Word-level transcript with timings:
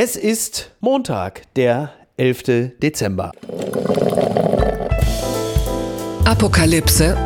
Es 0.00 0.14
ist 0.14 0.70
Montag, 0.78 1.42
der 1.56 1.90
11. 2.18 2.76
Dezember. 2.80 3.32
Apokalypse 6.24 7.16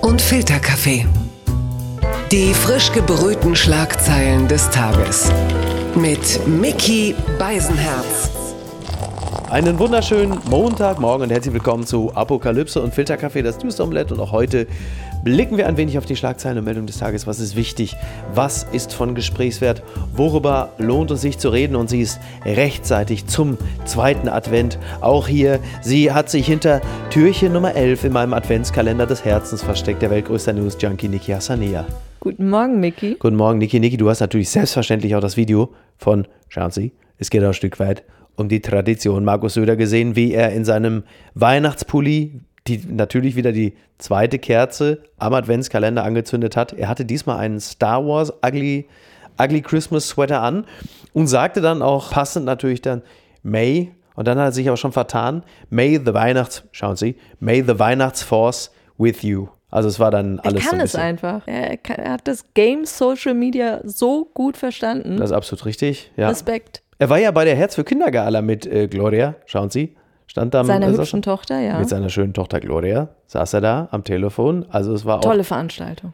und 0.00 0.22
Filterkaffee. 0.22 1.04
Die 2.32 2.54
frisch 2.54 2.90
gebrühten 2.92 3.54
Schlagzeilen 3.54 4.48
des 4.48 4.70
Tages. 4.70 5.30
Mit 5.96 6.46
Mickey 6.46 7.14
Beisenherz. 7.38 8.30
Einen 9.50 9.78
wunderschönen 9.78 10.38
Montagmorgen 10.48 11.24
und 11.24 11.30
herzlich 11.30 11.52
willkommen 11.52 11.84
zu 11.84 12.10
Apokalypse 12.14 12.80
und 12.80 12.94
Filterkaffee, 12.94 13.42
das 13.42 13.58
Omelette. 13.78 14.14
Und 14.14 14.20
auch 14.20 14.32
heute 14.32 14.66
blicken 15.24 15.56
wir 15.56 15.66
ein 15.66 15.78
wenig 15.78 15.96
auf 15.96 16.04
die 16.04 16.16
Schlagzeilen 16.16 16.58
und 16.58 16.64
Meldungen 16.64 16.86
des 16.86 16.98
Tages. 16.98 17.26
Was 17.26 17.40
ist 17.40 17.56
wichtig? 17.56 17.96
Was 18.34 18.64
ist 18.72 18.92
von 18.92 19.14
Gesprächswert? 19.14 19.82
Worüber 20.12 20.72
lohnt 20.78 21.10
es 21.10 21.22
sich 21.22 21.38
zu 21.38 21.48
reden? 21.48 21.76
Und 21.76 21.88
sie 21.88 22.02
ist 22.02 22.20
rechtzeitig 22.44 23.26
zum 23.26 23.56
zweiten 23.86 24.28
Advent. 24.28 24.78
Auch 25.00 25.26
hier, 25.26 25.60
sie 25.80 26.12
hat 26.12 26.28
sich 26.28 26.46
hinter 26.46 26.82
Türchen 27.08 27.54
Nummer 27.54 27.74
11 27.74 28.04
in 28.04 28.12
meinem 28.12 28.34
Adventskalender 28.34 29.06
des 29.06 29.24
Herzens 29.24 29.62
versteckt. 29.62 30.02
Der 30.02 30.10
weltgrößte 30.10 30.52
News-Junkie 30.52 31.08
Niki 31.08 31.32
Hassania. 31.32 31.86
Guten 32.20 32.50
Morgen, 32.50 32.78
Mickey. 32.78 33.16
Guten 33.18 33.36
Morgen, 33.36 33.58
Niki. 33.58 33.80
Niki, 33.80 33.96
du 33.96 34.10
hast 34.10 34.20
natürlich 34.20 34.50
selbstverständlich 34.50 35.16
auch 35.16 35.20
das 35.20 35.38
Video 35.38 35.72
von, 35.96 36.28
schauen 36.48 36.70
Sie, 36.70 36.92
es 37.16 37.30
geht 37.30 37.42
auch 37.42 37.48
ein 37.48 37.54
Stück 37.54 37.80
weit 37.80 38.04
um 38.36 38.48
die 38.48 38.60
Tradition. 38.60 39.24
Markus 39.24 39.54
Söder 39.54 39.76
gesehen, 39.76 40.16
wie 40.16 40.32
er 40.32 40.52
in 40.52 40.64
seinem 40.64 41.04
Weihnachtspulli 41.34 42.40
die 42.66 42.82
natürlich 42.88 43.36
wieder 43.36 43.52
die 43.52 43.74
zweite 43.98 44.38
Kerze 44.38 45.02
am 45.18 45.34
Adventskalender 45.34 46.04
angezündet 46.04 46.56
hat. 46.56 46.72
Er 46.72 46.88
hatte 46.88 47.04
diesmal 47.04 47.38
einen 47.38 47.60
Star 47.60 48.04
Wars 48.06 48.32
Ugly, 48.44 48.88
Ugly 49.40 49.62
Christmas 49.62 50.08
Sweater 50.08 50.40
an 50.40 50.64
und 51.12 51.26
sagte 51.26 51.60
dann 51.60 51.82
auch 51.82 52.10
passend 52.10 52.46
natürlich 52.46 52.80
dann 52.80 53.02
May 53.42 53.92
und 54.14 54.28
dann 54.28 54.38
hat 54.38 54.46
er 54.46 54.52
sich 54.52 54.70
auch 54.70 54.76
schon 54.76 54.92
vertan. 54.92 55.42
May 55.70 56.00
the 56.04 56.14
Weihnachts, 56.14 56.64
schauen 56.72 56.96
Sie, 56.96 57.16
May 57.40 57.62
the 57.62 57.78
Weihnachtsforce 57.78 58.70
with 58.96 59.22
you. 59.22 59.48
Also 59.70 59.88
es 59.88 59.98
war 59.98 60.12
dann 60.12 60.38
alles. 60.38 60.64
Er 60.64 60.70
kann 60.70 60.78
so 60.78 60.84
es 60.84 60.94
einfach. 60.94 61.42
Er, 61.46 61.76
kann, 61.76 61.96
er, 61.96 62.12
hat 62.12 62.28
das 62.28 62.44
Game 62.54 62.84
Social 62.84 63.34
Media 63.34 63.80
so 63.82 64.24
gut 64.32 64.56
verstanden. 64.56 65.16
Das 65.16 65.30
ist 65.30 65.36
absolut 65.36 65.66
richtig. 65.66 66.12
Ja. 66.16 66.28
Respekt. 66.28 66.82
Er 67.00 67.10
war 67.10 67.18
ja 67.18 67.32
bei 67.32 67.44
der 67.44 67.56
Herz 67.56 67.74
für 67.74 67.82
Kinder 67.82 68.12
Gala 68.12 68.40
mit 68.40 68.66
äh, 68.66 68.86
Gloria, 68.86 69.34
schauen 69.46 69.70
Sie. 69.70 69.96
Stand 70.34 70.52
da 70.52 70.64
Seiner 70.64 70.88
mit, 70.88 70.98
hübschen 70.98 71.22
Tochter, 71.22 71.60
ja. 71.60 71.78
Mit 71.78 71.88
seiner 71.88 72.08
schönen 72.08 72.34
Tochter 72.34 72.58
Gloria 72.58 73.06
saß 73.28 73.54
er 73.54 73.60
da 73.60 73.88
am 73.92 74.02
Telefon. 74.02 74.66
Also 74.68 74.92
es 74.92 75.04
war 75.04 75.20
Tolle 75.20 75.42
auch. 75.42 75.46
Veranstaltung. 75.46 76.12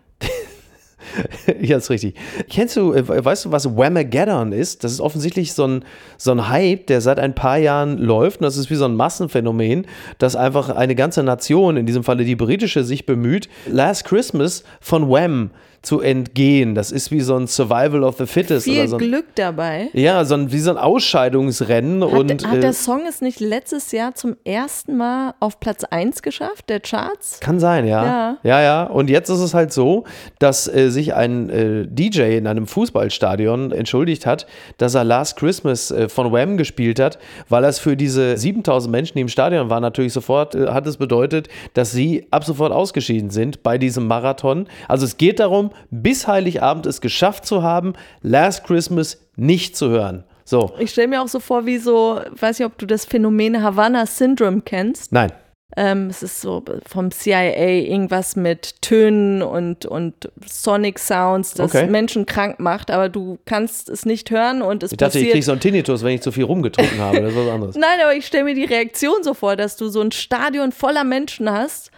ja, 1.62 1.78
ist 1.78 1.88
richtig. 1.88 2.16
Kennst 2.50 2.76
du, 2.76 2.92
äh, 2.92 3.24
weißt 3.24 3.46
du, 3.46 3.50
was 3.50 3.74
Whamageddon 3.74 4.52
ist? 4.52 4.84
Das 4.84 4.92
ist 4.92 5.00
offensichtlich 5.00 5.54
so 5.54 5.66
ein, 5.66 5.84
so 6.18 6.32
ein 6.32 6.50
Hype, 6.50 6.86
der 6.88 7.00
seit 7.00 7.18
ein 7.18 7.34
paar 7.34 7.56
Jahren 7.56 7.96
läuft. 7.96 8.40
Und 8.40 8.44
das 8.44 8.58
ist 8.58 8.68
wie 8.68 8.74
so 8.74 8.84
ein 8.84 8.94
Massenphänomen, 8.94 9.86
dass 10.18 10.36
einfach 10.36 10.68
eine 10.68 10.94
ganze 10.94 11.22
Nation, 11.22 11.78
in 11.78 11.86
diesem 11.86 12.04
Falle 12.04 12.26
die 12.26 12.36
britische, 12.36 12.84
sich 12.84 13.06
bemüht, 13.06 13.48
Last 13.68 14.04
Christmas 14.04 14.64
von 14.82 15.08
Wham 15.08 15.48
zu 15.82 16.00
entgehen. 16.00 16.74
Das 16.74 16.92
ist 16.92 17.10
wie 17.10 17.20
so 17.20 17.36
ein 17.36 17.46
Survival 17.46 18.04
of 18.04 18.18
the 18.18 18.26
Fittest. 18.26 18.64
Viel 18.64 18.80
oder 18.80 18.88
so 18.88 18.96
ein, 18.96 19.00
Glück 19.00 19.26
dabei. 19.34 19.88
Ja, 19.94 20.24
so 20.24 20.34
ein, 20.34 20.52
wie 20.52 20.58
so 20.58 20.70
ein 20.70 20.76
Ausscheidungsrennen. 20.76 22.04
Hat, 22.04 22.12
und, 22.12 22.46
hat 22.46 22.56
äh, 22.56 22.60
der 22.60 22.72
Song 22.74 23.02
es 23.08 23.22
nicht 23.22 23.40
letztes 23.40 23.90
Jahr 23.92 24.14
zum 24.14 24.36
ersten 24.44 24.96
Mal 24.96 25.34
auf 25.40 25.58
Platz 25.58 25.84
1 25.84 26.20
geschafft, 26.22 26.68
der 26.68 26.80
Charts? 26.80 27.40
Kann 27.40 27.58
sein, 27.58 27.86
ja. 27.86 28.04
Ja. 28.04 28.36
Ja, 28.42 28.60
ja. 28.60 28.82
Und 28.84 29.08
jetzt 29.08 29.30
ist 29.30 29.40
es 29.40 29.54
halt 29.54 29.72
so, 29.72 30.04
dass 30.38 30.68
äh, 30.68 30.90
sich 30.90 31.14
ein 31.14 31.48
äh, 31.48 31.86
DJ 31.86 32.36
in 32.36 32.46
einem 32.46 32.66
Fußballstadion 32.66 33.72
entschuldigt 33.72 34.26
hat, 34.26 34.46
dass 34.76 34.94
er 34.94 35.04
Last 35.04 35.36
Christmas 35.36 35.90
äh, 35.90 36.08
von 36.10 36.30
Wham 36.30 36.58
gespielt 36.58 37.00
hat, 37.00 37.18
weil 37.48 37.62
das 37.62 37.78
für 37.78 37.96
diese 37.96 38.36
7000 38.36 38.92
Menschen, 38.92 39.14
die 39.14 39.22
im 39.22 39.28
Stadion 39.28 39.70
waren, 39.70 39.82
natürlich 39.82 40.12
sofort 40.12 40.54
äh, 40.54 40.68
hat 40.68 40.86
es 40.86 40.98
bedeutet, 40.98 41.48
dass 41.72 41.92
sie 41.92 42.26
ab 42.30 42.44
sofort 42.44 42.72
ausgeschieden 42.72 43.30
sind 43.30 43.62
bei 43.62 43.78
diesem 43.78 44.06
Marathon. 44.06 44.66
Also 44.86 45.06
es 45.06 45.16
geht 45.16 45.40
darum, 45.40 45.69
bis 45.90 46.26
Heiligabend 46.26 46.86
es 46.86 47.00
geschafft 47.00 47.46
zu 47.46 47.62
haben, 47.62 47.94
Last 48.22 48.64
Christmas 48.64 49.18
nicht 49.36 49.76
zu 49.76 49.88
hören. 49.90 50.24
So. 50.44 50.72
Ich 50.78 50.90
stelle 50.90 51.08
mir 51.08 51.22
auch 51.22 51.28
so 51.28 51.38
vor, 51.40 51.64
wie 51.66 51.78
so, 51.78 52.20
weiß 52.32 52.58
nicht, 52.58 52.66
ob 52.66 52.76
du 52.78 52.86
das 52.86 53.04
Phänomen 53.04 53.62
Havana 53.62 54.06
Syndrome 54.06 54.62
kennst. 54.62 55.12
Nein. 55.12 55.30
Ähm, 55.76 56.08
es 56.08 56.24
ist 56.24 56.40
so 56.40 56.64
vom 56.84 57.12
CIA 57.12 57.52
irgendwas 57.86 58.34
mit 58.34 58.82
Tönen 58.82 59.40
und, 59.40 59.86
und 59.86 60.28
Sonic 60.44 60.98
Sounds, 60.98 61.54
das 61.54 61.72
Okay. 61.72 61.86
Menschen 61.86 62.26
krank 62.26 62.58
macht, 62.58 62.90
aber 62.90 63.08
du 63.08 63.38
kannst 63.44 63.88
es 63.88 64.04
nicht 64.04 64.32
hören 64.32 64.62
und 64.62 64.82
es 64.82 64.90
Ich 64.90 64.98
dachte, 64.98 65.18
ich 65.18 65.26
passiert. 65.26 65.32
kriege 65.34 65.44
so 65.44 65.52
einen 65.52 65.60
Tinnitus, 65.60 66.02
wenn 66.02 66.14
ich 66.16 66.22
zu 66.22 66.32
viel 66.32 66.42
rumgetrunken 66.42 66.98
habe. 66.98 67.20
Das 67.20 67.30
ist 67.30 67.38
was 67.38 67.48
anderes. 67.48 67.76
Nein, 67.78 68.00
aber 68.02 68.14
ich 68.16 68.26
stelle 68.26 68.42
mir 68.42 68.54
die 68.56 68.64
Reaktion 68.64 69.22
so 69.22 69.32
vor, 69.32 69.54
dass 69.54 69.76
du 69.76 69.88
so 69.88 70.00
ein 70.00 70.10
Stadion 70.10 70.72
voller 70.72 71.04
Menschen 71.04 71.48
hast, 71.48 71.92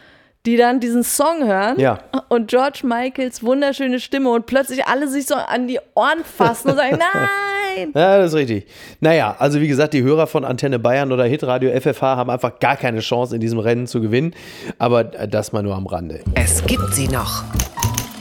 die 0.47 0.56
dann 0.56 0.80
diesen 0.80 1.04
Song 1.04 1.47
hören 1.47 1.78
Ja. 1.78 1.98
und 2.28 2.48
George 2.48 2.80
Michaels 2.84 3.42
wunderschöne 3.44 4.00
Stimme 4.00 4.30
und 4.30 4.47
plötzlich 4.47 4.86
alle 4.86 5.06
sich 5.08 5.26
so 5.26 5.34
an 5.36 5.69
die 5.69 5.78
Ohren 5.94 6.25
fassen 6.25 6.70
und 6.70 6.76
sagen, 6.76 6.98
nein! 7.75 7.91
Ja, 7.94 8.19
das 8.19 8.32
ist 8.32 8.38
richtig. 8.38 8.66
Naja, 9.00 9.34
also 9.38 9.60
wie 9.60 9.69
gesagt, 9.69 9.94
die 9.94 10.02
Hörer 10.02 10.26
von 10.26 10.44
Antenne 10.44 10.78
Bayern 10.78 11.10
oder 11.12 11.25
Hitradio 11.25 11.70
FFH 11.81 12.16
haben 12.16 12.28
einfach 12.31 12.58
gar 12.58 12.76
keine 12.76 13.00
Chance, 13.00 13.34
in 13.34 13.41
diesem 13.41 13.58
Rennen 13.60 13.86
zu 13.86 14.00
gewinnen. 14.00 14.34
Aber 14.78 15.14
äh, 15.14 15.26
das 15.28 15.52
mal 15.52 15.62
nur 15.62 15.75
am 15.75 15.86
Rande. 15.86 16.20
Es 16.34 16.64
gibt 16.66 16.92
sie 16.92 17.08
noch. 17.08 17.44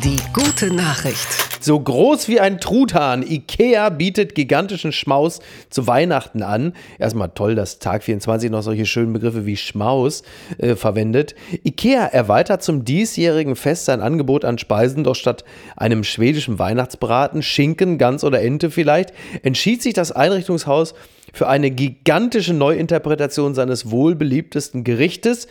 Die 0.03 0.17
gute 0.33 0.73
Nachricht. 0.73 1.27
So 1.59 1.79
groß 1.79 2.27
wie 2.27 2.39
ein 2.39 2.59
Truthahn. 2.59 3.21
Ikea 3.21 3.89
bietet 3.89 4.33
gigantischen 4.33 4.91
Schmaus 4.91 5.41
zu 5.69 5.85
Weihnachten 5.85 6.41
an. 6.41 6.73
Erstmal 6.97 7.29
toll, 7.29 7.53
dass 7.53 7.77
Tag 7.77 8.01
24 8.01 8.49
noch 8.49 8.63
solche 8.63 8.87
schönen 8.87 9.13
Begriffe 9.13 9.45
wie 9.45 9.57
Schmaus 9.57 10.23
äh, 10.57 10.75
verwendet. 10.75 11.35
Ikea 11.63 12.05
erweitert 12.05 12.63
zum 12.63 12.83
diesjährigen 12.83 13.55
Fest 13.55 13.85
sein 13.85 14.01
Angebot 14.01 14.43
an 14.43 14.57
Speisen, 14.57 15.03
doch 15.03 15.13
statt 15.13 15.43
einem 15.75 16.03
schwedischen 16.03 16.57
Weihnachtsbraten, 16.57 17.43
Schinken, 17.43 17.99
Gans 17.99 18.23
oder 18.23 18.41
Ente 18.41 18.71
vielleicht, 18.71 19.13
entschied 19.43 19.83
sich 19.83 19.93
das 19.93 20.11
Einrichtungshaus 20.11 20.95
für 21.31 21.47
eine 21.47 21.69
gigantische 21.69 22.55
Neuinterpretation 22.55 23.53
seines 23.53 23.91
wohlbeliebtesten 23.91 24.83
Gerichtes. 24.83 25.47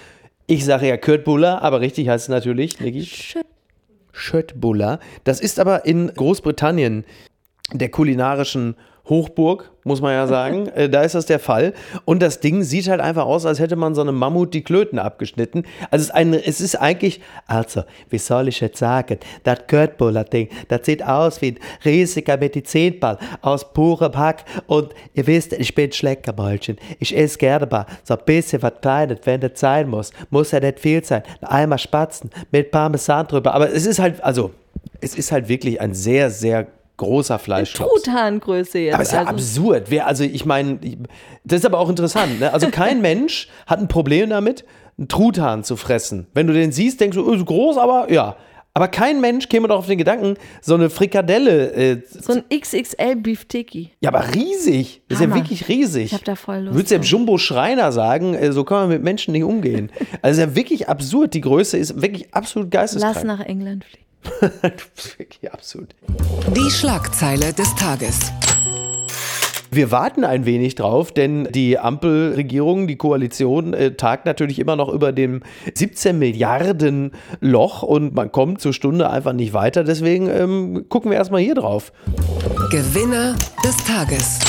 Ich 0.48 0.64
sage 0.64 0.88
ja 0.88 0.96
Köttbullar, 0.96 1.62
aber 1.62 1.80
richtig 1.80 2.08
heißt 2.08 2.24
es 2.24 2.28
natürlich, 2.30 2.80
Niki. 2.80 3.08
Schöttbullar. 4.12 5.00
Das 5.24 5.40
ist 5.40 5.58
aber 5.60 5.86
in 5.86 6.12
Großbritannien 6.14 7.04
der 7.72 7.90
kulinarischen 7.90 8.76
Hochburg, 9.10 9.70
muss 9.84 10.00
man 10.00 10.12
ja 10.12 10.26
sagen. 10.26 10.68
Äh, 10.80 10.88
da 10.88 11.02
ist 11.02 11.16
das 11.16 11.26
der 11.26 11.40
Fall. 11.40 11.74
Und 12.04 12.22
das 12.22 12.38
Ding 12.38 12.62
sieht 12.62 12.88
halt 12.88 13.00
einfach 13.00 13.26
aus, 13.26 13.44
als 13.44 13.58
hätte 13.58 13.74
man 13.74 13.94
so 13.94 14.02
einem 14.02 14.14
Mammut 14.14 14.54
die 14.54 14.62
Klöten 14.62 15.00
abgeschnitten. 15.00 15.64
Also 15.90 16.04
es 16.04 16.08
ist, 16.08 16.14
ein, 16.14 16.32
es 16.32 16.60
ist 16.60 16.76
eigentlich, 16.76 17.20
also, 17.48 17.82
wie 18.08 18.18
soll 18.18 18.46
ich 18.48 18.60
jetzt 18.60 18.78
sagen, 18.78 19.18
das 19.42 19.66
Köttbullar-Ding, 19.66 20.48
das 20.68 20.86
sieht 20.86 21.04
aus 21.04 21.42
wie 21.42 21.52
ein 21.52 21.58
riesiger 21.84 22.36
Medizinball 22.36 23.18
aus 23.42 23.72
purem 23.72 24.16
Hack. 24.16 24.44
Und 24.68 24.94
ihr 25.14 25.26
wisst, 25.26 25.54
ich 25.54 25.74
bin 25.74 25.90
Schleckermäulchen. 25.90 26.78
Ich 27.00 27.16
esse 27.16 27.36
gerne 27.36 27.66
mal 27.66 27.86
so 28.04 28.14
ein 28.14 28.24
bisschen 28.24 28.62
was 28.62 28.74
Kleines, 28.80 29.18
wenn 29.24 29.40
das 29.40 29.58
sein 29.58 29.88
muss. 29.88 30.12
Muss 30.30 30.52
ja 30.52 30.60
nicht 30.60 30.78
viel 30.78 31.04
sein. 31.04 31.24
Einmal 31.40 31.78
Spatzen 31.78 32.30
mit 32.52 32.70
Parmesan 32.70 33.26
drüber. 33.26 33.54
Aber 33.54 33.72
es 33.72 33.86
ist 33.86 33.98
halt, 33.98 34.22
also, 34.22 34.52
es 35.00 35.16
ist 35.16 35.32
halt 35.32 35.48
wirklich 35.48 35.80
ein 35.80 35.94
sehr, 35.94 36.30
sehr 36.30 36.68
großer 37.00 37.38
Fleischklops. 37.38 38.02
Truthahngröße 38.02 38.78
jetzt. 38.78 38.94
Aber 38.94 39.02
es 39.02 39.08
ist 39.08 39.14
ja 39.14 39.20
also. 39.20 39.32
absurd. 39.32 39.84
Wer, 39.88 40.06
also 40.06 40.22
ich 40.22 40.44
meine, 40.44 40.78
das 41.44 41.60
ist 41.60 41.66
aber 41.66 41.78
auch 41.78 41.88
interessant. 41.88 42.40
Ne? 42.40 42.52
Also 42.52 42.68
kein 42.70 43.00
Mensch 43.02 43.48
hat 43.66 43.80
ein 43.80 43.88
Problem 43.88 44.30
damit, 44.30 44.64
einen 44.98 45.08
Truthahn 45.08 45.64
zu 45.64 45.76
fressen. 45.76 46.26
Wenn 46.34 46.46
du 46.46 46.52
den 46.52 46.72
siehst, 46.72 47.00
denkst 47.00 47.16
du, 47.16 47.26
oh, 47.26 47.32
ist 47.32 47.46
groß, 47.46 47.78
aber 47.78 48.12
ja. 48.12 48.36
Aber 48.72 48.86
kein 48.86 49.20
Mensch 49.20 49.48
käme 49.48 49.66
doch 49.66 49.78
auf 49.78 49.86
den 49.86 49.98
Gedanken, 49.98 50.36
so 50.62 50.74
eine 50.74 50.90
Frikadelle, 50.90 51.72
äh, 51.72 52.02
so 52.06 52.34
ein 52.34 52.44
XXL 52.56 53.16
Beef 53.16 53.46
Tiki. 53.46 53.90
ja, 54.00 54.10
aber 54.10 54.32
riesig. 54.32 55.02
Das 55.08 55.20
ist 55.20 55.26
ja 55.26 55.34
wirklich 55.34 55.66
riesig. 55.66 56.04
Ich 56.04 56.14
hab 56.14 56.24
da 56.24 56.36
voll 56.36 56.60
Lust 56.60 56.74
Würdest 56.76 56.92
du 56.92 56.96
drauf. 56.98 57.06
Jumbo 57.06 57.38
Schreiner 57.38 57.90
sagen, 57.90 58.34
äh, 58.34 58.52
so 58.52 58.62
kann 58.62 58.82
man 58.82 58.88
mit 58.90 59.02
Menschen 59.02 59.32
nicht 59.32 59.44
umgehen. 59.44 59.90
Also 60.22 60.42
ja 60.42 60.54
wirklich 60.54 60.88
absurd. 60.88 61.34
Die 61.34 61.40
Größe 61.40 61.78
ist 61.78 62.00
wirklich 62.00 62.32
absolut 62.32 62.72
Lass 62.72 62.92
geisteskrank. 62.92 63.26
nach 63.26 63.40
England 63.40 63.84
fliegen. 63.84 64.09
wirklich 65.18 65.52
absurd. 65.52 65.94
Die 66.54 66.70
Schlagzeile 66.70 67.52
des 67.52 67.74
Tages. 67.74 68.32
Wir 69.72 69.92
warten 69.92 70.24
ein 70.24 70.46
wenig 70.46 70.74
drauf, 70.74 71.12
denn 71.12 71.44
die 71.52 71.78
Ampelregierung, 71.78 72.88
die 72.88 72.96
Koalition 72.96 73.72
äh, 73.72 73.92
tagt 73.92 74.26
natürlich 74.26 74.58
immer 74.58 74.74
noch 74.74 74.88
über 74.88 75.12
dem 75.12 75.42
17 75.72 76.18
Milliarden 76.18 77.12
Loch 77.40 77.84
und 77.84 78.12
man 78.12 78.32
kommt 78.32 78.60
zur 78.60 78.72
Stunde 78.72 79.10
einfach 79.10 79.32
nicht 79.32 79.52
weiter. 79.52 79.84
Deswegen 79.84 80.28
ähm, 80.28 80.86
gucken 80.88 81.12
wir 81.12 81.18
erstmal 81.18 81.40
hier 81.40 81.54
drauf. 81.54 81.92
Gewinner 82.70 83.36
des 83.64 83.76
Tages. 83.84 84.40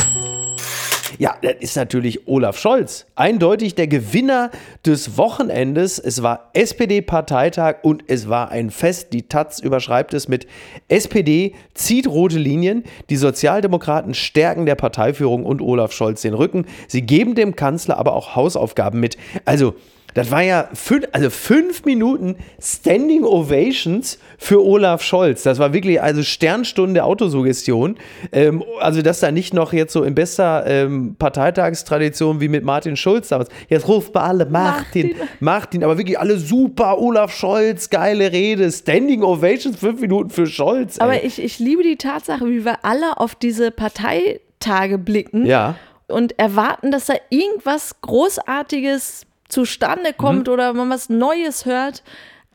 Ja, 1.22 1.36
das 1.40 1.54
ist 1.60 1.76
natürlich 1.76 2.28
Olaf 2.28 2.58
Scholz. 2.58 3.06
Eindeutig 3.14 3.76
der 3.76 3.86
Gewinner 3.86 4.50
des 4.88 5.20
Wochenendes. 5.20 6.00
Es 6.00 6.24
war 6.24 6.50
SPD-Parteitag 6.54 7.84
und 7.84 8.06
es 8.08 8.28
war 8.28 8.50
ein 8.50 8.72
Fest. 8.72 9.14
Die 9.14 9.28
Taz 9.30 9.60
überschreibt 9.60 10.16
es 10.16 10.28
mit 10.28 10.48
SPD 10.88 11.54
zieht 11.76 12.08
rote 12.08 12.40
Linien. 12.40 12.86
Die 13.12 13.18
Sozialdemokraten 13.18 14.16
stärken 14.16 14.66
der 14.66 14.74
Parteiführung 14.74 15.46
und 15.46 15.62
Olaf 15.62 15.92
Scholz 15.92 16.24
den 16.24 16.34
Rücken. 16.34 16.66
Sie 16.88 17.04
geben 17.04 17.36
dem 17.36 17.56
Kanzler 17.56 18.00
aber 18.00 18.14
auch 18.14 18.36
Hausaufgaben 18.36 19.00
mit. 19.00 19.16
Also, 19.46 19.76
das 20.14 20.32
war 20.32 20.42
ja 20.42 20.70
fünf, 20.74 21.08
also 21.12 21.30
fünf 21.30 21.86
Minuten 21.86 22.36
Standing 22.62 23.24
Ovations 23.24 24.20
für 24.38 24.64
Olaf 24.64 25.02
Scholz. 25.02 25.44
Das 25.44 25.60
war 25.60 25.74
wirklich 25.74 26.02
also 26.02 26.24
Sternstunde 26.24 26.96
der 26.96 27.06
Autosuggestion. 27.06 27.98
Ähm, 28.32 28.64
also, 28.80 29.02
dass 29.02 29.20
da 29.20 29.32
nicht 29.32 29.54
noch 29.54 29.74
jetzt 29.74 29.94
so 29.94 30.04
in 30.04 30.16
bester 30.16 30.66
ähm, 30.68 31.16
Parteitagstradition 31.18 32.42
wie 32.42 32.50
mit 32.50 32.64
Martin 32.64 32.98
Schulz 32.98 33.30
damals. 33.30 33.50
Jetzt 33.70 33.88
ruft 33.88 34.14
mal 34.14 34.22
alle 34.22 34.46
Martin, 34.46 35.12
Martin, 35.12 35.30
Martin, 35.40 35.84
aber 35.84 35.98
wirklich 35.98 36.20
alle 36.20 36.38
super. 36.38 37.00
Olaf 37.00 37.34
Scholz, 37.34 37.90
geile 37.90 38.32
Rede, 38.32 38.72
Standing 38.72 39.24
Ovations, 39.24 39.78
fünf 39.78 40.02
Minuten 40.02 40.30
für 40.30 40.48
Scholz. 40.48 40.98
Ey. 40.98 41.04
Aber 41.04 41.24
ich, 41.24 41.42
ich 41.42 41.60
liebe 41.60 41.84
die 41.84 41.96
Tatsache, 41.96 42.46
wie 42.48 42.66
wir 42.66 42.84
alle 42.84 43.18
auf 43.18 43.36
diese 43.36 43.72
Parteitage 43.72 44.98
blicken. 44.98 45.46
Ja. 45.46 45.76
Und 46.08 46.38
erwarten, 46.38 46.92
dass 46.92 47.06
da 47.06 47.14
irgendwas 47.30 48.02
Großartiges 48.02 49.26
zustande 49.52 50.14
kommt 50.14 50.48
mhm. 50.48 50.54
oder 50.54 50.74
man 50.74 50.90
was 50.90 51.10
Neues 51.10 51.66
hört. 51.66 52.04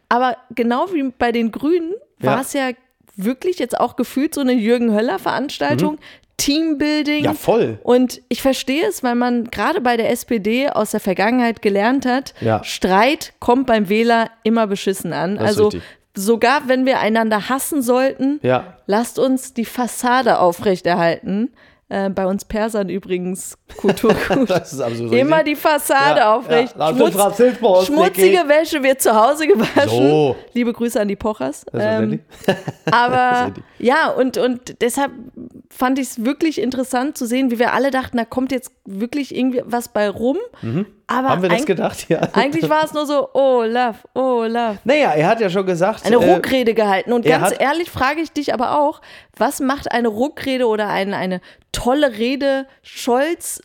Aber 0.08 0.36
genau 0.54 0.92
wie 0.92 1.10
bei 1.16 1.32
den 1.32 1.50
Grünen 1.50 1.92
ja. 2.20 2.32
war 2.32 2.40
es 2.40 2.52
ja 2.52 2.70
wirklich 3.16 3.58
jetzt 3.58 3.78
auch 3.78 3.96
gefühlt 3.96 4.34
so 4.34 4.40
eine 4.40 4.52
Jürgen 4.52 4.94
Höller-Veranstaltung. 4.94 5.94
Mhm. 5.94 6.00
Teambuilding. 6.36 7.24
Ja, 7.24 7.32
voll. 7.32 7.78
Und 7.82 8.20
ich 8.28 8.42
verstehe 8.42 8.86
es, 8.86 9.02
weil 9.02 9.14
man 9.14 9.44
gerade 9.44 9.80
bei 9.80 9.96
der 9.96 10.10
SPD 10.10 10.68
aus 10.68 10.90
der 10.90 11.00
Vergangenheit 11.00 11.62
gelernt 11.62 12.04
hat, 12.04 12.34
ja. 12.40 12.62
Streit 12.62 13.32
kommt 13.40 13.66
beim 13.66 13.88
Wähler 13.88 14.30
immer 14.42 14.66
beschissen 14.66 15.14
an. 15.14 15.36
Das 15.36 15.46
also 15.46 15.70
sogar 16.14 16.68
wenn 16.68 16.84
wir 16.84 17.00
einander 17.00 17.48
hassen 17.48 17.82
sollten, 17.82 18.40
ja. 18.42 18.76
lasst 18.86 19.18
uns 19.18 19.54
die 19.54 19.64
Fassade 19.64 20.38
aufrechterhalten. 20.38 21.52
Äh, 21.88 22.10
bei 22.10 22.26
uns 22.26 22.44
Persern 22.44 22.88
übrigens 22.88 23.56
Kulturgut. 23.76 24.50
das 24.50 24.72
ist 24.72 24.80
absolut 24.80 25.12
Immer 25.12 25.44
die 25.44 25.54
Fassade 25.54 26.18
ja, 26.18 26.34
aufrecht. 26.34 26.74
Ja, 26.76 26.92
Schmutz, 26.92 27.86
schmutzige 27.86 28.48
Wäsche 28.48 28.82
wird 28.82 29.00
zu 29.00 29.14
Hause 29.14 29.46
gewaschen. 29.46 30.10
So. 30.10 30.36
Liebe 30.52 30.72
Grüße 30.72 31.00
an 31.00 31.06
die 31.06 31.14
Pochers. 31.14 31.64
Ähm, 31.72 32.20
aber 32.90 33.52
ja, 33.78 34.10
und, 34.10 34.36
und 34.36 34.80
deshalb 34.80 35.12
fand 35.70 36.00
ich 36.00 36.08
es 36.08 36.24
wirklich 36.24 36.60
interessant 36.60 37.16
zu 37.16 37.24
sehen, 37.24 37.52
wie 37.52 37.60
wir 37.60 37.72
alle 37.72 37.92
dachten, 37.92 38.16
da 38.16 38.24
kommt 38.24 38.50
jetzt 38.50 38.72
wirklich 38.84 39.32
irgendwie 39.32 39.62
was 39.64 39.88
bei 39.88 40.08
rum. 40.08 40.38
Mhm. 40.62 40.86
Aber 41.08 41.28
Haben 41.28 41.42
wir 41.42 41.50
das 41.50 41.66
gedacht? 41.66 42.08
Ja. 42.08 42.20
Eigentlich 42.32 42.68
war 42.68 42.84
es 42.84 42.92
nur 42.92 43.06
so, 43.06 43.28
oh, 43.32 43.62
love, 43.62 43.98
oh, 44.14 44.44
love. 44.44 44.78
Naja, 44.84 45.12
er 45.12 45.28
hat 45.28 45.40
ja 45.40 45.48
schon 45.48 45.64
gesagt. 45.64 46.04
Eine 46.04 46.16
äh, 46.16 46.32
Ruckrede 46.32 46.74
gehalten. 46.74 47.12
Und 47.12 47.24
ganz 47.24 47.54
ehrlich 47.58 47.90
frage 47.90 48.20
ich 48.20 48.32
dich 48.32 48.52
aber 48.52 48.80
auch, 48.80 49.00
was 49.36 49.60
macht 49.60 49.92
eine 49.92 50.08
Ruckrede 50.08 50.66
oder 50.66 50.88
ein, 50.88 51.14
eine 51.14 51.40
tolle 51.70 52.18
Rede 52.18 52.66
Scholz 52.82 53.62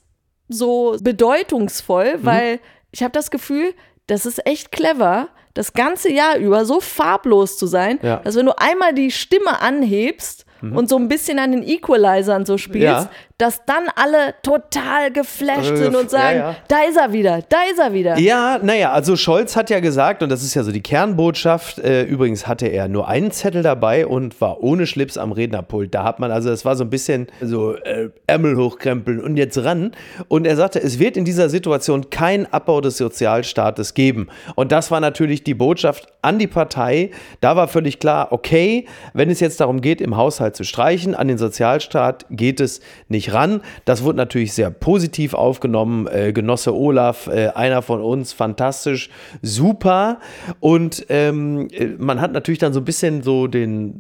so 0.50 0.96
bedeutungsvoll? 1.02 2.18
Mhm. 2.18 2.26
Weil 2.26 2.60
ich 2.92 3.02
habe 3.02 3.12
das 3.12 3.32
Gefühl, 3.32 3.74
das 4.06 4.28
ist 4.28 4.46
echt 4.46 4.72
clever, 4.72 5.30
das 5.56 5.74
ganze 5.74 6.12
Jahr 6.12 6.38
über 6.38 6.66
so 6.66 6.80
farblos 6.80 7.58
zu 7.58 7.66
sein, 7.66 8.00
ja. 8.04 8.18
dass 8.18 8.36
wenn 8.36 8.46
du 8.46 8.58
einmal 8.58 8.94
die 8.94 9.12
Stimme 9.12 9.62
anhebst, 9.62 10.46
mhm. 10.62 10.78
und 10.78 10.90
so 10.90 10.98
ein 10.98 11.08
bisschen 11.08 11.40
an 11.40 11.52
den 11.52 11.64
Equalizern 11.64 12.46
so 12.46 12.58
spielst, 12.58 13.06
ja. 13.06 13.10
Dass 13.42 13.66
dann 13.66 13.86
alle 13.96 14.36
total 14.44 15.12
geflasht 15.12 15.76
sind 15.76 15.96
und 15.96 16.12
sagen, 16.12 16.38
ja, 16.38 16.52
ja. 16.52 16.56
da 16.68 16.84
ist 16.88 16.96
er 16.96 17.12
wieder, 17.12 17.40
da 17.50 17.58
ist 17.72 17.80
er 17.80 17.92
wieder. 17.92 18.20
Ja, 18.20 18.60
naja, 18.62 18.92
also 18.92 19.16
Scholz 19.16 19.56
hat 19.56 19.72
ja 19.72 19.80
gesagt, 19.80 20.22
und 20.22 20.30
das 20.30 20.44
ist 20.44 20.54
ja 20.54 20.62
so 20.62 20.72
die 20.72 20.84
Kernbotschaft, 20.84 21.80
äh, 21.80 22.04
übrigens 22.04 22.48
hatte 22.48 22.68
er 22.68 22.88
nur 22.88 23.08
einen 23.08 23.32
Zettel 23.32 23.64
dabei 23.64 24.06
und 24.06 24.40
war 24.42 24.62
ohne 24.62 24.86
Schlips 24.86 25.18
am 25.18 25.32
Rednerpult. 25.32 25.92
Da 25.96 26.04
hat 26.04 26.20
man, 26.20 26.30
also 26.30 26.52
es 26.52 26.66
war 26.66 26.76
so 26.76 26.84
ein 26.84 26.92
bisschen 26.92 27.30
so 27.42 27.74
äh, 27.78 28.10
Ärmel 28.28 28.58
hochkrempeln 28.58 29.20
und 29.20 29.38
jetzt 29.38 29.58
ran. 29.58 29.94
Und 30.28 30.46
er 30.46 30.56
sagte, 30.56 30.80
es 30.80 31.00
wird 31.00 31.18
in 31.18 31.26
dieser 31.26 31.50
Situation 31.50 32.12
kein 32.12 32.46
Abbau 32.54 32.80
des 32.80 32.98
Sozialstaates 32.98 33.96
geben. 33.96 34.28
Und 34.54 34.72
das 34.72 34.92
war 34.92 35.00
natürlich 35.00 35.44
die 35.44 35.56
Botschaft 35.56 36.14
an 36.22 36.38
die 36.38 36.46
Partei. 36.46 37.10
Da 37.40 37.56
war 37.56 37.68
völlig 37.68 37.98
klar, 37.98 38.32
okay, 38.32 38.86
wenn 39.16 39.32
es 39.32 39.40
jetzt 39.40 39.60
darum 39.62 39.82
geht, 39.82 40.00
im 40.00 40.16
Haushalt 40.16 40.56
zu 40.56 40.64
streichen, 40.64 41.16
an 41.16 41.28
den 41.28 41.40
Sozialstaat 41.40 42.28
geht 42.30 42.60
es 42.60 42.82
nicht 43.08 43.31
ran. 43.34 43.62
Das 43.86 44.04
wurde 44.04 44.18
natürlich 44.18 44.54
sehr 44.54 44.70
positiv 44.70 45.34
aufgenommen. 45.34 46.08
Äh, 46.08 46.34
Genosse 46.34 46.76
Olaf, 46.76 47.28
äh, 47.28 47.50
einer 47.50 47.82
von 47.82 48.02
uns, 48.02 48.34
fantastisch, 48.34 49.10
super. 49.42 50.20
Und 50.60 51.06
ähm, 51.10 51.68
äh, 51.72 51.88
man 51.98 52.22
hat 52.22 52.32
natürlich 52.34 52.60
dann 52.60 52.74
so 52.74 52.80
ein 52.80 52.86
bisschen 52.86 53.24
so 53.24 53.48
den, 53.48 54.00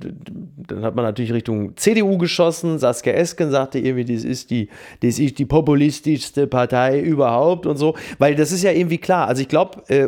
dann 0.67 0.83
hat 0.83 0.95
man 0.95 1.05
natürlich 1.05 1.33
Richtung 1.33 1.75
CDU 1.77 2.17
geschossen. 2.17 2.79
Saskia 2.79 3.13
Esken 3.13 3.51
sagte 3.51 3.79
irgendwie, 3.79 4.13
das 4.13 4.23
ist 4.23 4.49
die, 4.49 4.69
das 5.01 5.19
ist 5.19 5.39
die 5.39 5.45
populistischste 5.45 6.47
Partei 6.47 6.99
überhaupt 6.99 7.65
und 7.65 7.77
so. 7.77 7.95
Weil 8.19 8.35
das 8.35 8.51
ist 8.51 8.63
ja 8.63 8.71
irgendwie 8.71 8.97
klar. 8.97 9.27
Also 9.27 9.41
ich 9.41 9.47
glaube, 9.47 9.83
äh, 9.87 10.07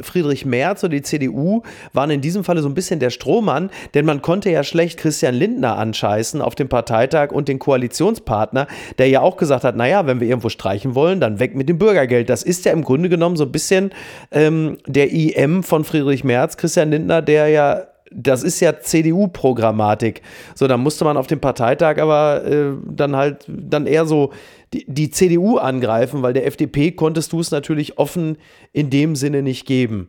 Friedrich 0.00 0.44
Merz 0.44 0.82
und 0.84 0.90
die 0.90 1.02
CDU 1.02 1.62
waren 1.92 2.10
in 2.10 2.20
diesem 2.20 2.44
Falle 2.44 2.62
so 2.62 2.68
ein 2.68 2.74
bisschen 2.74 3.00
der 3.00 3.10
Strohmann, 3.10 3.70
denn 3.94 4.04
man 4.04 4.22
konnte 4.22 4.50
ja 4.50 4.64
schlecht 4.64 4.98
Christian 4.98 5.34
Lindner 5.34 5.76
anscheißen 5.76 6.40
auf 6.40 6.54
dem 6.54 6.68
Parteitag 6.68 7.32
und 7.32 7.48
den 7.48 7.58
Koalitionspartner, 7.58 8.61
der 8.98 9.08
ja 9.08 9.20
auch 9.20 9.36
gesagt 9.36 9.64
hat, 9.64 9.76
naja, 9.76 10.06
wenn 10.06 10.20
wir 10.20 10.28
irgendwo 10.28 10.48
streichen 10.48 10.94
wollen, 10.94 11.20
dann 11.20 11.38
weg 11.38 11.54
mit 11.54 11.68
dem 11.68 11.78
Bürgergeld. 11.78 12.28
Das 12.28 12.42
ist 12.42 12.64
ja 12.64 12.72
im 12.72 12.82
Grunde 12.82 13.08
genommen 13.08 13.36
so 13.36 13.44
ein 13.44 13.52
bisschen 13.52 13.90
ähm, 14.30 14.78
der 14.86 15.12
IM 15.12 15.62
von 15.62 15.84
Friedrich 15.84 16.24
Merz, 16.24 16.56
Christian 16.56 16.90
Lindner, 16.90 17.22
der 17.22 17.48
ja 17.48 17.82
das 18.14 18.42
ist 18.42 18.60
ja 18.60 18.78
CDU-Programmatik. 18.78 20.22
So, 20.54 20.68
da 20.68 20.76
musste 20.76 21.04
man 21.04 21.16
auf 21.16 21.26
dem 21.26 21.40
Parteitag 21.40 21.98
aber 21.98 22.44
äh, 22.44 22.72
dann 22.86 23.16
halt 23.16 23.44
dann 23.48 23.86
eher 23.86 24.06
so 24.06 24.32
die, 24.72 24.84
die, 24.86 25.10
CDU 25.10 25.58
angreifen, 25.58 26.22
weil 26.22 26.32
der 26.32 26.46
FDP 26.46 26.92
konntest 26.92 27.32
du 27.32 27.40
es 27.40 27.50
natürlich 27.50 27.98
offen 27.98 28.36
in 28.72 28.90
dem 28.90 29.16
Sinne 29.16 29.42
nicht 29.42 29.66
geben. 29.66 30.08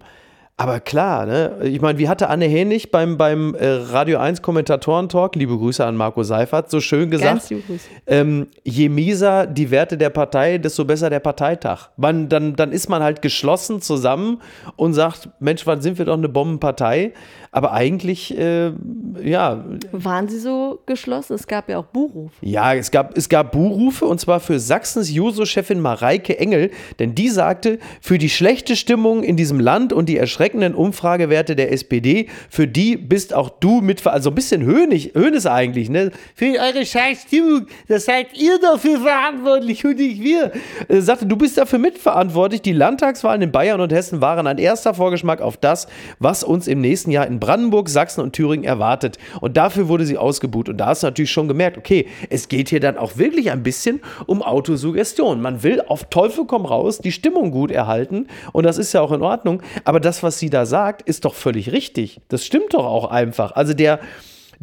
Aber 0.55 0.79
klar, 0.79 1.25
ne? 1.25 1.57
Ich 1.63 1.81
meine, 1.81 1.97
wie 1.97 2.07
hatte 2.07 2.29
Anne 2.29 2.45
Hennig 2.45 2.91
beim, 2.91 3.17
beim 3.17 3.55
äh, 3.55 3.67
Radio 3.67 4.19
1 4.19 4.43
Kommentatoren-Talk, 4.43 5.35
liebe 5.35 5.57
Grüße 5.57 5.83
an 5.83 5.97
Marco 5.97 6.21
Seifert, 6.21 6.69
so 6.69 6.79
schön 6.79 7.09
gesagt, 7.09 7.51
ähm, 8.05 8.47
je 8.63 8.87
mieser 8.87 9.47
die 9.47 9.71
Werte 9.71 9.97
der 9.97 10.11
Partei, 10.11 10.59
desto 10.59 10.85
besser 10.85 11.09
der 11.09 11.21
Parteitag. 11.21 11.89
Man, 11.97 12.29
dann, 12.29 12.55
dann 12.55 12.71
ist 12.71 12.87
man 12.87 13.01
halt 13.01 13.23
geschlossen 13.23 13.81
zusammen 13.81 14.41
und 14.75 14.93
sagt, 14.93 15.27
Mensch, 15.39 15.65
wann 15.65 15.81
sind 15.81 15.97
wir 15.97 16.05
doch 16.05 16.17
eine 16.17 16.29
Bombenpartei? 16.29 17.13
Aber 17.51 17.71
eigentlich, 17.71 18.35
äh, 18.35 18.71
ja. 19.23 19.63
Waren 19.91 20.27
sie 20.27 20.39
so 20.39 20.79
geschlossen? 20.87 21.33
Es 21.33 21.45
gab 21.45 21.69
ja 21.69 21.77
auch 21.77 21.85
Buhrufe. 21.85 22.33
Ja, 22.41 22.73
es 22.73 22.89
gab, 22.89 23.15
es 23.15 23.29
gab 23.29 23.51
Buhrufe 23.51 24.05
und 24.05 24.19
zwar 24.19 24.39
für 24.39 24.59
Sachsens 24.59 25.11
Juso-Chefin 25.11 25.79
Mareike 25.79 26.39
Engel, 26.39 26.71
denn 26.97 27.13
die 27.13 27.29
sagte, 27.29 27.77
für 28.01 28.17
die 28.17 28.29
schlechte 28.29 28.75
Stimmung 28.75 29.23
in 29.23 29.37
diesem 29.37 29.59
Land 29.59 29.93
und 29.93 30.09
die 30.09 30.17
erschreckenden 30.43 30.75
Umfragewerte 30.75 31.55
der 31.55 31.71
SPD, 31.71 32.27
für 32.49 32.67
die 32.67 32.97
bist 32.97 33.33
auch 33.33 33.47
du 33.47 33.79
mit, 33.79 34.05
also 34.05 34.29
ein 34.29 34.35
bisschen 34.35 34.63
Höhnig, 34.63 35.11
Höhnes 35.13 35.45
eigentlich, 35.45 35.89
ne? 35.89 36.11
Für 36.35 36.59
eure 36.59 36.85
Scheißstimmung, 36.85 37.67
das 37.87 38.05
seid 38.05 38.37
ihr 38.37 38.59
dafür 38.59 38.99
verantwortlich 38.99 39.85
und 39.85 39.97
nicht 39.97 40.21
wir. 40.21 40.51
Äh, 40.89 40.99
sagte, 40.99 41.25
du 41.27 41.37
bist 41.37 41.57
dafür 41.57 41.79
mitverantwortlich. 41.79 42.61
Die 42.61 42.73
Landtagswahlen 42.73 43.41
in 43.41 43.51
Bayern 43.53 43.79
und 43.79 43.93
Hessen 43.93 44.19
waren 44.19 44.45
ein 44.45 44.57
erster 44.57 44.93
Vorgeschmack 44.93 45.39
auf 45.39 45.55
das, 45.55 45.87
was 46.19 46.43
uns 46.43 46.67
im 46.67 46.81
nächsten 46.81 47.11
Jahr 47.11 47.25
in 47.25 47.39
Brandenburg, 47.39 47.87
Sachsen 47.87 48.19
und 48.19 48.33
Thüringen 48.33 48.65
erwartet. 48.65 49.17
Und 49.39 49.55
dafür 49.55 49.87
wurde 49.87 50.05
sie 50.05 50.17
ausgebucht. 50.17 50.67
Und 50.67 50.77
da 50.77 50.87
hast 50.87 51.03
du 51.03 51.07
natürlich 51.07 51.31
schon 51.31 51.47
gemerkt, 51.47 51.77
okay, 51.77 52.07
es 52.29 52.49
geht 52.49 52.67
hier 52.67 52.81
dann 52.81 52.97
auch 52.97 53.17
wirklich 53.17 53.49
ein 53.49 53.63
bisschen 53.63 54.01
um 54.25 54.41
Autosuggestion. 54.41 55.41
Man 55.41 55.63
will 55.63 55.81
auf 55.87 56.09
Teufel 56.09 56.43
komm 56.45 56.65
raus 56.65 56.97
die 56.97 57.13
Stimmung 57.13 57.51
gut 57.51 57.71
erhalten. 57.71 58.27
Und 58.51 58.65
das 58.65 58.77
ist 58.77 58.91
ja 58.91 58.99
auch 58.99 59.13
in 59.13 59.21
Ordnung. 59.21 59.61
Aber 59.85 60.01
das, 60.01 60.21
was 60.21 60.32
sie 60.39 60.49
da 60.49 60.65
sagt, 60.65 61.01
ist 61.03 61.25
doch 61.25 61.35
völlig 61.35 61.71
richtig. 61.71 62.21
Das 62.27 62.45
stimmt 62.45 62.73
doch 62.73 62.85
auch 62.85 63.09
einfach. 63.09 63.53
Also 63.53 63.73
der 63.73 63.99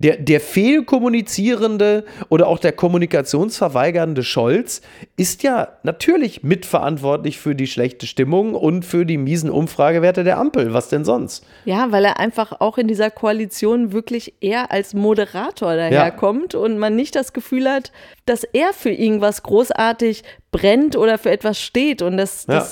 der, 0.01 0.17
der 0.17 0.41
fehlkommunizierende 0.41 2.05
oder 2.31 2.49
auch 2.49 2.59
der 2.59 2.73
kommunikationsverweigernde 2.73 4.23
Scholz 4.23 4.81
ist 5.19 5.43
ja 5.43 5.69
natürlich 5.83 6.43
mitverantwortlich 6.43 7.39
für 7.39 7.55
die 7.55 7.67
schlechte 7.67 8.07
Stimmung 8.07 8.55
und 8.55 8.87
für 8.87 9.05
die 9.05 9.19
miesen 9.19 9.51
Umfragewerte 9.51 10.25
der 10.25 10.39
Ampel. 10.39 10.73
Was 10.73 10.89
denn 10.89 11.05
sonst? 11.05 11.45
Ja, 11.67 11.93
weil 11.93 12.07
er 12.07 12.19
einfach 12.19 12.61
auch 12.61 12.79
in 12.79 12.89
dieser 12.89 13.11
Koalition 13.11 13.93
wirklich 13.93 14.35
eher 14.41 14.71
als 14.71 14.95
Moderator 14.95 15.77
daherkommt 15.77 16.55
ja. 16.55 16.61
und 16.61 16.79
man 16.79 16.97
nicht 16.97 17.15
das 17.15 17.35
Gefühl 17.35 17.69
hat, 17.69 17.93
dass 18.25 18.45
er 18.45 18.73
für 18.73 18.91
irgendwas 18.91 19.43
großartig 19.43 20.23
brennt 20.51 20.97
oder 20.97 21.19
für 21.19 21.31
etwas 21.31 21.61
steht. 21.61 22.01
Und 22.01 22.17
das, 22.17 22.47
ja. 22.49 22.67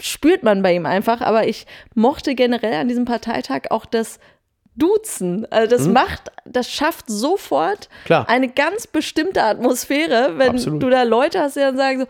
Spürt 0.00 0.42
man 0.42 0.62
bei 0.62 0.74
ihm 0.74 0.86
einfach. 0.86 1.20
Aber 1.20 1.46
ich 1.46 1.66
mochte 1.94 2.34
generell 2.34 2.74
an 2.74 2.88
diesem 2.88 3.04
Parteitag 3.04 3.70
auch 3.70 3.86
das 3.86 4.18
duzen. 4.76 5.46
Also 5.50 5.76
das 5.76 5.86
mhm. 5.86 5.94
macht, 5.94 6.32
das 6.44 6.70
schafft 6.70 7.04
sofort 7.08 7.88
Klar. 8.04 8.28
eine 8.28 8.48
ganz 8.48 8.86
bestimmte 8.86 9.42
Atmosphäre, 9.42 10.34
wenn 10.36 10.50
Absolut. 10.50 10.82
du 10.82 10.90
da 10.90 11.02
Leute 11.04 11.40
hast, 11.40 11.56
die 11.56 11.60
dann 11.60 11.76
sagen 11.76 12.00
so, 12.00 12.06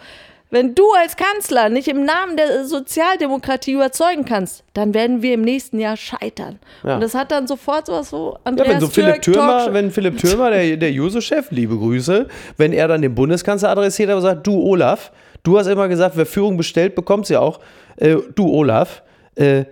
wenn 0.51 0.75
du 0.75 0.85
als 1.03 1.17
Kanzler 1.17 1.69
nicht 1.69 1.89
im 1.89 2.05
Namen 2.05 2.37
der 2.37 2.65
Sozialdemokratie 2.65 3.73
überzeugen 3.73 4.25
kannst, 4.25 4.63
dann 4.73 4.95
werden 4.95 5.21
wir 5.21 5.35
im 5.35 5.41
nächsten 5.41 5.81
Jahr 5.81 5.97
scheitern. 5.97 6.61
Ja. 6.85 6.95
Und 6.95 7.01
das 7.01 7.15
hat 7.15 7.33
dann 7.33 7.49
sofort 7.49 7.87
sowas 7.87 8.11
so 8.11 8.35
Ja, 8.35 8.41
Andreas 8.45 8.75
wenn 8.75 8.81
so 8.81 8.87
Philipp 8.87 9.23
Türk, 9.23 9.35
Türmer, 9.35 9.73
wenn 9.73 9.91
Philipp 9.91 10.17
Türmer, 10.17 10.51
der, 10.51 10.77
der 10.77 10.93
Juso-Chef, 10.93 11.51
liebe 11.51 11.77
Grüße, 11.77 12.29
wenn 12.57 12.73
er 12.73 12.87
dann 12.87 13.03
den 13.03 13.17
Bundeskanzler 13.17 13.71
adressiert 13.71 14.11
hat 14.11 14.17
und 14.17 14.23
sagt, 14.23 14.47
du 14.47 14.63
Olaf, 14.63 15.11
du 15.45 15.59
hast 15.59 15.69
immer 15.69 15.87
gesagt, 15.87 16.17
wer 16.17 16.27
Führung 16.27 16.57
bestellt, 16.57 16.97
bekommt 16.97 17.27
sie 17.27 17.37
auch. 17.37 17.61
Äh, 17.97 18.17
du 18.35 18.53
Olaf, 18.53 19.03
äh, 19.37 19.65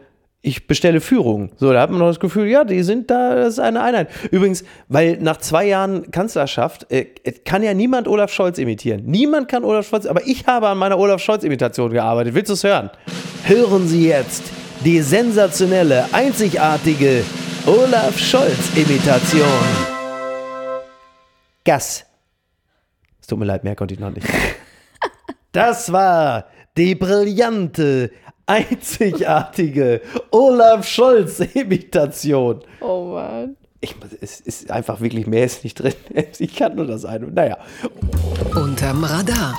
ich 0.44 0.66
bestelle 0.66 1.00
Führung. 1.00 1.52
So, 1.56 1.72
da 1.72 1.80
hat 1.80 1.90
man 1.90 2.00
noch 2.00 2.08
das 2.08 2.18
Gefühl, 2.18 2.48
ja, 2.48 2.64
die 2.64 2.82
sind 2.82 3.10
da, 3.10 3.36
das 3.36 3.54
ist 3.54 3.58
eine 3.60 3.80
Einheit. 3.80 4.08
Übrigens, 4.30 4.64
weil 4.88 5.16
nach 5.18 5.36
zwei 5.38 5.66
Jahren 5.66 6.10
Kanzlerschaft 6.10 6.90
äh, 6.90 7.04
kann 7.44 7.62
ja 7.62 7.74
niemand 7.74 8.08
Olaf 8.08 8.32
Scholz 8.32 8.58
imitieren. 8.58 9.02
Niemand 9.06 9.48
kann 9.48 9.64
Olaf 9.64 9.88
Scholz, 9.88 10.06
aber 10.06 10.26
ich 10.26 10.46
habe 10.46 10.68
an 10.68 10.78
meiner 10.78 10.98
Olaf 10.98 11.22
Scholz-Imitation 11.22 11.92
gearbeitet. 11.92 12.34
Willst 12.34 12.50
du 12.50 12.54
es 12.54 12.64
hören? 12.64 12.90
Hören 13.44 13.86
Sie 13.86 14.08
jetzt 14.08 14.42
die 14.84 15.00
sensationelle, 15.00 16.06
einzigartige 16.12 17.22
Olaf 17.66 18.18
Scholz-Imitation. 18.18 19.46
Gas. 21.64 22.04
Es 23.20 23.28
tut 23.28 23.38
mir 23.38 23.44
leid, 23.44 23.62
mehr 23.62 23.76
konnte 23.76 23.94
ich 23.94 24.00
noch 24.00 24.10
nicht. 24.10 24.26
Das 25.52 25.92
war 25.92 26.46
die 26.78 26.94
brillante, 26.94 28.10
einzigartige 28.46 30.00
Olaf 30.30 30.88
Scholz-Imitation. 30.88 32.62
Oh 32.80 33.12
Mann. 33.12 33.56
Ich, 33.82 33.94
es 34.22 34.40
ist 34.40 34.70
einfach 34.70 35.00
wirklich 35.02 35.26
mehr 35.26 35.44
ist 35.44 35.62
nicht 35.62 35.74
drin. 35.74 35.92
Ich 36.38 36.56
kann 36.56 36.76
nur 36.76 36.86
das 36.86 37.04
eine. 37.04 37.26
Naja. 37.26 37.58
Unterm 38.54 39.04
Radar. 39.04 39.54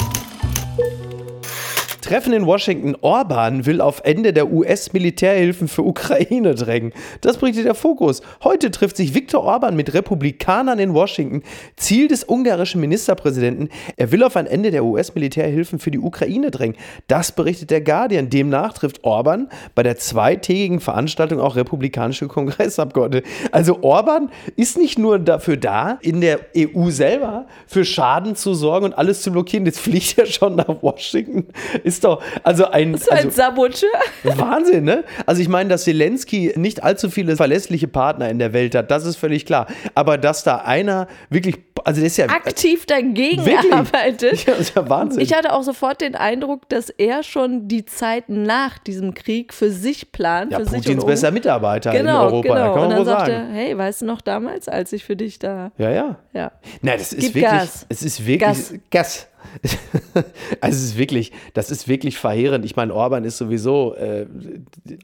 Treffen 2.03 2.33
in 2.33 2.45
Washington. 2.45 2.98
Orban 3.00 3.65
will 3.65 3.79
auf 3.79 4.01
Ende 4.03 4.33
der 4.33 4.51
US-Militärhilfen 4.51 5.69
für 5.69 5.83
Ukraine 5.83 6.53
drängen. 6.53 6.91
Das 7.22 7.38
bringt 7.38 7.55
der 7.55 7.75
Fokus. 7.75 8.22
Heute 8.43 8.72
trifft 8.72 8.98
sich 8.98 9.13
Viktor 9.13 9.41
Orban 9.41 9.77
mit 9.77 9.93
Republikanern 9.93 10.79
in 10.79 10.93
Washington. 10.93 11.43
Ziel 11.77 12.10
des 12.10 12.27
ungarischen 12.27 12.81
Ministerpräsidenten. 12.81 13.69
Er 13.95 14.12
will 14.12 14.24
auf 14.24 14.36
ein 14.36 14.48
Ende 14.48 14.69
der 14.69 14.83
US-Militärhilfen 14.83 15.79
für 15.79 15.91
die 15.91 16.00
Ukraine 16.00 16.51
drängen. 16.51 16.75
Das 17.07 17.31
berichtet 17.31 17.72
der 17.72 17.79
Guardian. 17.79 18.29
Demnach 18.29 18.74
trifft 18.74 19.05
Orban 19.05 19.48
bei 19.74 19.83
der 19.83 19.95
zweitägigen 19.95 20.81
Veranstaltung 20.81 21.39
auch 21.39 21.55
republikanische 21.55 22.27
Kongressabgeordnete. 22.27 23.25
Also 23.53 23.81
Orban 23.81 24.29
ist 24.57 24.77
nicht 24.77 25.00
nur 25.00 25.19
dafür 25.19 25.55
da, 25.55 26.00
in 26.01 26.19
der 26.19 26.41
EU 26.57 26.89
selber 26.89 27.45
für 27.65 27.86
Schaden 27.86 28.36
zu 28.36 28.53
sorgen 28.55 28.88
und 28.88 28.93
alles 28.93 29.22
zu 29.22 29.31
blockieren. 29.31 29.65
Jetzt 29.65 29.79
fliegt 29.79 30.17
er 30.17 30.25
schon 30.25 30.57
nach 30.57 30.81
Washington. 30.81 31.45
Ist 31.86 31.93
doch, 32.00 32.22
also 32.44 32.66
ein. 32.70 32.96
So 32.98 33.10
ein 33.12 33.18
also, 33.18 33.30
Saboteur. 33.32 33.90
Wahnsinn, 34.24 34.84
ne? 34.84 35.04
Also 35.26 35.42
ich 35.42 35.50
meine, 35.50 35.70
dass 35.70 35.84
Zelensky 35.84 36.54
nicht 36.56 36.84
allzu 36.84 37.10
viele 37.10 37.36
verlässliche 37.36 37.88
Partner 37.88 38.30
in 38.30 38.40
der 38.40 38.54
Welt 38.54 38.76
hat, 38.76 38.92
das 38.92 39.06
ist 39.06 39.18
völlig 39.18 39.46
klar. 39.46 39.68
Aber 39.96 40.18
dass 40.18 40.44
da 40.44 40.58
einer 40.58 41.08
wirklich, 41.30 41.58
also 41.84 42.00
der 42.00 42.08
ist 42.08 42.18
ja 42.18 42.26
Aktiv 42.28 42.86
dagegen 42.86 43.46
Wirklich? 43.46 43.74
arbeitet. 43.74 44.46
Ja, 44.46 44.54
das 44.54 44.62
ist 44.62 44.76
ja 44.76 44.90
Wahnsinn. 44.90 45.22
Ich 45.22 45.34
hatte 45.34 45.54
auch 45.54 45.64
sofort 45.64 46.02
den 46.02 46.16
Eindruck, 46.16 46.68
dass 46.70 46.90
er 46.90 47.24
schon 47.24 47.68
die 47.68 47.86
Zeit 47.86 48.30
nach 48.30 48.78
diesem 48.78 49.14
Krieg 49.14 49.54
für 49.54 49.70
sich 49.72 50.12
plant. 50.12 50.52
ja, 50.52 50.60
für 50.60 50.66
sich 50.66 50.74
Putins 50.80 50.96
und 50.96 51.00
um- 51.02 51.08
bester 51.08 51.32
Mitarbeiter 51.32 51.92
Genau, 51.92 52.28
in 52.28 52.34
Europa, 52.34 52.48
genau. 52.48 52.56
da 52.56 52.64
kann 52.66 52.76
man 52.76 52.84
und 52.84 52.96
dann 52.98 53.06
sagte 53.06 53.32
sagen. 53.32 53.50
er, 53.50 53.56
hey, 53.56 53.78
weißt 53.78 54.02
du 54.02 54.06
noch 54.06 54.22
damals, 54.22 54.68
als 54.68 54.94
ich 54.94 55.04
für 55.04 55.16
dich 55.16 55.40
da, 55.40 55.72
Ja, 55.78 55.90
ja. 55.90 56.16
ja. 56.34 56.52
Nein, 56.82 56.98
das 56.98 57.14
ist 57.14 57.22
Gib 57.22 57.36
wirklich, 57.36 57.52
Gas. 57.52 57.86
es 57.90 58.04
ist 58.04 58.26
wirklich 58.26 58.40
Gas. 58.40 58.74
Gas. 58.92 59.28
also 60.62 60.78
es 60.78 60.84
ist 60.84 60.98
wirklich, 60.98 61.32
das 61.54 61.72
ist 61.72 61.88
wirklich 61.88 62.18
verheerend. 62.18 62.66
Ich 62.66 62.76
meine, 62.76 62.94
Orban 62.94 63.24
ist 63.24 63.38
sowieso, 63.38 63.96
äh, 63.96 64.26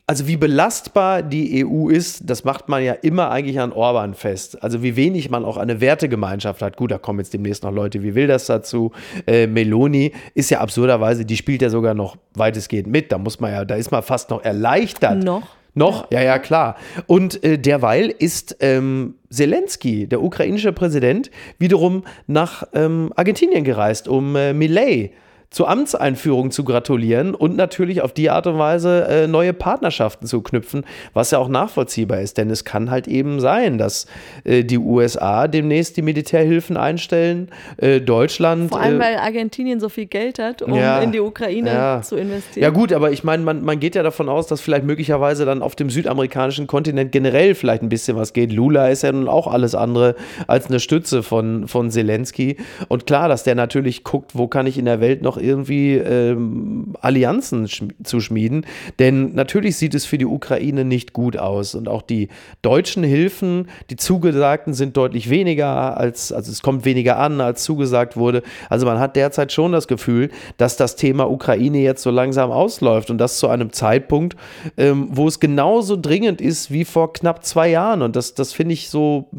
also 0.07 0.27
wie 0.27 0.37
belastbar 0.37 1.23
die 1.23 1.65
EU 1.65 1.89
ist, 1.89 2.29
das 2.29 2.43
macht 2.43 2.69
man 2.69 2.83
ja 2.83 2.93
immer 2.93 3.31
eigentlich 3.31 3.59
an 3.59 3.71
Orban 3.71 4.13
fest. 4.13 4.61
Also 4.63 4.83
wie 4.83 4.95
wenig 4.95 5.29
man 5.29 5.45
auch 5.45 5.57
eine 5.57 5.81
Wertegemeinschaft 5.81 6.61
hat. 6.61 6.77
Gut, 6.77 6.91
da 6.91 6.97
kommen 6.97 7.19
jetzt 7.19 7.33
demnächst 7.33 7.63
noch 7.63 7.71
Leute 7.71 8.03
wie 8.03 8.15
Wilders 8.15 8.45
dazu. 8.45 8.91
Äh, 9.27 9.47
Meloni 9.47 10.11
ist 10.33 10.49
ja 10.49 10.59
absurderweise, 10.59 11.25
die 11.25 11.37
spielt 11.37 11.61
ja 11.61 11.69
sogar 11.69 11.93
noch 11.93 12.17
weitestgehend 12.33 12.87
mit. 12.87 13.11
Da 13.11 13.17
muss 13.17 13.39
man 13.39 13.51
ja, 13.51 13.65
da 13.65 13.75
ist 13.75 13.91
man 13.91 14.03
fast 14.03 14.29
noch 14.29 14.43
erleichtert. 14.43 15.23
Noch? 15.23 15.58
Noch, 15.79 16.11
ja, 16.11 16.21
ja, 16.21 16.39
klar. 16.39 16.75
Und 17.07 17.41
äh, 17.41 17.57
derweil 17.57 18.09
ist 18.09 18.57
ähm, 18.59 19.15
Zelensky, 19.29 20.07
der 20.07 20.21
ukrainische 20.21 20.73
Präsident, 20.73 21.31
wiederum 21.57 22.03
nach 22.27 22.63
ähm, 22.73 23.13
Argentinien 23.15 23.63
gereist, 23.63 24.09
um 24.09 24.35
äh, 24.35 24.51
Milei 24.51 25.11
zur 25.49 25.67
Amtseinführung 25.69 26.51
zu 26.51 26.63
gratulieren 26.63 27.33
und 27.33 27.57
natürlich 27.57 28.01
auf 28.01 28.13
die 28.13 28.29
Art 28.29 28.45
und 28.45 28.59
Weise 28.59 29.07
äh, 29.07 29.27
neue 29.27 29.53
Partnerschaften 29.53 30.27
zu 30.27 30.41
knüpfen, 30.41 30.85
was 31.13 31.31
ja 31.31 31.39
auch 31.39 31.49
nachvollziehbar 31.49 32.21
ist. 32.21 32.37
Denn 32.37 32.51
es 32.51 32.65
kann 32.65 32.91
halt 32.91 33.07
eben 33.07 33.39
sein, 33.39 33.79
dass 33.79 34.05
äh, 34.43 34.63
die 34.63 34.77
USA 34.77 35.47
demnächst 35.47 35.97
die 35.97 36.03
Militärhilfen 36.03 36.77
einstellen, 36.77 37.49
äh, 37.77 37.99
Deutschland. 37.99 38.69
Vor 38.69 38.79
allem, 38.79 39.01
äh, 39.01 39.03
weil 39.03 39.17
Argentinien 39.17 39.79
so 39.79 39.89
viel 39.89 40.05
Geld 40.05 40.37
hat, 40.37 40.61
um 40.61 40.73
Ja, 40.75 40.99
in 40.99 41.11
die 41.11 41.19
Ukraine 41.19 41.69
ja. 41.69 42.01
zu 42.03 42.15
investieren. 42.15 42.63
Ja 42.63 42.69
gut, 42.69 42.93
aber 42.93 43.11
ich 43.11 43.23
meine, 43.23 43.43
man, 43.43 43.63
man 43.63 43.79
geht 43.79 43.95
ja 43.95 44.03
davon 44.03 44.29
aus, 44.29 44.45
dass 44.45 44.61
vielleicht 44.61 44.83
möglicherweise 44.83 45.45
dann 45.45 45.63
auf 45.63 45.75
dem 45.75 45.89
südamerikanischen 45.89 46.67
Kontinent 46.67 47.11
generell 47.11 47.55
vielleicht 47.55 47.81
ein 47.81 47.89
bisschen 47.89 48.15
was 48.15 48.33
geht. 48.33 48.51
Lula 48.51 48.89
ist 48.89 49.01
ja 49.01 49.11
nun 49.11 49.27
auch 49.27 49.47
alles 49.47 49.73
andere 49.73 50.15
als 50.45 50.67
eine 50.67 50.79
Stütze 50.79 51.23
von, 51.23 51.67
von 51.67 51.89
Zelensky. 51.89 52.57
Und 52.87 53.07
klar, 53.07 53.29
dass 53.29 53.43
der 53.43 53.55
natürlich 53.55 54.03
guckt, 54.03 54.31
wo 54.35 54.47
kann 54.47 54.67
ich 54.67 54.77
in 54.77 54.85
der 54.85 55.01
Welt 55.01 55.23
noch 55.23 55.38
irgendwie 55.41 55.95
ähm, 55.95 56.95
Allianzen 57.01 57.67
schm 57.67 57.89
zu 58.03 58.19
schmieden. 58.19 58.65
Denn 58.99 59.33
natürlich 59.33 59.77
sieht 59.77 59.95
es 59.95 60.05
für 60.05 60.17
die 60.17 60.25
Ukraine 60.25 60.85
nicht 60.85 61.13
gut 61.13 61.37
aus. 61.37 61.75
Und 61.75 61.87
auch 61.87 62.01
die 62.01 62.29
deutschen 62.61 63.03
Hilfen, 63.03 63.67
die 63.89 63.95
zugesagten, 63.95 64.73
sind 64.73 64.95
deutlich 64.97 65.29
weniger 65.29 65.97
als, 65.97 66.31
also 66.31 66.51
es 66.51 66.61
kommt 66.61 66.85
weniger 66.85 67.17
an, 67.17 67.41
als 67.41 67.63
zugesagt 67.63 68.17
wurde. 68.17 68.43
Also 68.69 68.85
man 68.85 68.99
hat 68.99 69.15
derzeit 69.15 69.51
schon 69.51 69.71
das 69.71 69.87
Gefühl, 69.87 70.29
dass 70.57 70.77
das 70.77 70.95
Thema 70.95 71.29
Ukraine 71.29 71.79
jetzt 71.79 72.03
so 72.03 72.11
langsam 72.11 72.51
ausläuft 72.51 73.09
und 73.09 73.17
das 73.17 73.39
zu 73.39 73.47
einem 73.47 73.71
Zeitpunkt, 73.73 74.35
ähm, 74.77 75.07
wo 75.11 75.27
es 75.27 75.39
genauso 75.39 75.97
dringend 75.97 76.41
ist 76.41 76.71
wie 76.71 76.85
vor 76.85 77.13
knapp 77.13 77.43
zwei 77.43 77.69
Jahren. 77.69 78.01
Und 78.01 78.15
das, 78.15 78.33
das 78.33 78.53
finde 78.53 78.73
ich 78.73 78.89
so, 78.89 79.29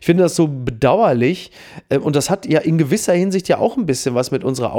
ich 0.00 0.06
finde 0.06 0.22
das 0.22 0.36
so 0.36 0.48
bedauerlich. 0.48 1.50
Ähm, 1.90 2.02
und 2.02 2.16
das 2.16 2.30
hat 2.30 2.46
ja 2.46 2.60
in 2.60 2.78
gewisser 2.78 3.12
Hinsicht 3.12 3.48
ja 3.48 3.58
auch 3.58 3.76
ein 3.76 3.86
bisschen 3.86 4.14
was 4.14 4.30
mit 4.30 4.44
unserer 4.44 4.72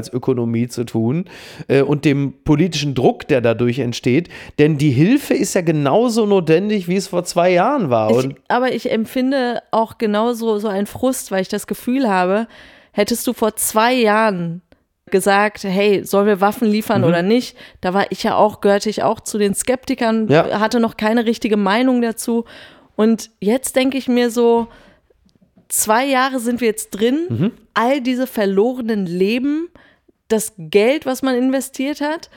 Aufmerksamkeitsökonomie 0.00 0.68
zu 0.68 0.84
tun 0.84 1.24
äh, 1.68 1.82
und 1.82 2.04
dem 2.04 2.34
politischen 2.44 2.94
Druck, 2.94 3.28
der 3.28 3.40
dadurch 3.40 3.78
entsteht. 3.78 4.28
Denn 4.58 4.78
die 4.78 4.90
Hilfe 4.90 5.34
ist 5.34 5.54
ja 5.54 5.60
genauso 5.60 6.26
notwendig, 6.26 6.88
wie 6.88 6.96
es 6.96 7.08
vor 7.08 7.24
zwei 7.24 7.50
Jahren 7.52 7.90
war. 7.90 8.10
Ich, 8.10 8.34
aber 8.48 8.72
ich 8.72 8.90
empfinde 8.90 9.62
auch 9.70 9.98
genauso 9.98 10.58
so 10.58 10.68
einen 10.68 10.86
Frust, 10.86 11.30
weil 11.30 11.42
ich 11.42 11.48
das 11.48 11.66
Gefühl 11.66 12.08
habe, 12.08 12.46
hättest 12.92 13.26
du 13.26 13.32
vor 13.32 13.56
zwei 13.56 13.94
Jahren 13.94 14.62
gesagt, 15.10 15.64
hey, 15.64 16.04
sollen 16.04 16.26
wir 16.26 16.40
Waffen 16.40 16.68
Mhm. 16.68 16.72
liefern 16.74 17.04
oder 17.04 17.22
nicht? 17.22 17.56
Da 17.80 17.94
war 17.94 18.06
ich 18.10 18.22
ja 18.22 18.36
auch, 18.36 18.60
gehörte 18.60 18.88
ich 18.88 19.02
auch 19.02 19.20
zu 19.20 19.38
den 19.38 19.54
Skeptikern, 19.54 20.28
Ja. 20.28 20.60
hatte 20.60 20.78
noch 20.78 20.96
keine 20.96 21.26
richtige 21.26 21.56
Meinung 21.56 22.00
dazu. 22.00 22.44
Und 22.96 23.30
jetzt 23.40 23.74
denke 23.76 23.98
ich 23.98 24.06
mir 24.08 24.30
so, 24.30 24.68
zwei 25.68 26.04
Jahre 26.06 26.38
sind 26.38 26.60
wir 26.60 26.68
jetzt 26.68 26.90
drin, 26.90 27.18
Mhm. 27.28 27.50
all 27.74 28.00
diese 28.00 28.26
verlorenen 28.26 29.06
Leben, 29.06 29.68
das 30.30 30.54
Geld, 30.56 31.04
was 31.06 31.20
man 31.22 31.34
investiert 31.34 32.00
hat. 32.00 32.30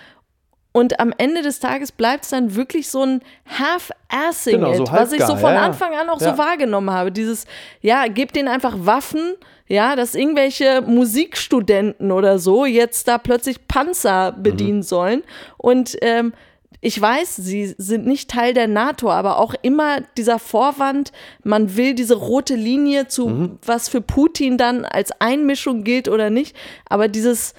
Und 0.75 1.00
am 1.00 1.13
Ende 1.19 1.43
des 1.43 1.59
Tages 1.59 1.91
bleibt 1.91 2.23
es 2.23 2.31
dann 2.31 2.55
wirklich 2.55 2.89
so 2.89 3.03
ein 3.03 3.21
Half-Assing, 3.59 4.55
Genau, 4.59 4.73
so 4.73 4.88
was 4.91 5.12
ich 5.13 5.21
so 5.23 5.35
von 5.35 5.53
ja. 5.53 5.62
Anfang 5.62 5.93
an 5.93 6.09
auch 6.09 6.19
Ja. 6.19 6.31
so 6.31 6.38
wahrgenommen 6.39 6.89
habe. 6.89 7.12
Dieses, 7.12 7.45
ja, 7.81 8.07
gebt 8.07 8.35
denen 8.35 8.47
einfach 8.47 8.73
Waffen, 8.79 9.35
ja, 9.67 9.95
dass 9.95 10.15
irgendwelche 10.15 10.81
Musikstudenten 10.81 12.12
oder 12.12 12.39
so 12.39 12.65
jetzt 12.65 13.07
da 13.07 13.17
plötzlich 13.17 13.67
Panzer 13.67 14.31
bedienen 14.31 14.77
Mhm. 14.77 14.83
sollen. 14.83 15.23
Und 15.57 15.95
ähm, 16.01 16.33
ich 16.81 17.00
weiß, 17.00 17.35
sie 17.38 17.75
sind 17.77 18.05
nicht 18.07 18.29
Teil 18.29 18.53
der 18.53 18.67
NATO, 18.67 19.09
aber 19.12 19.38
auch 19.39 19.53
immer 19.62 20.01
dieser 20.17 20.38
Vorwand, 20.39 21.12
man 21.43 21.77
will 21.77 21.93
diese 21.93 22.15
rote 22.15 22.55
Linie 22.55 23.07
zu, 23.07 23.27
Mhm. 23.29 23.59
was 23.65 23.89
für 23.89 24.01
Putin 24.01 24.57
dann 24.57 24.85
als 24.85 25.12
Einmischung 25.21 25.83
gilt 25.83 26.09
oder 26.09 26.29
nicht. 26.31 26.55
Aber 26.89 27.07
dieses, 27.07 27.53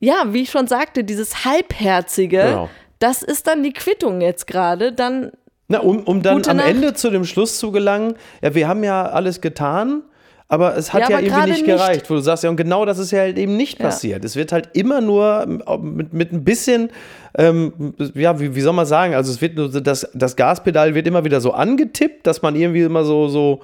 ja, 0.00 0.24
wie 0.28 0.42
ich 0.42 0.50
schon 0.50 0.66
sagte, 0.66 1.04
dieses 1.04 1.44
Halbherzige, 1.44 2.38
Genau. 2.38 2.70
das 2.98 3.22
ist 3.22 3.46
dann 3.46 3.62
die 3.62 3.72
Quittung 3.72 4.20
jetzt 4.20 4.46
gerade. 4.46 4.92
Dann 4.92 5.32
Na, 5.68 5.80
um, 5.80 6.02
um 6.04 6.22
dann 6.22 6.42
am. 6.48 6.58
Ende 6.60 6.94
zu 6.94 7.10
dem 7.10 7.24
Schluss 7.24 7.58
zu 7.58 7.72
gelangen, 7.72 8.14
ja, 8.42 8.54
wir 8.54 8.68
haben 8.68 8.84
ja 8.84 9.06
alles 9.06 9.40
getan, 9.40 10.02
aber 10.50 10.76
es 10.76 10.92
hat 10.94 11.02
Ja, 11.02 11.10
ja, 11.10 11.20
irgendwie 11.20 11.50
nicht 11.50 11.66
nicht. 11.66 11.66
gereicht, 11.66 12.08
wo 12.08 12.14
du 12.14 12.20
sagst, 12.20 12.42
ja, 12.44 12.48
und 12.50 12.56
genau 12.56 12.84
das 12.86 12.98
ist 12.98 13.10
ja 13.10 13.20
halt 13.20 13.36
eben 13.36 13.56
nicht 13.56 13.78
Ja. 13.78 13.86
passiert. 13.86 14.24
Es 14.24 14.34
wird 14.36 14.50
halt 14.52 14.70
immer 14.72 15.00
nur 15.02 15.44
mit, 15.82 16.12
mit 16.14 16.32
ein 16.32 16.42
bisschen, 16.44 16.88
ähm, 17.36 17.94
ja, 18.14 18.40
wie, 18.40 18.54
wie 18.54 18.60
soll 18.62 18.72
man 18.72 18.86
sagen, 18.86 19.14
also 19.14 19.30
es 19.30 19.40
wird 19.42 19.58
das, 19.86 20.08
das 20.14 20.36
Gaspedal 20.36 20.94
wird 20.94 21.06
immer 21.06 21.24
wieder 21.24 21.40
so 21.42 21.52
angetippt, 21.52 22.26
dass 22.26 22.40
man 22.40 22.56
irgendwie 22.56 22.80
immer 22.82 23.04
so, 23.04 23.28
so 23.28 23.60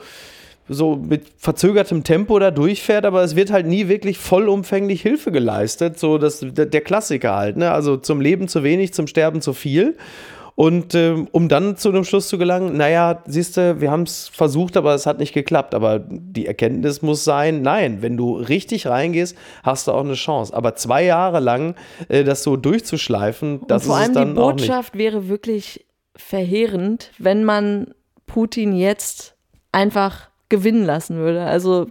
so 0.69 0.97
mit 0.97 1.27
verzögertem 1.37 2.05
Tempo 2.05 2.39
da 2.39 2.51
durchfährt, 2.51 3.05
aber 3.05 3.23
es 3.23 3.37
wird 3.37 3.53
halt 3.53 3.67
nie 3.67 3.89
wirklich 3.89 4.19
vollumfänglich 4.19 5.03
Hilfe 5.03 5.31
geleistet. 5.31 5.99
So 5.99 6.19
das, 6.19 6.45
der 6.45 6.81
Klassiker 6.81 7.37
halt, 7.37 7.57
ne? 7.57 7.71
Also 7.71 7.97
zum 7.97 8.21
Leben 8.21 8.49
zu 8.49 8.63
wenig, 8.63 8.95
zum 8.95 9.07
Sterben 9.07 9.41
zu 9.41 9.53
viel. 9.53 9.97
Und 10.57 10.95
ähm, 10.95 11.27
um 11.33 11.49
dann 11.49 11.77
zu 11.77 11.89
einem 11.89 12.05
Schluss 12.05 12.29
zu 12.29 12.39
gelangen, 12.39 12.77
naja, 12.77 13.23
siehst 13.27 13.57
du, 13.57 13.81
wir 13.81 13.91
haben 13.91 14.05
es 14.05 14.29
versucht, 14.29 14.77
aber 14.77 14.95
es 14.95 15.05
hat 15.05 15.19
nicht 15.19 15.33
geklappt. 15.35 15.75
Aber 15.75 15.99
die 15.99 16.47
Erkenntnis 16.47 17.03
muss 17.03 17.25
sein, 17.25 17.63
nein, 17.63 18.03
wenn 18.03 18.17
du 18.17 18.37
richtig 18.37 18.87
reingehst, 18.87 19.37
hast 19.65 19.89
du 19.89 19.93
auch 19.93 20.05
eine 20.05 20.15
Chance. 20.15 20.55
Aber 20.55 20.77
zwei 20.77 21.05
Jahre 21.05 21.41
lang 21.41 21.75
äh, 22.09 22.23
das 22.23 22.45
so 22.45 22.57
durchzuschleifen, 22.57 23.63
das 23.67 23.83
Und 23.83 23.89
vor 23.89 23.97
ist 23.99 24.05
allem 24.05 24.15
dann 24.15 24.29
die 24.29 24.35
Botschaft 24.35 24.97
wäre 24.97 25.29
wirklich 25.29 25.87
verheerend, 26.15 27.11
wenn 27.19 27.43
man 27.43 27.93
Putin 28.27 28.77
jetzt 28.77 29.35
einfach 29.73 30.29
gewinnen 30.49 30.85
lassen 30.85 31.17
würde. 31.17 31.45
Also 31.45 31.87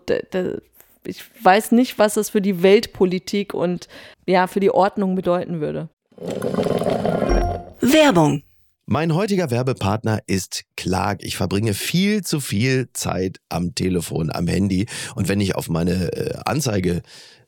ich 1.05 1.24
weiß 1.43 1.72
nicht, 1.72 2.00
was 2.00 2.15
das 2.15 2.29
für 2.29 2.41
die 2.41 2.63
Weltpolitik 2.63 3.53
und 3.53 3.88
ja, 4.25 4.48
für 4.48 4.60
die 4.60 4.72
Ordnung 4.72 5.15
bedeuten 5.15 5.60
würde. 5.60 5.89
Werbung. 7.81 8.43
Mein 8.86 9.15
heutiger 9.15 9.50
Werbepartner 9.50 10.19
ist 10.27 10.65
Clark. 10.75 11.24
Ich 11.24 11.38
verbringe 11.38 11.74
viel 11.74 12.22
zu 12.22 12.41
viel 12.41 12.89
Zeit 12.91 13.39
am 13.48 13.75
Telefon, 13.75 14.29
am 14.29 14.45
Handy. 14.48 14.88
Und 15.15 15.29
wenn 15.29 15.39
ich 15.39 15.55
auf 15.55 15.69
meine 15.69 16.12
äh, 16.12 16.38
Anzeige, 16.43 17.01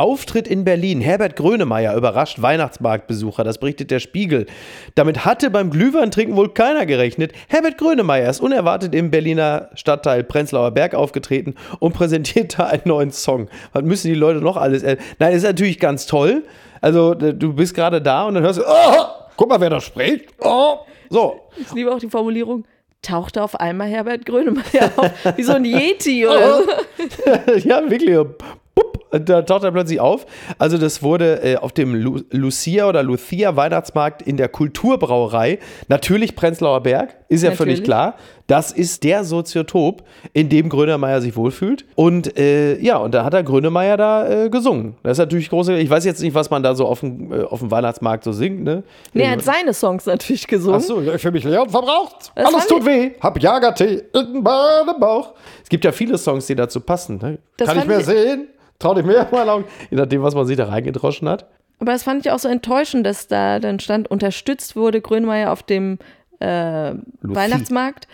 Auftritt 0.00 0.48
in 0.48 0.64
Berlin. 0.64 1.02
Herbert 1.02 1.36
Grönemeyer 1.36 1.94
überrascht 1.94 2.40
Weihnachtsmarktbesucher. 2.40 3.44
Das 3.44 3.58
berichtet 3.58 3.90
der 3.90 4.00
Spiegel. 4.00 4.46
Damit 4.94 5.26
hatte 5.26 5.50
beim 5.50 5.68
Glühweintrinken 5.68 6.36
wohl 6.36 6.54
keiner 6.54 6.86
gerechnet. 6.86 7.32
Herbert 7.48 7.76
Grönemeyer 7.76 8.30
ist 8.30 8.40
unerwartet 8.40 8.94
im 8.94 9.10
Berliner 9.10 9.68
Stadtteil 9.74 10.24
Prenzlauer 10.24 10.70
Berg 10.70 10.94
aufgetreten 10.94 11.54
und 11.80 11.92
präsentierte 11.92 12.66
einen 12.66 12.84
neuen 12.86 13.10
Song. 13.10 13.48
Was 13.74 13.82
müssen 13.82 14.08
die 14.08 14.14
Leute 14.14 14.40
noch 14.40 14.56
alles? 14.56 14.82
Nein, 15.18 15.34
ist 15.34 15.42
natürlich 15.42 15.78
ganz 15.78 16.06
toll. 16.06 16.44
Also, 16.80 17.12
du 17.12 17.52
bist 17.52 17.74
gerade 17.74 18.00
da 18.00 18.24
und 18.24 18.36
dann 18.36 18.42
hörst 18.42 18.58
du, 18.58 18.62
oh, 18.66 19.04
guck 19.36 19.50
mal, 19.50 19.60
wer 19.60 19.68
da 19.68 19.82
spricht. 19.82 20.30
Oh, 20.40 20.78
so. 21.10 21.42
Ich 21.58 21.74
liebe 21.74 21.92
auch 21.94 21.98
die 21.98 22.08
Formulierung. 22.08 22.64
Tauchte 23.02 23.42
auf 23.42 23.58
einmal 23.58 23.88
Herbert 23.88 24.24
Grönemeyer 24.24 24.92
auf, 24.96 25.10
wie 25.36 25.42
so 25.42 25.52
ein 25.52 25.64
Yeti 25.64 26.26
oder 26.26 26.62
so. 26.62 26.70
ja, 27.68 27.82
wirklich. 27.90 28.18
Da 29.12 29.42
taucht 29.42 29.64
er 29.64 29.72
plötzlich 29.72 30.00
auf. 30.00 30.26
Also 30.58 30.78
das 30.78 31.02
wurde 31.02 31.42
äh, 31.42 31.56
auf 31.56 31.72
dem 31.72 31.94
Lu 31.94 32.20
Lucia 32.30 32.88
oder 32.88 33.02
Lucia 33.02 33.56
Weihnachtsmarkt 33.56 34.22
in 34.22 34.36
der 34.36 34.48
Kulturbrauerei, 34.48 35.58
natürlich 35.88 36.36
Prenzlauer 36.36 36.82
Berg, 36.82 37.16
ist 37.28 37.42
ja 37.42 37.52
völlig 37.52 37.82
klar. 37.84 38.14
Das 38.46 38.72
ist 38.72 39.04
der 39.04 39.22
Soziotop, 39.22 40.02
in 40.32 40.48
dem 40.48 40.68
Grönemeyer 40.68 41.20
sich 41.20 41.36
wohlfühlt. 41.36 41.84
Und 41.94 42.36
äh, 42.36 42.78
ja, 42.80 42.96
und 42.96 43.14
da 43.14 43.24
hat 43.24 43.32
der 43.32 43.44
Grönemeyer 43.44 43.96
da 43.96 44.28
äh, 44.46 44.50
gesungen. 44.50 44.96
Das 45.04 45.12
ist 45.12 45.18
natürlich 45.18 45.48
große. 45.50 45.78
Ich 45.78 45.88
weiß 45.88 46.04
jetzt 46.04 46.20
nicht, 46.20 46.34
was 46.34 46.50
man 46.50 46.62
da 46.64 46.74
so 46.74 46.86
auf 46.86 46.98
dem, 47.00 47.32
äh, 47.32 47.42
auf 47.44 47.60
dem 47.60 47.70
Weihnachtsmarkt 47.70 48.24
so 48.24 48.32
singt. 48.32 48.64
Ne? 48.64 48.82
Nee, 49.12 49.22
er 49.22 49.30
hat 49.32 49.42
seine 49.42 49.72
Songs 49.72 50.06
natürlich 50.06 50.48
gesungen. 50.48 50.80
Achso, 50.80 51.00
ja, 51.00 51.16
für 51.18 51.30
mich 51.30 51.44
leer 51.44 51.62
und 51.62 51.70
verbraucht. 51.70 52.32
Das 52.34 52.52
Alles 52.52 52.66
tut 52.66 52.84
weh. 52.84 53.12
Hab 53.20 53.40
Jagertee 53.40 54.02
in 54.12 54.42
meinem 54.42 54.98
Bauch. 54.98 55.34
Es 55.62 55.68
gibt 55.68 55.84
ja 55.84 55.92
viele 55.92 56.18
Songs, 56.18 56.46
die 56.46 56.56
dazu 56.56 56.80
passen. 56.80 57.18
Ne? 57.22 57.38
Das 57.56 57.68
Kann 57.68 57.78
ich 57.78 57.86
mehr 57.86 58.00
ich- 58.00 58.06
sehen? 58.06 58.48
Trau 58.80 58.94
dich 58.94 59.04
mehr 59.04 59.28
mal 59.30 59.48
Augen. 59.48 59.64
Je 59.90 59.96
nachdem, 59.96 60.22
was 60.24 60.34
man 60.34 60.46
sich 60.46 60.56
da 60.56 60.64
reingedroschen 60.64 61.28
hat. 61.28 61.46
Aber 61.78 61.92
das 61.92 62.02
fand 62.02 62.26
ich 62.26 62.32
auch 62.32 62.38
so 62.40 62.48
enttäuschend, 62.48 63.06
dass 63.06 63.28
da 63.28 63.58
dann 63.60 63.78
stand, 63.78 64.10
unterstützt 64.10 64.74
wurde 64.74 65.00
Grönemeyer 65.00 65.52
auf 65.52 65.62
dem 65.62 65.98
äh, 66.40 66.92
Weihnachtsmarkt 67.22 68.08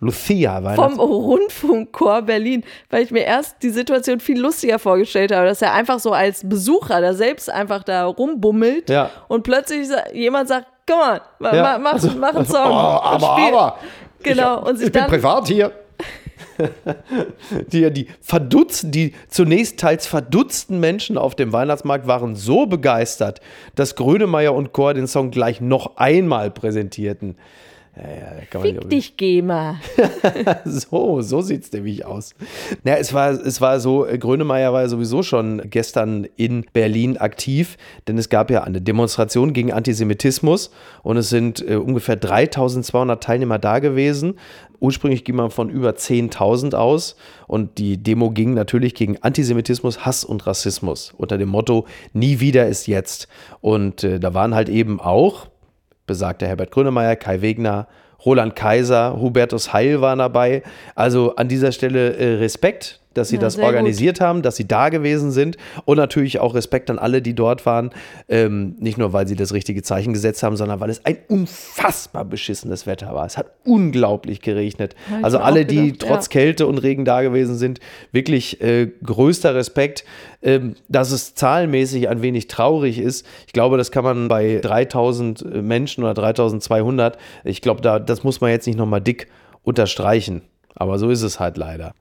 Lucia 0.00 0.56
vom 0.56 0.64
Weihnachts 0.64 0.98
Rundfunkchor 0.98 2.22
Berlin, 2.22 2.64
weil 2.90 3.04
ich 3.04 3.10
mir 3.12 3.22
erst 3.24 3.62
die 3.62 3.70
Situation 3.70 4.18
viel 4.18 4.40
lustiger 4.40 4.78
vorgestellt 4.80 5.32
habe, 5.32 5.46
dass 5.46 5.62
er 5.62 5.72
einfach 5.72 6.00
so 6.00 6.10
als 6.12 6.48
Besucher 6.48 7.00
da 7.00 7.14
selbst 7.14 7.48
einfach 7.48 7.84
da 7.84 8.04
rumbummelt 8.06 8.90
Ja. 8.90 9.10
und 9.28 9.44
plötzlich 9.44 9.88
jemand 10.12 10.48
sagt, 10.48 10.66
komm 10.88 10.98
mal, 10.98 11.20
ma, 11.38 11.54
Ja, 11.54 11.62
ma, 11.62 11.78
mach, 11.78 11.92
also- 11.94 12.10
mach 12.18 12.34
einen 12.34 12.44
Song. 12.46 12.70
Oh, 12.70 12.74
aber, 12.74 13.28
aber. 13.38 13.78
Genau, 14.24 14.64
und 14.68 14.78
sich 14.78 14.86
ich 14.88 14.92
bin 14.92 15.02
dann 15.02 15.10
privat 15.10 15.46
hier. 15.48 15.72
die, 17.72 17.90
die 17.90 18.06
verdutzten, 18.20 18.90
die 18.90 19.14
zunächst 19.28 19.78
teils 19.78 20.06
verdutzten 20.06 20.80
Menschen 20.80 21.18
auf 21.18 21.34
dem 21.34 21.52
Weihnachtsmarkt 21.52 22.06
waren 22.06 22.36
so 22.36 22.66
begeistert, 22.66 23.40
dass 23.74 23.96
Grönemeyer 23.96 24.54
und 24.54 24.72
Chor 24.72 24.94
den 24.94 25.06
Song 25.06 25.30
gleich 25.30 25.60
noch 25.60 25.96
einmal 25.96 26.50
präsentierten. 26.50 27.36
Ja, 27.94 28.04
ja, 28.04 28.60
Fick 28.60 28.88
dich, 28.88 29.16
GEMA. 29.18 29.78
So, 30.64 31.20
so 31.20 31.42
sieht 31.42 31.64
es 31.64 31.72
nämlich 31.72 32.06
aus. 32.06 32.34
Ja, 32.84 32.94
es 32.94 33.12
war, 33.12 33.32
es 33.32 33.60
war 33.60 33.80
so, 33.80 34.06
äh, 34.06 34.16
Grönemeyer 34.16 34.72
war 34.72 34.82
ja 34.82 34.88
sowieso 34.88 35.22
schon 35.22 35.60
gestern 35.68 36.26
in 36.36 36.64
Berlin 36.72 37.18
aktiv, 37.18 37.76
denn 38.08 38.16
es 38.16 38.30
gab 38.30 38.50
ja 38.50 38.64
eine 38.64 38.80
Demonstration 38.80 39.52
gegen 39.52 39.72
Antisemitismus 39.72 40.70
und 41.02 41.18
es 41.18 41.28
sind 41.28 41.68
äh, 41.68 41.76
ungefähr 41.76 42.16
3200 42.16 43.22
Teilnehmer 43.22 43.58
da 43.58 43.78
gewesen. 43.78 44.38
Ursprünglich 44.82 45.24
ging 45.24 45.36
man 45.36 45.52
von 45.52 45.70
über 45.70 45.90
10.000 45.90 46.74
aus 46.74 47.14
und 47.46 47.78
die 47.78 48.02
Demo 48.02 48.30
ging 48.30 48.52
natürlich 48.52 48.94
gegen 48.94 49.16
Antisemitismus, 49.22 50.04
Hass 50.04 50.24
und 50.24 50.44
Rassismus 50.44 51.14
unter 51.16 51.38
dem 51.38 51.50
Motto 51.50 51.86
Nie 52.12 52.40
wieder 52.40 52.66
ist 52.66 52.88
jetzt. 52.88 53.28
Und 53.60 54.02
äh, 54.02 54.18
da 54.18 54.34
waren 54.34 54.56
halt 54.56 54.68
eben 54.68 55.00
auch 55.00 55.46
besagter 56.06 56.48
Herbert 56.48 56.72
Grönemeyer, 56.72 57.14
Kai 57.14 57.42
Wegner, 57.42 57.86
Roland 58.26 58.56
Kaiser, 58.56 59.20
Hubertus 59.20 59.72
Heil 59.72 60.00
waren 60.00 60.18
dabei. 60.18 60.64
Also 60.96 61.36
an 61.36 61.46
dieser 61.46 61.70
Stelle 61.70 62.16
äh, 62.16 62.34
Respekt, 62.38 63.01
dass 63.14 63.28
sie 63.28 63.36
Ja, 63.36 63.42
das 63.42 63.58
organisiert 63.58 64.20
haben, 64.20 64.42
dass 64.42 64.56
sie 64.56 64.66
da 64.66 64.88
gewesen 64.88 65.30
sind 65.30 65.56
und 65.84 65.96
natürlich 65.96 66.40
auch 66.40 66.54
Respekt 66.54 66.90
an 66.90 66.98
alle, 66.98 67.22
die 67.22 67.34
dort 67.34 67.66
waren. 67.66 67.90
Ähm, 68.28 68.76
nicht 68.78 68.98
nur, 68.98 69.12
weil 69.12 69.26
sie 69.26 69.36
das 69.36 69.52
richtige 69.52 69.82
Zeichen 69.82 70.12
gesetzt 70.12 70.42
haben, 70.42 70.56
sondern 70.56 70.80
weil 70.80 70.90
es 70.90 71.04
ein 71.04 71.18
unfassbar 71.28 72.24
beschissenes 72.24 72.86
Wetter 72.86 73.14
war. 73.14 73.26
Es 73.26 73.36
hat 73.36 73.52
unglaublich 73.64 74.40
geregnet. 74.40 74.94
Hab 75.10 75.24
Also 75.24 75.38
alle, 75.38 75.64
die 75.64 75.92
gedacht, 75.92 76.08
trotz 76.08 76.26
ja. 76.26 76.40
Kälte 76.40 76.66
und 76.66 76.78
Regen 76.78 77.04
da 77.04 77.22
gewesen 77.22 77.56
sind, 77.56 77.80
wirklich 78.12 78.60
äh, 78.60 78.90
größter 79.02 79.54
Respekt. 79.54 80.04
Ähm, 80.44 80.74
dass 80.88 81.12
es 81.12 81.36
zahlenmäßig 81.36 82.08
ein 82.08 82.20
wenig 82.20 82.48
traurig 82.48 82.98
ist, 82.98 83.24
ich 83.46 83.52
glaube, 83.52 83.76
das 83.76 83.92
kann 83.92 84.02
man 84.02 84.26
bei 84.26 84.58
3000 84.60 85.62
Menschen 85.62 86.02
oder 86.02 86.14
3200, 86.14 87.16
ich 87.44 87.60
glaube, 87.60 87.80
da, 87.80 88.00
das 88.00 88.24
muss 88.24 88.40
man 88.40 88.50
jetzt 88.50 88.66
nicht 88.66 88.76
nochmal 88.76 89.00
dick 89.00 89.28
unterstreichen. 89.62 90.42
Aber 90.74 90.98
so 90.98 91.10
ist 91.10 91.22
es 91.22 91.38
halt 91.38 91.56
leider. 91.56 91.92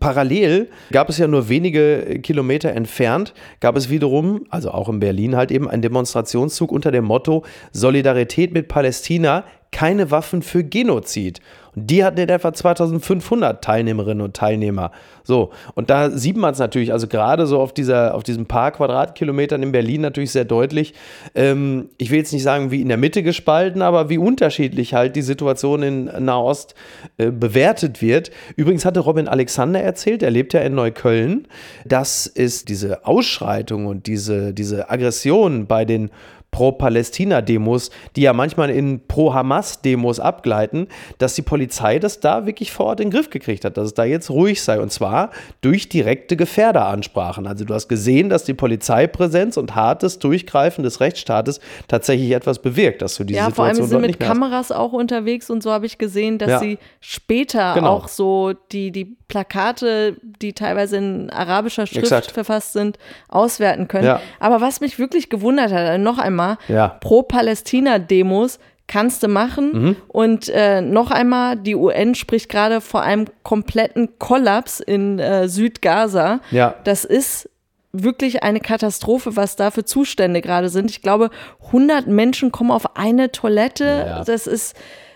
Parallel 0.00 0.68
gab 0.92 1.08
es 1.08 1.18
ja 1.18 1.26
nur 1.26 1.48
wenige 1.48 2.20
Kilometer 2.22 2.72
entfernt, 2.72 3.32
gab 3.60 3.76
es 3.76 3.88
wiederum, 3.88 4.44
also 4.50 4.70
auch 4.70 4.88
in 4.88 5.00
Berlin 5.00 5.34
halt 5.34 5.50
eben, 5.50 5.68
einen 5.68 5.82
Demonstrationszug 5.82 6.70
unter 6.70 6.90
dem 6.90 7.04
Motto 7.04 7.44
Solidarität 7.72 8.52
mit 8.52 8.68
Palästina, 8.68 9.44
keine 9.72 10.10
Waffen 10.10 10.42
für 10.42 10.62
Genozid. 10.62 11.40
Die 11.86 12.04
hatten 12.04 12.18
in 12.18 12.28
etwa 12.28 12.52
2500 12.52 13.62
Teilnehmerinnen 13.62 14.22
und 14.24 14.34
Teilnehmer. 14.34 14.90
So, 15.24 15.50
und 15.74 15.90
da 15.90 16.10
sieht 16.10 16.36
man 16.36 16.52
es 16.52 16.58
natürlich, 16.58 16.92
also 16.92 17.06
gerade 17.06 17.46
so 17.46 17.60
auf, 17.60 17.72
dieser, 17.72 18.14
auf 18.14 18.22
diesen 18.22 18.46
paar 18.46 18.72
Quadratkilometern 18.72 19.62
in 19.62 19.72
Berlin 19.72 20.00
natürlich 20.00 20.30
sehr 20.30 20.44
deutlich. 20.44 20.94
Ähm, 21.34 21.90
ich 21.98 22.10
will 22.10 22.18
jetzt 22.18 22.32
nicht 22.32 22.42
sagen, 22.42 22.70
wie 22.70 22.80
in 22.80 22.88
der 22.88 22.96
Mitte 22.96 23.22
gespalten, 23.22 23.82
aber 23.82 24.08
wie 24.08 24.18
unterschiedlich 24.18 24.94
halt 24.94 25.16
die 25.16 25.22
Situation 25.22 25.82
in 25.82 26.04
Nahost 26.24 26.74
äh, 27.18 27.30
bewertet 27.30 28.00
wird. 28.00 28.30
Übrigens 28.56 28.84
hatte 28.84 29.00
Robin 29.00 29.28
Alexander 29.28 29.80
erzählt, 29.80 30.22
er 30.22 30.30
lebt 30.30 30.54
ja 30.54 30.60
in 30.60 30.74
Neukölln, 30.74 31.46
dass 31.84 32.26
es 32.26 32.64
diese 32.64 33.06
Ausschreitung 33.06 33.86
und 33.86 34.06
diese, 34.06 34.54
diese 34.54 34.90
Aggression 34.90 35.66
bei 35.66 35.84
den 35.84 36.10
Pro-Palästina-Demos, 36.50 37.90
die 38.16 38.22
ja 38.22 38.32
manchmal 38.32 38.70
in 38.70 39.06
Pro-Hamas-Demos 39.06 40.20
abgleiten, 40.20 40.88
dass 41.18 41.34
die 41.34 41.42
Polizei 41.42 41.98
das 41.98 42.20
da 42.20 42.46
wirklich 42.46 42.72
vor 42.72 42.86
Ort 42.86 43.00
in 43.00 43.08
den 43.10 43.14
Griff 43.16 43.30
gekriegt 43.30 43.64
hat, 43.64 43.76
dass 43.76 43.86
es 43.86 43.94
da 43.94 44.04
jetzt 44.04 44.30
ruhig 44.30 44.62
sei. 44.62 44.80
Und 44.80 44.92
zwar 44.92 45.30
durch 45.60 45.88
direkte 45.88 46.36
Gefährderansprachen. 46.36 47.46
Also 47.46 47.64
du 47.64 47.74
hast 47.74 47.88
gesehen, 47.88 48.28
dass 48.28 48.44
die 48.44 48.54
Polizeipräsenz 48.54 49.56
und 49.56 49.74
hartes 49.74 50.18
Durchgreifen 50.18 50.82
des 50.84 51.00
Rechtsstaates 51.00 51.60
tatsächlich 51.86 52.32
etwas 52.32 52.58
bewirkt, 52.60 53.02
dass 53.02 53.16
du 53.16 53.24
diese 53.24 53.38
Ja, 53.38 53.50
vor 53.50 53.64
allem 53.66 53.74
Situation 53.74 54.00
sie 54.00 54.06
sind 54.06 54.18
mit 54.18 54.20
hast. 54.20 54.26
Kameras 54.28 54.72
auch 54.72 54.92
unterwegs 54.92 55.50
und 55.50 55.62
so 55.62 55.70
habe 55.70 55.86
ich 55.86 55.98
gesehen, 55.98 56.38
dass 56.38 56.50
Ja. 56.50 56.58
sie 56.58 56.78
später 57.00 57.74
Genau. 57.74 57.90
auch 57.90 58.08
so 58.08 58.54
die, 58.72 58.90
die 58.90 59.16
Plakate, 59.28 60.16
die 60.40 60.54
teilweise 60.54 60.96
in 60.96 61.28
arabischer 61.30 61.86
Schrift 61.86 62.04
Exakt. 62.04 62.30
verfasst 62.30 62.72
sind, 62.72 62.98
auswerten 63.28 63.86
können. 63.86 64.06
Ja. 64.06 64.20
Aber 64.40 64.62
was 64.62 64.80
mich 64.80 64.98
wirklich 64.98 65.28
gewundert 65.28 65.70
hat, 65.70 66.00
noch 66.00 66.18
einmal, 66.18 66.37
Ja. 66.68 66.88
Pro-Palästina-Demos 67.00 68.58
kannst 68.88 69.22
du 69.22 69.28
machen. 69.28 69.72
Mhm. 69.72 69.96
Und 70.08 70.48
äh, 70.48 70.80
noch 70.80 71.10
einmal, 71.10 71.56
die 71.56 71.76
UN 71.76 72.14
spricht 72.14 72.48
gerade 72.48 72.80
vor 72.80 73.02
einem 73.02 73.26
kompletten 73.44 74.18
Kollaps 74.18 74.80
in 74.80 75.18
äh, 75.18 75.48
Südgaza. 75.48 76.40
Ja. 76.50 76.74
Das 76.84 77.04
ist 77.04 77.48
wirklich 77.92 78.42
eine 78.42 78.60
Katastrophe, 78.60 79.36
was 79.36 79.56
da 79.56 79.70
für 79.70 79.84
Zustände 79.84 80.40
gerade 80.40 80.68
sind. 80.68 80.90
Ich 80.90 81.02
glaube, 81.02 81.30
100 81.66 82.06
Menschen 82.06 82.52
kommen 82.52 82.70
auf 82.70 82.96
eine 82.96 83.30
Toilette. 83.30 84.04
Ja. 84.06 84.24
Das 84.24 84.46
ist, 84.46 84.74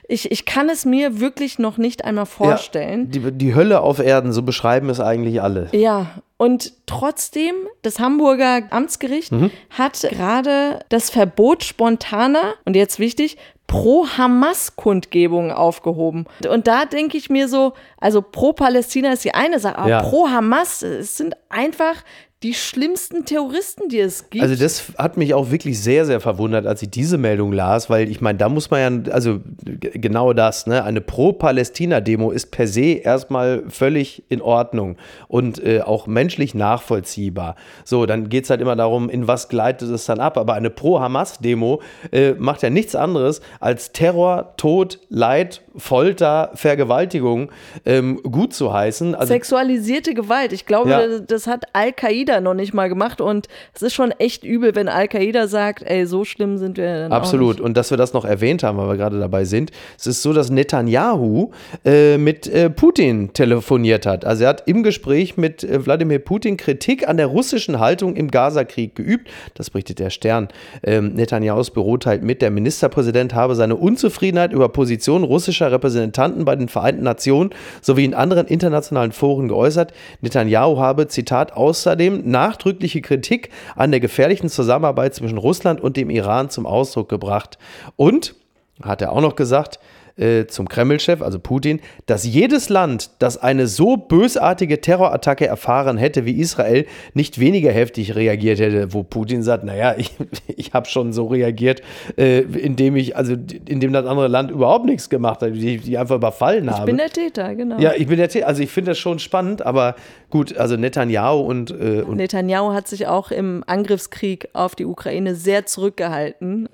ich, 0.08 0.30
ich 0.30 0.44
kann 0.44 0.68
es 0.68 0.84
mir 0.84 1.20
wirklich 1.20 1.58
noch 1.58 1.78
nicht 1.78 2.04
einmal 2.04 2.26
vorstellen. 2.26 3.10
Ja, 3.12 3.30
die, 3.30 3.32
die 3.32 3.54
Hölle 3.54 3.80
auf 3.80 3.98
Erden, 3.98 4.32
so 4.32 4.42
beschreiben 4.42 4.88
es 4.90 5.00
eigentlich 5.00 5.42
alle. 5.42 5.68
Ja, 5.72 6.22
und 6.42 6.72
trotzdem, 6.86 7.54
das 7.82 7.98
Hamburger 8.00 8.62
Amtsgericht 8.70 9.30
Mhm. 9.32 9.50
hat 9.70 10.00
gerade 10.02 10.80
das 10.88 11.08
Verbot 11.10 11.62
spontaner, 11.62 12.54
und 12.64 12.74
jetzt 12.74 12.98
wichtig, 12.98 13.36
Pro-Hamas-Kundgebungen 13.68 15.50
aufgehoben. 15.52 16.26
Und 16.48 16.66
da 16.66 16.84
denke 16.84 17.16
ich 17.16 17.30
mir 17.30 17.48
so, 17.48 17.72
also 17.98 18.20
Pro-Palästina 18.22 19.12
ist 19.12 19.24
die 19.24 19.34
eine 19.34 19.58
Sache, 19.60 19.78
aber 19.78 19.88
Ja. 19.88 20.02
Pro-Hamas, 20.02 20.82
es 20.82 21.16
sind 21.16 21.34
einfach 21.48 21.96
die 22.42 22.54
schlimmsten 22.54 23.24
Terroristen, 23.24 23.88
die 23.88 24.00
es 24.00 24.28
gibt. 24.30 24.42
Also 24.42 24.56
das 24.56 24.84
hat 24.98 25.16
mich 25.16 25.34
auch 25.34 25.50
wirklich 25.50 25.80
sehr, 25.80 26.04
sehr 26.06 26.20
verwundert, 26.20 26.66
als 26.66 26.82
ich 26.82 26.90
diese 26.90 27.18
Meldung 27.18 27.52
las, 27.52 27.88
weil 27.90 28.10
ich 28.10 28.20
meine, 28.20 28.38
da 28.38 28.48
muss 28.48 28.70
man 28.70 29.04
ja, 29.04 29.12
also 29.12 29.40
genau 29.64 30.32
das, 30.32 30.66
ne? 30.66 30.82
Eine 30.84 31.00
Pro-Palästina-Demo 31.00 32.30
ist 32.30 32.50
per 32.50 32.66
se 32.66 32.94
erstmal 32.94 33.62
völlig 33.68 34.24
in 34.28 34.40
Ordnung 34.40 34.96
und 35.28 35.64
äh, 35.64 35.80
auch 35.82 36.06
menschlich 36.06 36.54
nachvollziehbar. 36.54 37.56
So, 37.84 38.06
dann 38.06 38.28
geht 38.28 38.44
es 38.44 38.50
halt 38.50 38.60
immer 38.60 38.76
darum, 38.76 39.08
in 39.08 39.28
was 39.28 39.48
gleitet 39.48 39.90
es 39.90 40.06
dann 40.06 40.20
ab. 40.20 40.36
Aber 40.38 40.54
eine 40.54 40.70
Pro-Hamas-Demo 40.70 41.80
äh, 42.10 42.32
macht 42.32 42.62
ja 42.62 42.70
nichts 42.70 42.94
anderes 42.94 43.40
als 43.60 43.92
Terror, 43.92 44.54
Tod, 44.56 44.98
Leid, 45.08 45.62
Folter, 45.76 46.50
Vergewaltigung 46.54 47.50
ähm, 47.84 48.20
gut 48.22 48.52
zu 48.54 48.72
heißen. 48.72 49.14
Also 49.14 49.32
Sexualisierte 49.32 50.14
Gewalt. 50.14 50.52
Ich 50.52 50.66
glaube, 50.66 50.90
Ja. 50.90 51.18
das 51.20 51.46
hat 51.46 51.64
Al-Qaida 51.72 52.31
noch 52.40 52.54
nicht 52.54 52.74
mal 52.74 52.88
gemacht 52.88 53.20
und 53.20 53.48
es 53.74 53.82
ist 53.82 53.94
schon 53.94 54.10
echt 54.12 54.44
übel, 54.44 54.74
wenn 54.74 54.88
Al-Qaida 54.88 55.46
sagt, 55.46 55.82
ey, 55.82 56.06
so 56.06 56.24
schlimm 56.24 56.58
sind 56.58 56.76
wir 56.76 57.02
dann 57.02 57.12
Absolut. 57.12 57.60
Und 57.60 57.76
dass 57.76 57.90
wir 57.90 57.96
das 57.96 58.12
noch 58.12 58.24
erwähnt 58.24 58.62
haben, 58.62 58.78
weil 58.78 58.88
wir 58.88 58.96
gerade 58.96 59.18
dabei 59.18 59.44
sind. 59.44 59.70
Es 59.98 60.06
ist 60.06 60.22
so, 60.22 60.32
dass 60.32 60.50
Netanyahu 60.50 61.50
äh, 61.84 62.18
mit 62.18 62.46
äh, 62.46 62.70
Putin 62.70 63.32
telefoniert 63.32 64.06
hat. 64.06 64.24
Also 64.24 64.44
er 64.44 64.50
hat 64.50 64.64
im 64.66 64.82
Gespräch 64.82 65.36
mit 65.36 65.64
äh, 65.64 65.84
Wladimir 65.84 66.18
Putin 66.18 66.56
Kritik 66.56 67.08
an 67.08 67.16
der 67.16 67.26
russischen 67.26 67.78
Haltung 67.78 68.16
im 68.16 68.30
Gazakrieg 68.30 68.94
geübt. 68.94 69.28
Das 69.54 69.70
berichtet 69.70 69.98
der 69.98 70.10
Stern. 70.10 70.48
Ähm, 70.82 71.14
Netanyahus 71.14 71.70
Büro 71.70 71.96
teilt 71.96 72.22
mit, 72.22 72.42
der 72.42 72.50
Ministerpräsident 72.50 73.34
habe 73.34 73.54
seine 73.54 73.76
Unzufriedenheit 73.76 74.52
über 74.52 74.68
Positionen 74.68 75.24
russischer 75.24 75.70
Repräsentanten 75.72 76.44
bei 76.44 76.56
den 76.56 76.68
Vereinten 76.68 77.02
Nationen 77.02 77.50
sowie 77.80 78.04
in 78.04 78.14
anderen 78.14 78.46
internationalen 78.46 79.12
Foren 79.12 79.48
geäußert. 79.48 79.92
Netanyahu 80.20 80.78
habe, 80.78 81.08
Zitat, 81.08 81.52
außerdem 81.52 82.21
nachdrückliche 82.24 83.02
Kritik 83.02 83.50
an 83.76 83.90
der 83.90 84.00
gefährlichen 84.00 84.48
Zusammenarbeit 84.48 85.14
zwischen 85.14 85.38
Russland 85.38 85.80
und 85.80 85.96
dem 85.96 86.10
Iran 86.10 86.50
zum 86.50 86.66
Ausdruck 86.66 87.08
gebracht. 87.08 87.58
Und, 87.96 88.34
hat 88.82 89.02
er 89.02 89.12
auch 89.12 89.20
noch 89.20 89.36
gesagt, 89.36 89.78
äh, 90.22 90.46
zum 90.46 90.68
Kreml-Chef, 90.68 91.20
also 91.20 91.38
Putin, 91.38 91.80
dass 92.06 92.24
jedes 92.24 92.68
Land, 92.68 93.10
das 93.18 93.36
eine 93.38 93.66
so 93.66 93.96
bösartige 93.96 94.80
Terrorattacke 94.80 95.46
erfahren 95.46 95.98
hätte 95.98 96.24
wie 96.24 96.38
Israel, 96.38 96.86
nicht 97.14 97.40
weniger 97.40 97.72
heftig 97.72 98.14
reagiert 98.14 98.60
hätte, 98.60 98.92
wo 98.94 99.02
Putin 99.02 99.42
sagt, 99.42 99.64
naja, 99.64 99.94
ich, 99.98 100.12
ich 100.46 100.72
habe 100.72 100.88
schon 100.88 101.12
so 101.12 101.26
reagiert, 101.26 101.82
äh, 102.16 102.40
indem 102.40 102.96
ich, 102.96 103.16
also 103.16 103.32
indem 103.32 103.92
das 103.92 104.06
andere 104.06 104.28
Land 104.28 104.50
überhaupt 104.50 104.84
nichts 104.84 105.10
gemacht 105.10 105.42
hat, 105.42 105.54
die, 105.54 105.78
die 105.78 105.98
einfach 105.98 106.16
überfallen 106.16 106.64
Ich 106.66 106.70
habe. 106.70 106.86
bin 106.86 106.96
der 106.96 107.10
Täter, 107.10 107.54
genau. 107.54 107.78
ja, 107.78 107.92
ich 107.96 108.06
bin 108.06 108.16
der 108.16 108.28
Täter. 108.28 108.46
Also 108.46 108.62
ich 108.62 108.70
finde 108.70 108.92
das 108.92 108.98
schon 108.98 109.18
spannend, 109.18 109.64
aber 109.64 109.96
gut, 110.30 110.56
also 110.56 110.76
Netanyahu 110.76 111.40
und, 111.40 111.70
äh, 111.70 112.02
und 112.02 112.16
Netanyahu 112.16 112.72
hat 112.72 112.86
sich 112.86 113.06
auch 113.06 113.30
im 113.30 113.64
Angriffskrieg 113.66 114.48
auf 114.52 114.74
die 114.74 114.84
Ukraine 114.84 115.34
sehr 115.34 115.66
zurückgehalten. 115.66 116.68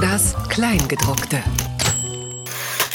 Das 0.00 0.34
Kleingedruckte. 0.48 1.38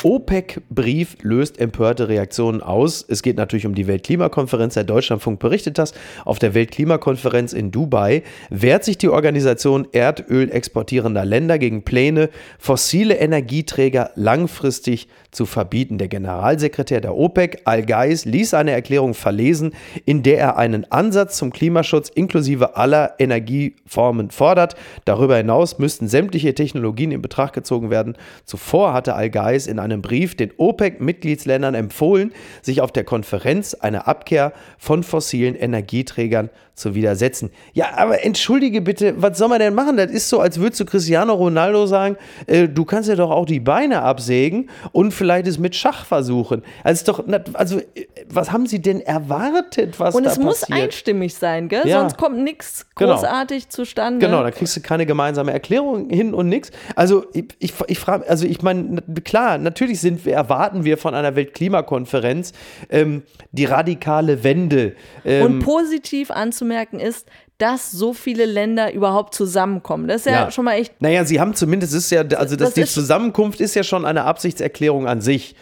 OPEC-Brief 0.03 1.17
löst 1.21 1.59
empörte 1.59 2.09
Reaktionen 2.09 2.61
aus. 2.61 3.05
Es 3.07 3.21
geht 3.21 3.37
natürlich 3.37 3.65
um 3.65 3.75
die 3.75 3.87
Weltklimakonferenz. 3.87 4.73
Der 4.73 4.83
Deutschlandfunk 4.83 5.39
berichtet 5.39 5.77
das. 5.77 5.93
Auf 6.25 6.39
der 6.39 6.53
Weltklimakonferenz 6.53 7.53
in 7.53 7.71
Dubai 7.71 8.23
wehrt 8.49 8.83
sich 8.83 8.97
die 8.97 9.09
Organisation 9.09 9.87
Erdöl 9.91 10.51
exportierender 10.51 11.25
Länder 11.25 11.57
gegen 11.57 11.83
Pläne, 11.83 12.29
fossile 12.59 13.15
Energieträger 13.15 14.11
langfristig 14.15 15.07
zu 15.37 15.45
verbieten. 15.45 15.97
Der 15.97 16.09
Generalsekretär 16.09 16.99
der 16.99 17.15
OPEC, 17.15 17.61
Al-Gais, 17.63 18.25
ließ 18.25 18.53
eine 18.55 18.71
Erklärung 18.71 19.13
verlesen, 19.13 19.73
in 20.03 20.23
der 20.23 20.39
er 20.39 20.57
einen 20.57 20.91
Ansatz 20.91 21.37
zum 21.37 21.53
Klimaschutz 21.53 22.09
inklusive 22.09 22.75
aller 22.75 23.13
Energieformen 23.19 24.31
fordert. 24.31 24.75
Darüber 25.05 25.37
hinaus 25.37 25.77
müssten 25.79 26.07
sämtliche 26.07 26.55
Technologien 26.55 27.11
in 27.11 27.21
Betracht 27.21 27.53
gezogen 27.53 27.89
werden. 27.89 28.17
Zuvor 28.43 28.93
hatte 28.93 29.13
Al-Gais 29.13 29.67
in 29.67 29.79
einem 29.79 30.01
Brief 30.01 30.35
den 30.35 30.51
OPEC-Mitgliedsländern 30.57 31.75
empfohlen, 31.75 32.33
sich 32.61 32.81
auf 32.81 32.91
der 32.91 33.03
Konferenz 33.03 33.75
einer 33.75 34.07
Abkehr 34.07 34.51
von 34.77 35.03
fossilen 35.03 35.55
Energieträgern 35.55 36.49
zu 36.49 36.66
widersetzen. 36.93 37.49
Ja, 37.73 37.87
aber 37.97 38.23
entschuldige 38.23 38.81
bitte, 38.81 39.15
was 39.17 39.37
soll 39.37 39.47
man 39.49 39.59
denn 39.59 39.73
machen? 39.73 39.97
Das 39.97 40.11
ist 40.11 40.29
so, 40.29 40.39
als 40.39 40.59
würdest 40.59 40.79
du 40.79 40.85
Cristiano 40.85 41.33
Ronaldo 41.33 41.87
sagen, 41.87 42.17
äh, 42.45 42.67
du 42.67 42.85
kannst 42.85 43.09
ja 43.09 43.15
doch 43.15 43.31
auch 43.31 43.45
die 43.45 43.59
Beine 43.59 44.03
absägen 44.03 44.69
und 44.91 45.11
vielleicht 45.11 45.47
es 45.47 45.57
mit 45.57 45.75
Schach 45.75 46.05
versuchen. 46.05 46.61
Also, 46.83 47.11
doch, 47.11 47.23
also 47.53 47.81
was 48.29 48.51
haben 48.51 48.67
sie 48.67 48.79
denn 48.81 49.01
erwartet, 49.01 49.99
was 49.99 50.13
und 50.15 50.25
da 50.25 50.31
es 50.31 50.37
muss 50.39 50.61
passiert? 50.61 50.79
einstimmig 50.83 51.33
sein, 51.33 51.67
gell? 51.67 51.87
Ja. 51.87 52.01
Sonst 52.01 52.17
kommt 52.17 52.37
nichts 52.43 52.85
Genau. 52.95 53.13
großartig 53.13 53.69
zustande. 53.69 54.25
Genau, 54.25 54.41
da 54.43 54.51
kriegst 54.51 54.75
du 54.75 54.81
keine 54.81 55.05
gemeinsame 55.05 55.51
Erklärung 55.53 56.09
hin 56.09 56.33
und 56.33 56.49
nix. 56.49 56.71
Also 56.95 57.25
ich, 57.33 57.45
ich, 57.59 57.73
ich 57.87 57.99
frage, 57.99 58.27
also 58.29 58.45
ich 58.45 58.61
meine, 58.61 59.01
klar, 59.23 59.57
natürlich 59.57 59.99
sind 59.99 60.25
wir, 60.25 60.33
erwarten 60.33 60.83
wir 60.83 60.97
von 60.97 61.13
einer 61.15 61.35
Weltklimakonferenz 61.35 62.53
ähm, 62.89 63.23
die 63.51 63.65
radikale 63.65 64.43
Wende. 64.43 64.93
Ähm, 65.25 65.45
Und 65.45 65.59
positiv 65.59 66.31
anzumerken 66.67 66.99
ist, 66.99 67.27
dass 67.57 67.91
so 67.91 68.13
viele 68.13 68.45
Länder 68.45 68.93
überhaupt 68.93 69.33
zusammenkommen. 69.33 70.07
Das 70.07 70.25
ist 70.25 70.31
ja, 70.31 70.51
schon 70.51 70.65
mal 70.65 70.73
echt. 70.73 71.01
Naja, 71.01 71.25
sie 71.25 71.39
haben 71.39 71.53
zumindest, 71.53 71.93
es 71.93 72.05
ist 72.05 72.11
ja, 72.11 72.21
also 72.37 72.55
dass 72.55 72.73
Das 72.73 72.73
die 72.73 72.85
Zusammenkunft 72.85 73.61
ist 73.61 73.75
ja 73.75 73.83
schon 73.83 74.05
eine 74.05 74.25
Absichtserklärung 74.25 75.07
an 75.07 75.21
sich. 75.21 75.55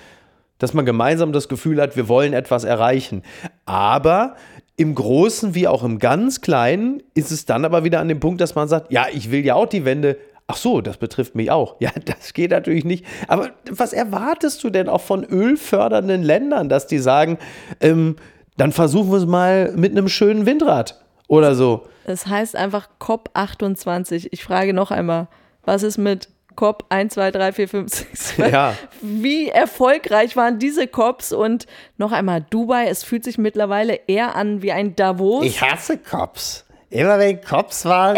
Dass 0.57 0.73
man 0.73 0.85
gemeinsam 0.85 1.33
das 1.33 1.49
Gefühl 1.49 1.81
hat, 1.81 1.97
wir 1.97 2.07
wollen 2.07 2.31
etwas 2.31 2.63
erreichen. 2.63 3.23
Aber 3.65 4.35
im 4.77 4.95
Großen 4.95 5.53
wie 5.53 5.67
auch 5.67 5.83
im 5.83 5.99
ganz 5.99 6.39
Kleinen 6.39 7.03
ist 7.13 7.31
es 7.31 7.45
dann 7.45 7.65
aber 7.65 7.83
wieder 7.83 7.99
an 7.99 8.07
dem 8.07 8.21
Punkt, 8.21 8.39
dass 8.39 8.55
man 8.55 8.69
sagt, 8.69 8.91
ja, 8.91 9.07
ich 9.11 9.31
will 9.31 9.45
ja 9.45 9.55
auch 9.55 9.67
die 9.67 9.83
Wende. 9.83 10.17
Ach 10.47 10.55
so, 10.55 10.79
das 10.79 10.97
betrifft 10.97 11.35
mich 11.35 11.51
auch. 11.51 11.75
Ja, 11.79 11.91
das 12.05 12.33
geht 12.33 12.51
natürlich 12.51 12.85
nicht. 12.85 13.05
Aber 13.27 13.49
was 13.69 13.91
erwartest 13.91 14.63
du 14.63 14.69
denn 14.69 14.87
auch 14.87 15.01
von 15.01 15.25
ölfördernden 15.25 16.23
Ländern, 16.23 16.69
dass 16.69 16.87
die 16.87 16.99
sagen, 16.99 17.37
ähm, 17.81 18.15
dann 18.57 18.71
versuchen 18.71 19.11
wir 19.11 19.17
es 19.17 19.25
mal 19.25 19.71
mit 19.75 19.91
einem 19.91 20.07
schönen 20.07 20.45
Windrad 20.45 21.03
oder 21.27 21.55
so. 21.55 21.87
Es 22.05 22.27
heißt 22.27 22.55
einfach 22.55 22.87
COP28. 22.99 24.27
Ich 24.31 24.43
frage 24.43 24.73
noch 24.73 24.91
einmal, 24.91 25.27
was 25.63 25.83
ist 25.83 25.97
mit 25.97 26.29
COP 26.55 26.85
1, 26.89 27.13
2, 27.15 27.31
3, 27.31 27.51
4, 27.51 27.67
5, 27.67 27.93
6? 27.93 28.37
Ja. 28.37 28.75
Wie 29.01 29.49
erfolgreich 29.49 30.35
waren 30.35 30.59
diese 30.59 30.87
COPs? 30.87 31.33
Und 31.33 31.67
noch 31.97 32.11
einmal, 32.11 32.45
Dubai, 32.49 32.87
es 32.87 33.03
fühlt 33.03 33.23
sich 33.23 33.37
mittlerweile 33.37 33.99
eher 34.07 34.35
an 34.35 34.61
wie 34.61 34.71
ein 34.71 34.95
Davos. 34.95 35.45
hasse 35.61 35.97
Cops. 35.97 36.64
Immer 36.89 37.17
wenn 37.19 37.41
Cops 37.41 37.85
waren, 37.85 38.15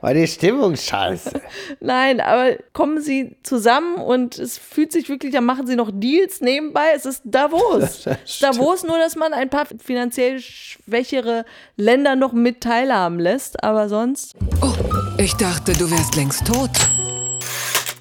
war 0.00 0.14
die 0.14 0.26
Stimmung 0.26 0.76
scheiße. 0.76 1.40
Nein, 1.80 2.20
aber 2.20 2.56
kommen 2.72 3.00
sie 3.00 3.36
zusammen 3.42 3.96
und 3.96 4.38
es 4.38 4.58
fühlt 4.58 4.92
sich 4.92 5.08
wirklich, 5.08 5.32
dann 5.32 5.44
machen 5.44 5.66
sie 5.66 5.76
noch 5.76 5.90
Deals 5.92 6.40
nebenbei. 6.40 6.92
Es 6.94 7.06
ist 7.06 7.22
Davos. 7.24 8.04
Davos, 8.40 8.82
nur 8.82 8.98
dass 8.98 9.16
man 9.16 9.32
ein 9.32 9.48
paar 9.48 9.66
finanziell 9.82 10.40
schwächere 10.40 11.44
Länder 11.76 12.16
noch 12.16 12.32
mit 12.32 12.60
teilhaben 12.60 13.20
lässt, 13.20 13.62
aber 13.62 13.88
sonst. 13.88 14.34
Oh, 14.60 14.72
ich 15.18 15.34
dachte, 15.34 15.72
du 15.72 15.90
wärst 15.90 16.16
längst 16.16 16.46
tot. 16.46 16.70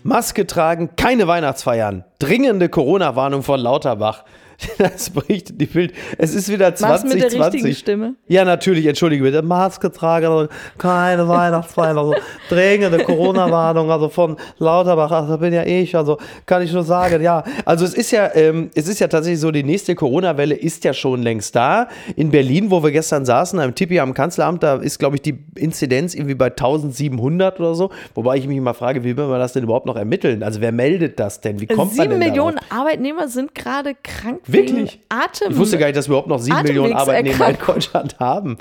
Maske 0.04 0.48
tragen, 0.48 0.96
keine 0.96 1.28
Weihnachtsfeiern. 1.28 2.04
Dringende 2.18 2.70
Corona-Warnung 2.70 3.44
von 3.44 3.60
Lauterbach. 3.60 4.24
Das 4.78 5.10
berichtet 5.10 5.60
die 5.60 5.66
Bild. 5.66 5.94
Es 6.18 6.34
ist 6.34 6.50
wieder 6.50 6.72
Was 6.80 7.04
mit 7.04 7.14
der 7.14 7.26
richtigen 7.26 7.42
2020. 7.42 7.78
Stimme? 7.78 8.16
Ja, 8.28 8.46
natürlich, 8.46 8.86
entschuldige 8.86 9.24
bitte. 9.24 9.42
Maske 9.42 9.92
tragen, 9.92 10.28
also 10.28 10.50
keine 10.78 11.28
Weihnachtsfeiern, 11.28 11.98
also 11.98 12.16
dringende 12.50 13.00
Corona-Warnung, 13.00 13.92
also 13.92 14.10
von 14.10 14.38
Lauterbach, 14.58 15.12
also 15.12 15.38
bin 15.38 15.54
ja 15.54 15.64
ich, 15.64 15.96
also 15.96 16.18
kann 16.46 16.62
ich 16.62 16.74
nur 16.74 16.84
sagen, 16.84 17.22
ja. 17.22 17.44
Also 17.66 17.86
es 17.86 17.94
ist 17.94 18.12
ja, 18.12 18.34
ähm, 18.36 18.70
es 18.76 18.88
ist 18.88 19.00
ja 19.00 19.08
tatsächlich 19.08 19.40
so, 19.40 19.52
die 19.52 19.64
nächste 19.64 19.96
Corona-Welle 19.96 20.56
ist 20.56 20.84
ja 20.84 20.94
schon 20.94 21.22
längst 21.22 21.56
da. 21.56 21.88
In 22.16 22.32
Berlin, 22.32 22.72
wo 22.72 22.84
wir 22.84 22.92
gestern 22.92 23.26
saßen, 23.26 23.60
am 23.60 23.76
Tippi 23.76 24.00
am 24.00 24.14
Kanzleramt, 24.14 24.64
da 24.64 24.76
ist, 24.76 25.00
glaube 25.00 25.16
ich, 25.16 25.22
die 25.22 25.44
Inzidenz 25.56 26.16
irgendwie 26.16 26.36
bei 26.36 26.48
1700 26.48 27.60
oder 27.60 27.76
so. 27.76 27.92
Wobei 28.16 28.38
ich 28.38 28.48
mich 28.48 28.60
mal 28.60 28.74
frage, 28.74 29.04
wie 29.04 29.16
will 29.18 29.28
man 29.28 29.40
das 29.40 29.54
denn 29.54 29.64
überhaupt 29.64 29.86
noch 29.86 29.96
ermitteln? 29.96 30.44
Also 30.44 30.62
wer 30.62 30.72
meldet 30.72 31.20
das 31.20 31.42
denn? 31.42 31.60
Wie 31.60 31.68
kommt 31.68 31.96
man 31.96 32.08
Sieben 32.08 32.20
denn 32.20 32.30
Millionen 32.30 32.58
darauf? 32.58 32.72
Arbeitniter 32.82 33.28
sind 33.28 33.56
gerade 33.56 33.96
krank 34.02 34.42
Wirklich? 34.52 35.00
Atem. 35.10 35.52
Ich 35.52 35.58
wusste 35.58 35.78
gar 35.78 35.88
nicht, 35.88 35.98
dass 35.98 36.08
wir 36.08 36.12
überhaupt 36.14 36.28
noch 36.28 36.40
sieben 36.40 36.62
Millionen 36.64 36.94
Arbeitnehmer 36.94 37.50
in. 37.50 37.58
Deutschland 37.66 38.20
haben. 38.20 38.58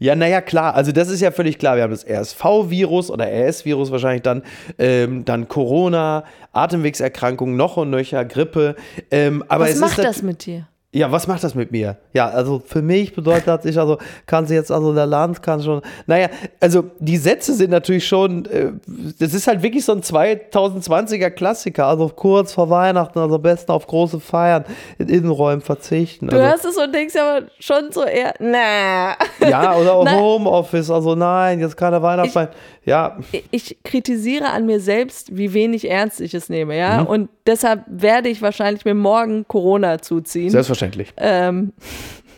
Ja, 0.00 0.14
naja, 0.14 0.40
klar. 0.40 0.74
Also 0.74 0.92
das 0.92 1.08
ist 1.08 1.20
ja 1.20 1.30
völlig 1.32 1.58
klar. 1.58 1.76
Wir 1.76 1.82
haben 1.82 1.90
das 1.90 2.06
RSV-Virus 2.06 3.10
oder 3.10 3.26
RS-Virus 3.26 3.90
wahrscheinlich 3.90 4.22
dann, 4.22 4.42
ähm, 4.78 5.24
dann 5.24 5.48
Corona, 5.48 6.24
Atemwegserkrankungen, 6.52 7.56
noch 7.56 7.76
und 7.76 7.90
nöcher, 7.90 8.24
Grippe. 8.24 8.76
Ähm, 9.10 9.44
aber 9.48 9.64
Was 9.64 9.72
es 9.72 9.80
macht 9.80 9.98
ist 9.98 10.04
das 10.04 10.22
mit 10.22 10.46
dir? 10.46 10.68
Ja, 10.90 11.12
was 11.12 11.26
macht 11.26 11.44
das 11.44 11.54
mit 11.54 11.70
mir? 11.70 11.98
Ja, 12.14 12.30
also 12.30 12.62
für 12.64 12.80
mich 12.80 13.14
bedeutet 13.14 13.46
das, 13.46 13.66
ich 13.66 13.78
also 13.78 13.98
kann 14.24 14.46
sie 14.46 14.54
jetzt, 14.54 14.72
also 14.72 14.94
der 14.94 15.04
Land 15.04 15.42
kann 15.42 15.62
schon, 15.62 15.82
naja, 16.06 16.28
also 16.60 16.84
die 16.98 17.18
Sätze 17.18 17.52
sind 17.52 17.70
natürlich 17.70 18.08
schon, 18.08 18.46
äh, 18.46 18.72
das 19.18 19.34
ist 19.34 19.46
halt 19.46 19.62
wirklich 19.62 19.84
so 19.84 19.92
ein 19.92 20.00
2020er 20.00 21.28
Klassiker, 21.28 21.86
also 21.86 22.08
kurz 22.08 22.54
vor 22.54 22.70
Weihnachten, 22.70 23.18
also 23.18 23.34
am 23.34 23.42
besten 23.42 23.70
auf 23.70 23.86
große 23.86 24.18
Feiern 24.18 24.64
in 24.98 25.08
Innenräumen 25.10 25.60
verzichten. 25.60 26.28
Du 26.28 26.36
Also, 26.36 26.48
hörst 26.48 26.64
es 26.64 26.76
und 26.82 26.94
denkst 26.94 27.16
aber 27.16 27.46
schon 27.60 27.92
so 27.92 28.04
eher, 28.04 28.32
na. 28.38 29.12
ja, 29.46 29.76
oder. 29.76 30.10
Homeoffice, 30.18 30.90
also 30.90 31.14
nein, 31.14 31.60
jetzt 31.60 31.76
keine 31.76 32.00
Weihnachtsfeiern. 32.00 32.48
Ja, 32.88 33.18
ich 33.50 33.76
kritisiere 33.84 34.48
an 34.48 34.64
mir 34.64 34.80
selbst, 34.80 35.36
wie 35.36 35.52
wenig 35.52 35.90
ernst 35.90 36.20
ich 36.22 36.32
es 36.32 36.48
nehme, 36.48 36.76
ja. 36.76 37.02
Mhm. 37.02 37.06
Und 37.06 37.28
deshalb 37.46 37.84
werde 37.86 38.30
ich 38.30 38.40
wahrscheinlich 38.40 38.84
mir 38.84 38.94
morgen 38.94 39.46
Corona 39.46 40.00
zuziehen. 40.00 40.48
selbstverständlich. 40.48 41.12
Ähm, 41.18 41.74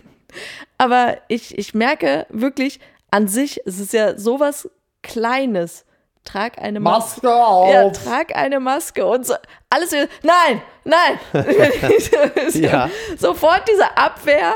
aber 0.79 1.19
ich, 1.29 1.57
ich 1.57 1.73
merke 1.75 2.27
wirklich, 2.31 2.81
an 3.13 3.29
sich, 3.29 3.61
es 3.65 3.79
ist 3.79 3.93
ja 3.93 4.19
sowas 4.19 4.69
Kleines. 5.03 5.85
Trag 6.25 6.59
eine 6.59 6.81
Maske. 6.81 7.27
Maske 7.27 7.45
auf. 7.45 7.73
Ja, 7.73 7.91
trag 7.91 8.37
eine 8.37 8.61
Maske 8.61 9.07
und 9.07 9.27
so. 9.27 9.35
Alles 9.71 9.93
nein, 10.23 10.61
nein. 10.85 11.19
Ja. 12.55 12.91
Sofort 13.17 13.63
diese 13.73 13.97
Abwehr, 13.97 14.55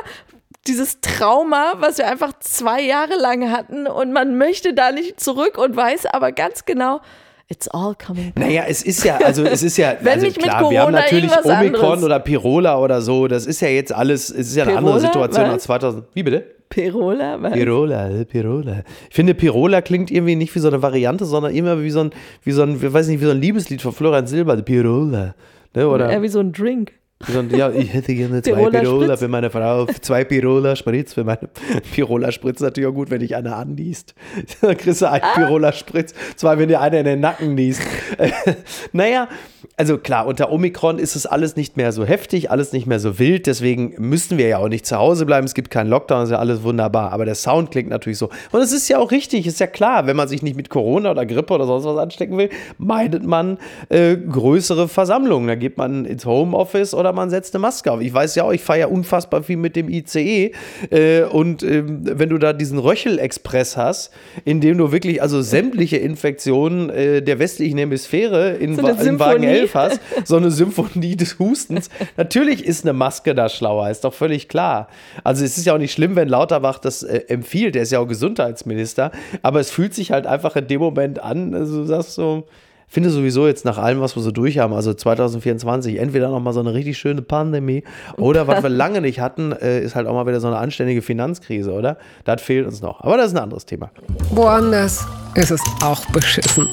dieses 0.67 1.01
Trauma, 1.01 1.75
was 1.79 1.99
wir 1.99 2.09
einfach 2.09 2.33
zwei 2.41 2.81
Jahre 2.81 3.17
lang 3.21 3.51
hatten 3.51 3.87
und 3.87 4.13
man 4.13 4.39
möchte 4.39 4.75
da 4.75 4.93
nicht 4.93 5.21
zurück 5.21 5.59
und 5.59 5.77
weiß 5.77 6.07
aber 6.07 6.33
ganz 6.33 6.65
genau, 6.65 7.01
it's 7.49 7.69
all 7.69 7.95
coming 7.95 8.33
back. 8.33 8.47
Naja, 8.47 8.65
es 8.67 8.83
ist 8.83 9.05
ja, 9.05 9.19
also 9.19 9.45
es 9.45 9.63
ist 9.63 9.77
ja, 9.77 9.97
Wenn 10.01 10.15
also 10.15 10.27
nicht 10.27 10.37
mit 10.37 10.47
klar, 10.47 10.71
wir 10.71 10.81
haben 10.81 10.93
Corona 10.93 11.05
natürlich 11.05 11.31
Omikron 11.33 11.85
anderes. 11.85 12.05
oder 12.05 12.21
Pirola 12.21 12.79
oder 12.79 13.03
so, 13.03 13.29
das 13.29 13.47
ist 13.47 13.61
ja 13.61 13.69
jetzt 13.69 13.93
alles, 13.93 14.31
es 14.31 14.49
ist 14.49 14.57
ja 14.57 14.65
eine 14.65 14.77
andere 14.79 14.95
Pirola? 14.95 15.13
Situation 15.13 15.45
Was? 15.45 15.53
als 15.53 15.63
2000. 15.65 16.05
Wie 16.15 16.23
bitte? 16.23 16.45
Perola? 16.71 17.41
Was? 17.43 17.53
Pirola, 17.53 18.25
Pirola. 18.25 18.83
Ich 19.09 19.15
finde, 19.15 19.35
Pirola 19.35 19.83
klingt 19.83 20.11
irgendwie 20.11 20.35
nicht 20.35 20.55
wie 20.55 20.59
so 20.59 20.69
eine 20.69 20.83
Variante, 20.83 21.25
sondern 21.25 21.55
immer 21.55 21.81
wie 21.83 21.91
so 21.91 22.01
ein, 22.01 22.11
wie 22.43 22.53
so 22.53 22.63
ein, 22.63 22.77
ich 22.83 22.93
weiß 22.93 23.09
nicht, 23.09 23.21
wie 23.21 23.27
so 23.27 23.31
ein 23.31 23.41
Liebeslied 23.41 23.83
von 23.83 23.93
Florian 23.93 24.27
Silber, 24.27 24.57
Pirola. 24.57 25.35
Ne, 25.75 25.89
oder 25.89 26.11
Eher 26.11 26.23
wie 26.23 26.29
so 26.29 26.41
ein 26.41 26.53
Drink. 26.53 26.93
Wie 27.27 27.33
so 27.33 27.39
ein, 27.39 27.51
ja, 27.51 27.71
ich 27.71 27.93
hätte 27.95 28.15
gerne 28.15 28.43
zwei 28.43 28.69
Pirola 28.71 29.17
für 29.17 29.29
meine 29.29 29.49
Frau, 29.49 29.87
zwei 30.01 30.25
Pirola 30.25 30.77
Spritz 30.77 31.15
für 31.15 31.25
meine 31.25 31.49
Pirola 31.95 32.33
Spritz 32.33 32.61
natürlich 32.61 32.89
auch 32.89 32.95
gut, 32.95 33.11
wenn 33.11 33.21
dich 33.21 33.35
einer 33.37 33.57
anniest. 33.57 34.15
Dann 34.61 34.77
kriegst 34.77 35.01
du 35.01 35.11
einen 35.11 35.23
Ah. 35.23 35.35
Pirola 35.35 35.73
Spritz, 35.73 36.13
zwei, 36.37 36.59
wenn 36.59 36.69
dir 36.69 36.81
einer 36.81 36.99
in 36.99 37.05
den 37.07 37.21
Nacken 37.21 37.55
niest. 37.55 37.81
naja, 38.93 39.29
also 39.77 39.97
klar, 39.97 40.27
unter 40.27 40.53
Omikron 40.53 40.99
ist 40.99 41.17
es 41.17 41.25
alles 41.25 41.57
nicht 41.57 41.77
mehr 41.77 41.93
so 41.93 42.05
heftig, 42.05 42.51
alles 42.51 42.73
nicht 42.73 42.87
mehr 42.87 43.01
so 43.01 43.19
wild, 43.19 43.47
deswegen 43.47 43.95
müssen 43.99 44.37
wir 44.37 44.47
ja 44.49 44.59
auch 44.59 44.69
nicht 44.69 44.85
zu 44.85 44.97
Hause 44.97 45.25
bleiben, 45.25 45.47
es 45.47 45.55
gibt 45.55 45.71
keinen 45.71 45.89
Lockdown, 45.89 46.25
ist 46.25 46.31
ja 46.31 46.39
alles 46.39 46.63
wunderbar, 46.63 47.13
aber 47.13 47.25
der 47.25 47.35
Sound 47.35 47.71
klingt 47.71 47.89
natürlich 47.89 48.19
so. 48.19 48.29
Und 48.53 48.61
es 48.61 48.73
ist 48.73 48.89
ja 48.89 48.99
auch 48.99 49.11
richtig, 49.11 49.47
ist 49.47 49.61
ja 49.61 49.67
klar, 49.67 50.07
wenn 50.07 50.17
man 50.17 50.29
sich 50.29 50.43
nicht 50.43 50.57
mit 50.57 50.69
Corona 50.69 51.11
oder 51.11 51.25
Grippe 51.27 51.55
oder 51.55 51.67
sonst 51.67 51.85
was 51.87 51.97
anstecken 51.97 52.37
will, 52.37 52.51
meidet 52.79 53.25
man 53.25 53.59
äh, 53.89 54.17
größere 54.17 54.89
Versammlungen, 54.89 55.49
da 55.49 55.55
geht 55.55 55.79
man 55.79 56.05
ins 56.05 56.27
Homeoffice 56.27 56.95
oder 56.95 57.04
oder 57.05 57.13
man 57.13 57.29
setzt 57.29 57.55
eine 57.55 57.61
Maske 57.61 57.93
auf. 57.93 58.01
Ich 58.01 58.15
weiß 58.15 58.35
ja 58.35 58.45
auch, 58.45 58.53
ich 58.53 58.63
fahre 58.63 58.81
ja 58.81 58.87
unfassbar 58.87 59.43
viel 59.43 59.59
mit 59.59 59.77
dem 59.77 59.91
ICE 59.91 60.53
äh, 60.91 61.23
und 61.25 61.63
ähm, 61.63 62.01
wenn 62.03 62.31
du 62.31 62.39
da 62.39 62.55
diesen 62.55 62.79
Röchel-Express 62.79 63.77
hast, 63.77 64.11
in 64.47 64.63
dem 64.63 64.79
du 64.79 64.91
wirklich 64.91 65.21
also 65.21 65.43
sämtliche 65.43 65.99
Infektionen 65.99 66.89
äh, 66.89 67.21
der 67.21 67.39
westlichen 67.39 67.77
Hemisphäre 67.77 68.53
in, 68.53 68.75
So 68.77 68.83
Wa 68.83 68.91
in 68.91 69.19
Wagen 69.19 69.43
Symphonie. 69.43 69.47
11 69.47 69.75
hast, 69.75 70.01
so 70.25 70.37
eine 70.37 70.51
Symphonie 70.51 71.15
des 71.15 71.39
Hustens. 71.39 71.91
Natürlich 72.17 72.65
ist 72.65 72.85
eine 72.85 72.95
Maske 72.95 73.35
da 73.35 73.51
schlauer, 73.51 73.91
ist 73.91 74.05
doch 74.05 74.15
völlig 74.15 74.49
klar. 74.49 74.89
Also 75.25 75.45
es 75.45 75.59
ist 75.59 75.67
ja 75.67 75.75
auch 75.75 75.79
nicht 75.79 75.93
schlimm, 75.93 76.17
wenn 76.17 76.29
Lauterbach 76.29 76.79
das 76.79 77.03
äh, 77.03 77.21
empfiehlt, 77.29 77.75
der 77.75 77.83
ist 77.83 77.93
ja 77.93 77.99
auch 77.99 78.09
Gesundheitsminister, 78.09 79.13
aber 79.43 79.61
es 79.61 79.71
fühlt 79.71 79.95
sich 79.95 80.11
halt 80.11 80.27
einfach 80.27 80.57
in 80.57 80.69
dem 80.69 80.81
Moment 80.81 81.19
an, 81.19 81.55
also 81.55 81.81
du 81.81 81.85
sagst 81.85 82.15
so, 82.15 82.45
finde 82.87 83.11
sowieso 83.11 83.47
jetzt 83.47 83.65
nach 83.65 83.79
allem, 83.79 84.01
was 84.01 84.17
wir 84.17 84.23
so 84.23 84.31
durch 84.31 84.59
haben, 84.59 84.73
also 84.73 84.95
2024, 84.95 85.99
entweder 85.99 86.29
noch 86.29 86.41
mal 86.41 86.53
so 86.53 86.61
eine 86.61 86.75
richtig 86.75 86.99
schöne 86.99 87.23
Pandemie 87.23 87.85
oder 88.17 88.47
was 88.47 88.63
wir 88.63 88.71
lange 88.71 89.01
nicht 89.01 89.21
hatten, 89.21 89.53
äh, 89.53 89.81
ist 89.81 89.95
halt 89.95 90.07
auch 90.07 90.15
mal 90.15 90.27
wieder 90.27 90.41
so 90.41 90.47
eine 90.47 90.59
anständige 90.59 91.03
Finanzkrise, 91.03 91.73
oder? 91.73 91.99
Das 92.25 92.43
fehlt 92.43 92.67
uns 92.67 92.81
noch. 92.81 93.01
Aber 93.01 93.17
das 93.17 93.29
ist 93.29 93.37
ein 93.37 93.43
anderes 93.43 93.67
Thema. 93.67 93.91
Woanders 94.31 95.05
ist 95.35 95.51
es 95.51 95.61
auch 95.83 96.05
beschissen. 96.07 96.69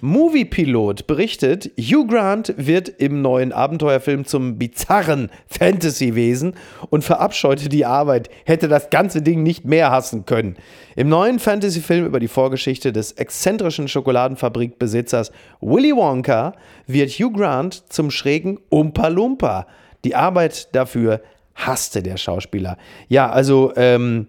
Moviepilot 0.00 1.06
berichtet, 1.06 1.70
Hugh 1.78 2.06
Grant 2.06 2.54
wird 2.56 2.88
im 2.88 3.22
neuen 3.22 3.52
Abenteuerfilm 3.52 4.24
zum 4.24 4.58
bizarren 4.58 5.30
Fantasy-Wesen 5.48 6.54
und 6.90 7.02
verabscheute 7.02 7.68
die 7.68 7.84
Arbeit, 7.84 8.28
hätte 8.44 8.68
das 8.68 8.90
ganze 8.90 9.22
Ding 9.22 9.42
nicht 9.42 9.64
mehr 9.64 9.90
hassen 9.90 10.26
können. 10.26 10.56
Im 10.96 11.08
neuen 11.08 11.38
Fantasy-Film 11.38 12.06
über 12.06 12.20
die 12.20 12.28
Vorgeschichte 12.28 12.92
des 12.92 13.12
exzentrischen 13.12 13.88
Schokoladenfabrikbesitzers 13.88 15.32
Willy 15.60 15.94
Wonka 15.94 16.54
wird 16.86 17.10
Hugh 17.10 17.32
Grant 17.32 17.92
zum 17.92 18.10
schrägen 18.10 18.58
Umpa 18.68 19.08
Lumpa. 19.08 19.66
Die 20.04 20.14
Arbeit 20.14 20.74
dafür 20.74 21.20
hasste 21.54 22.02
der 22.02 22.16
Schauspieler. 22.16 22.76
Ja, 23.08 23.30
also, 23.30 23.72
ähm, 23.76 24.26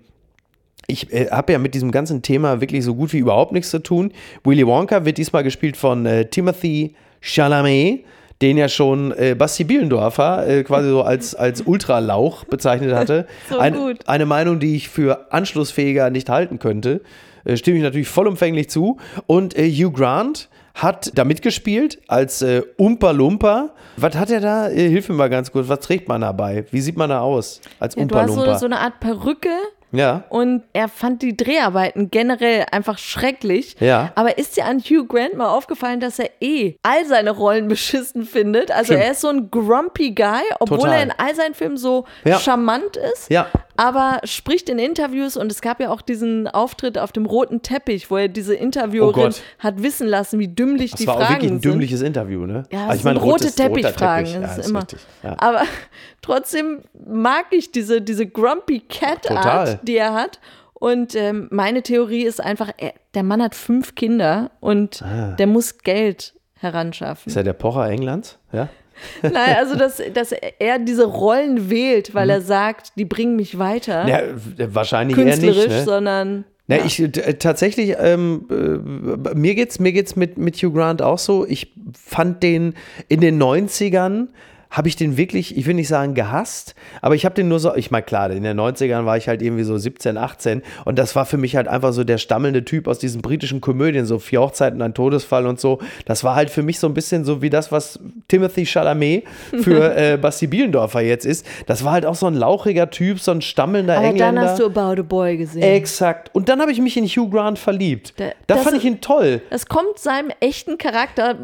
ich 0.88 1.12
äh, 1.13 1.30
habe 1.30 1.54
ja 1.54 1.60
mit 1.60 1.73
diesem 1.76 1.91
ganzen 1.91 2.21
Thema 2.21 2.62
wirklich 2.62 2.84
so 2.84 2.95
gut 2.95 3.13
wie 3.13 3.19
überhaupt 3.19 3.52
nichts 3.52 3.69
zu 3.69 3.80
tun. 3.80 4.12
Willy 4.43 4.65
Wonka 4.65 5.06
wird 5.06 5.17
diesmal 5.17 5.43
gespielt 5.43 5.78
von 5.78 6.06
äh, 6.06 6.26
Timothy 6.26 6.95
Chalamet, 7.21 8.06
den 8.41 8.58
ja 8.58 8.69
schon 8.69 9.12
äh, 9.17 9.36
Basti 9.38 9.63
Bielendorfer 9.65 10.47
äh, 10.47 10.63
quasi 10.63 10.89
so 10.89 11.02
als, 11.04 11.36
als 11.36 11.62
Ultralauch 11.62 12.45
bezeichnet 12.45 12.93
hatte. 12.93 13.28
So 13.50 13.58
Ein, 13.60 13.73
gut. 13.73 14.08
Eine 14.08 14.26
Meinung, 14.26 14.60
die 14.60 14.76
ich 14.76 14.89
für 14.89 15.32
anschlussfähiger 15.34 16.10
nicht 16.10 16.30
halten 16.30 16.60
könnte. 16.60 17.02
Äh, 17.43 17.58
stimme 17.58 17.78
ich 17.78 17.84
natürlich 17.84 18.08
vollumfänglich 18.08 18.69
zu. 18.69 18.97
Und 19.26 19.58
äh, 19.58 19.69
Hugh 19.69 19.91
Grant 19.91 20.50
hat 20.76 21.12
da 21.17 21.26
mitgespielt 21.26 22.00
als 22.08 22.41
äh, 22.43 22.62
Umpa 22.78 23.12
Lumpa. 23.12 23.71
Was 23.97 24.15
hat 24.15 24.30
er 24.30 24.39
da? 24.39 24.69
Äh, 24.69 24.88
hilf 24.89 25.10
mir 25.10 25.15
mal 25.15 25.30
ganz 25.30 25.52
kurz. 25.52 25.67
Was 25.67 25.80
trägt 25.80 26.08
man 26.08 26.21
dabei? 26.21 26.65
Wie 26.71 26.82
sieht 26.82 26.95
man 26.95 27.10
da 27.10 27.21
aus 27.21 27.60
als 27.80 27.95
Ja, 27.95 28.02
du 28.02 28.04
Umpa 28.04 28.21
hast 28.21 28.34
so, 28.34 28.41
Lumpa? 28.41 28.60
so 28.60 28.65
eine 28.67 28.80
Art 28.80 29.00
Perücke 29.00 29.50
ja. 29.91 30.23
und 30.30 30.63
er 30.73 30.88
fand 30.88 31.21
die 31.21 31.36
Dreharbeiten 31.38 32.12
generell 32.12 32.65
einfach 32.71 32.97
schrecklich. 32.97 33.76
Ja. 33.80 34.12
Aber 34.15 34.38
ist 34.38 34.58
dir 34.58 34.65
an 34.65 34.80
Hugh 34.80 35.06
Grant 35.08 35.36
mal 35.36 35.47
aufgefallen, 35.50 36.00
dass 36.00 36.19
er 36.19 36.30
eh 36.41 36.76
all 36.84 37.06
seine 37.06 37.32
Rollen 37.32 37.67
beschissen 37.69 38.23
findet? 38.26 38.71
Also 38.71 38.93
Stimmt. 38.93 39.04
er 39.04 39.12
ist 39.12 39.21
so 39.21 39.30
ein 39.30 39.50
grumpy 39.52 40.12
Guy, 40.12 40.41
obwohl 40.60 40.78
Total. 40.80 40.93
er 40.93 41.04
in 41.04 41.12
all 41.17 41.36
seinen 41.36 41.54
Filmen 41.54 41.78
so 41.78 42.06
Ja. 42.23 42.39
charmant 42.39 42.97
ist. 42.97 43.30
Ja. 43.30 43.47
Aber 43.78 44.20
spricht 44.24 44.70
in 44.70 44.80
Interviews 44.80 45.38
und 45.38 45.52
es 45.52 45.62
gab 45.62 45.80
ja 45.80 45.90
auch 45.92 46.02
diesen 46.02 46.48
Auftritt 46.48 46.98
auf 46.98 47.12
dem 47.12 47.26
roten 47.26 47.62
Teppich, 47.62 48.12
wo 48.12 48.18
er 48.18 48.28
diese 48.28 48.56
Interviewerin 48.56 49.32
Oh 49.32 49.63
hat 49.63 49.82
wissen 49.84 50.08
lassen, 50.08 50.40
wie 50.40 50.48
dümmlich 50.48 50.92
Das 50.92 51.00
die 51.00 51.08
war 51.08 51.16
auch 51.16 51.20
Fragen 51.20 51.34
wirklich 51.36 51.52
ein 51.52 51.62
sind. 51.62 51.66
dümmliches 51.66 52.02
Interview, 52.02 52.46
ne? 52.46 52.63
Ja, 52.72 52.88
Also 52.88 52.92
das 52.94 53.02
sind 53.04 53.18
rote 53.18 53.52
Teppichfragen. 53.52 54.26
Teppich. 54.26 54.42
Das 54.42 54.58
Ja, 54.58 54.62
ist 54.63 54.70
immer. 54.70 54.80
richtig. 54.82 55.00
Ja. 55.24 55.36
Aber 55.40 55.62
trotzdem 56.22 56.80
mag 57.08 57.46
ich 57.52 57.72
diese, 57.72 58.02
diese 58.02 58.26
Grumpy 58.28 58.82
Cat. 58.82 59.30
Art, 59.32 59.80
die 59.84 59.96
er 59.98 60.13
hat. 60.13 60.40
Und 60.74 61.16
ähm, 61.16 61.48
meine 61.52 61.82
Theorie 61.82 62.24
ist 62.24 62.40
einfach, 62.42 62.70
er, 62.78 62.94
der 63.13 63.24
Mann 63.24 63.42
hat 63.42 63.56
fünf 63.56 63.96
Kinder 63.96 64.52
und 64.60 65.04
der 65.40 65.48
muss 65.48 65.80
Geld 65.80 66.34
heranschaffen. 66.56 67.24
Ah. 67.26 67.30
Ist 67.30 67.36
er 67.38 67.44
der 67.44 67.54
Pocher 67.54 67.90
Englands? 67.90 68.38
Ja. 68.52 68.70
Nein, 69.21 69.55
also 69.57 69.75
dass, 69.75 70.01
dass 70.13 70.31
er 70.31 70.79
diese 70.79 71.05
Rollen 71.05 71.69
wählt, 71.69 72.13
weil 72.13 72.29
er 72.29 72.41
sagt, 72.41 72.93
die 72.97 73.05
bringen 73.05 73.36
mich 73.36 73.60
weiter. 73.60 74.03
Mhm. 74.03 74.10
ja 74.57 74.75
wahrscheinlich 74.75 75.17
eher 75.17 75.38
nicht. 75.38 75.67
Ne? 75.67 75.83
sondern 75.83 76.45
Na, 76.67 76.77
ich 76.86 76.99
äh, 76.99 77.10
tatsächlich, 77.33 77.95
ähm, 77.99 78.45
äh, 78.49 79.36
mir 79.36 79.55
geht's, 79.55 79.79
mir 79.79 79.91
geht's 79.91 80.15
mit, 80.15 80.38
mit 80.38 80.57
Hugh 80.57 80.73
Grant 80.73 81.01
auch 81.01 81.19
so. 81.19 81.45
Ich 81.45 81.73
fand 81.93 82.43
den 82.43 82.73
in 83.07 83.21
den 83.21 83.41
90ern 83.41 84.27
habe 84.69 84.88
ich 84.89 84.95
den 84.95 85.15
wirklich, 85.17 85.56
ich 85.58 85.65
will 85.65 85.73
nicht 85.75 85.88
sagen 85.88 86.13
gehasst, 86.13 86.75
aber 87.01 87.15
ich 87.15 87.25
habe 87.25 87.36
den 87.36 87.47
nur 87.47 87.60
so, 87.60 87.73
ich 87.75 87.89
meine 87.91 88.03
klar, 88.03 88.30
in 88.32 88.43
den 88.43 88.60
90ern 88.60 89.06
war 89.06 89.15
ich 89.17 89.27
halt 89.27 89.41
irgendwie 89.41 89.63
so 89.63 89.77
17, 89.77 90.17
18 90.17 90.62
und 90.86 90.99
das 90.99 91.15
war 91.15 91.25
für 91.25 91.38
mich 91.38 91.56
halt 91.56 91.67
einfach 91.67 91.93
so 91.93 92.03
der 92.03 92.17
stammelnde 92.17 92.65
Typ 92.65 92.88
aus 92.88 92.99
diesen 92.99 93.21
britischen 93.21 93.62
Komödien, 93.62 94.06
so 94.06 94.19
Vier 94.19 94.41
Hochzeiten, 94.41 94.82
ein 94.82 94.93
Todesfall 94.93 95.47
und 95.47 95.60
so. 95.60 95.80
Das 96.06 96.23
war 96.23 96.36
halt 96.36 96.49
für 96.49 96.63
mich 96.63 96.80
so 96.80 96.88
ein 96.88 96.93
bisschen 96.93 97.23
so 97.23 97.41
wie 97.41 97.49
das, 97.49 97.71
was 97.71 97.99
Timothy 98.27 98.65
Chalamet 98.65 99.23
für 99.62 99.95
äh, 99.97 100.17
Basti 100.17 100.47
Bielendorfer 100.47 101.01
jetzt 101.01 101.25
ist. 101.25 101.45
Das 101.65 101.84
war 101.84 101.93
halt 101.93 102.06
auch 102.06 102.15
so 102.15 102.25
ein 102.27 102.34
lauchiger 102.36 102.89
Typ, 102.89 103.19
so 103.19 103.32
ein 103.32 103.41
stammelnder 103.41 103.97
aber 103.97 104.08
Engländer. 104.08 104.41
dann 104.41 104.49
hast 104.51 104.60
du 104.60 104.65
About 104.65 104.99
a 105.01 105.03
Boy 105.03 105.38
gesehen. 105.38 105.62
Exakt. 105.63 106.30
Und 106.36 106.49
dann 106.49 106.60
habe 106.62 106.71
ich 106.71 106.82
mich 106.82 106.97
in 106.97 107.06
Hugh 107.06 107.30
Grant 107.30 107.58
verliebt. 107.58 108.13
Da- 108.17 108.25
da 108.47 108.56
das 108.56 108.63
fand 108.63 108.77
ich 108.77 108.86
ihn 108.86 109.01
toll. 109.01 109.41
das 109.49 109.65
kommt 109.67 109.97
seinem 109.97 110.32
echten 110.41 110.77
Charakter 110.77 111.36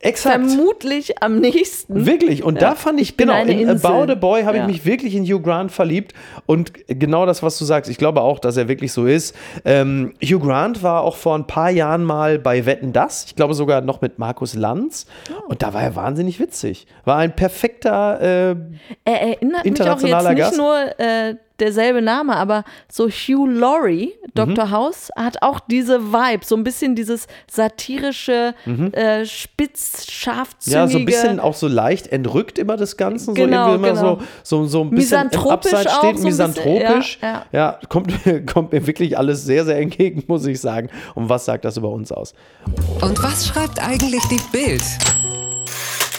Exakt. 0.00 0.36
vermutlich 0.36 1.20
am 1.22 1.40
nächsten. 1.40 2.06
Wirklich. 2.06 2.44
Und 2.44 2.62
da 2.62 2.76
fand 2.76 3.00
ich, 3.00 3.16
bin 3.16 3.26
genau, 3.28 3.42
in 3.42 3.48
Insel. 3.68 3.84
About 3.84 4.12
a 4.12 4.14
Boy 4.14 4.42
habe 4.44 4.56
Ja. 4.58 4.62
ich 4.62 4.68
mich 4.68 4.84
wirklich 4.84 5.14
in 5.16 5.24
Hugh 5.24 5.40
Grant 5.42 5.72
verliebt. 5.72 6.12
Und 6.46 6.72
genau 6.86 7.26
das, 7.26 7.42
was 7.42 7.58
du 7.58 7.64
sagst, 7.64 7.90
ich 7.90 7.98
glaube 7.98 8.20
auch, 8.20 8.38
dass 8.38 8.56
er 8.56 8.68
wirklich 8.68 8.92
so 8.92 9.06
ist. 9.06 9.34
Ähm, 9.64 10.14
Hugh 10.22 10.38
Grant 10.38 10.82
war 10.84 11.02
auch 11.02 11.16
vor 11.16 11.34
ein 11.34 11.46
paar 11.48 11.70
Jahren 11.70 12.04
mal 12.04 12.38
bei 12.38 12.64
Wetten 12.64 12.92
Das. 12.92 13.24
Ich 13.26 13.34
glaube 13.34 13.54
sogar 13.54 13.80
noch 13.80 14.00
mit 14.00 14.18
Markus 14.20 14.54
Lanz. 14.54 15.06
Oh. 15.32 15.50
Und 15.50 15.62
da 15.62 15.74
war 15.74 15.82
er 15.82 15.96
wahnsinnig 15.96 16.38
witzig. 16.38 16.86
War 17.04 17.16
ein 17.16 17.34
perfekter. 17.34 18.20
Äh, 18.20 18.56
Er 19.04 19.20
erinnert 19.22 19.40
mich 19.42 19.50
auch 19.50 19.64
jetzt 19.64 19.66
Internationaler 19.66 20.30
nicht 20.30 20.38
Gast. 20.38 20.56
nur 20.56 20.76
äh, 21.00 21.34
derselbe 21.60 22.02
Name, 22.02 22.36
aber 22.36 22.64
so 22.90 23.08
Hugh 23.08 23.46
Laurie, 23.46 24.12
Mhm. 24.36 24.54
Dr. 24.54 24.70
House, 24.70 25.10
hat 25.16 25.42
auch 25.42 25.58
diese 25.58 26.12
Vibe, 26.12 26.44
so 26.44 26.54
ein 26.54 26.62
bisschen 26.62 26.94
dieses 26.94 27.26
satirische, 27.50 28.54
äh, 28.92 29.24
spitz, 29.24 30.10
scharfzüngige. 30.10 30.78
Mhm. 30.78 30.86
ja, 30.86 30.88
so 30.92 30.98
ein 30.98 31.04
bisschen 31.04 31.40
auch 31.40 31.54
so 31.54 31.66
leicht 31.66 32.06
entrückt 32.08 32.58
immer 32.58 32.76
des 32.76 32.96
Ganzen. 32.96 33.34
Genau, 33.34 33.64
so 33.66 33.72
irgendwie 33.72 33.88
immer 33.88 34.00
genau. 34.00 34.18
so, 34.42 34.62
so, 34.62 34.66
so 34.66 34.80
ein 34.82 34.90
bisschen 34.90 35.18
Misanthropisch 35.26 35.72
Abseits 35.72 35.92
auch 35.94 35.98
steht, 35.98 36.18
so 36.18 36.26
ein 36.26 36.30
bisschen, 36.30 36.46
misanthropisch. 36.48 37.18
ja, 37.22 37.46
ja, 37.52 37.78
kommt, 37.88 38.26
mir- 38.26 38.46
kommt 38.46 38.72
mir 38.72 38.86
wirklich 38.86 39.18
alles 39.18 39.44
sehr, 39.44 39.64
sehr 39.64 39.78
entgegen, 39.78 40.22
muss 40.28 40.46
ich 40.46 40.60
sagen. 40.60 40.88
Und 41.14 41.28
was 41.28 41.44
sagt 41.46 41.64
das 41.64 41.76
über 41.76 41.88
uns 41.90 42.12
aus? 42.12 42.34
Und 43.00 43.20
was 43.22 43.46
schreibt 43.48 43.82
eigentlich 43.82 44.22
die 44.30 44.40
Bild? 44.52 44.82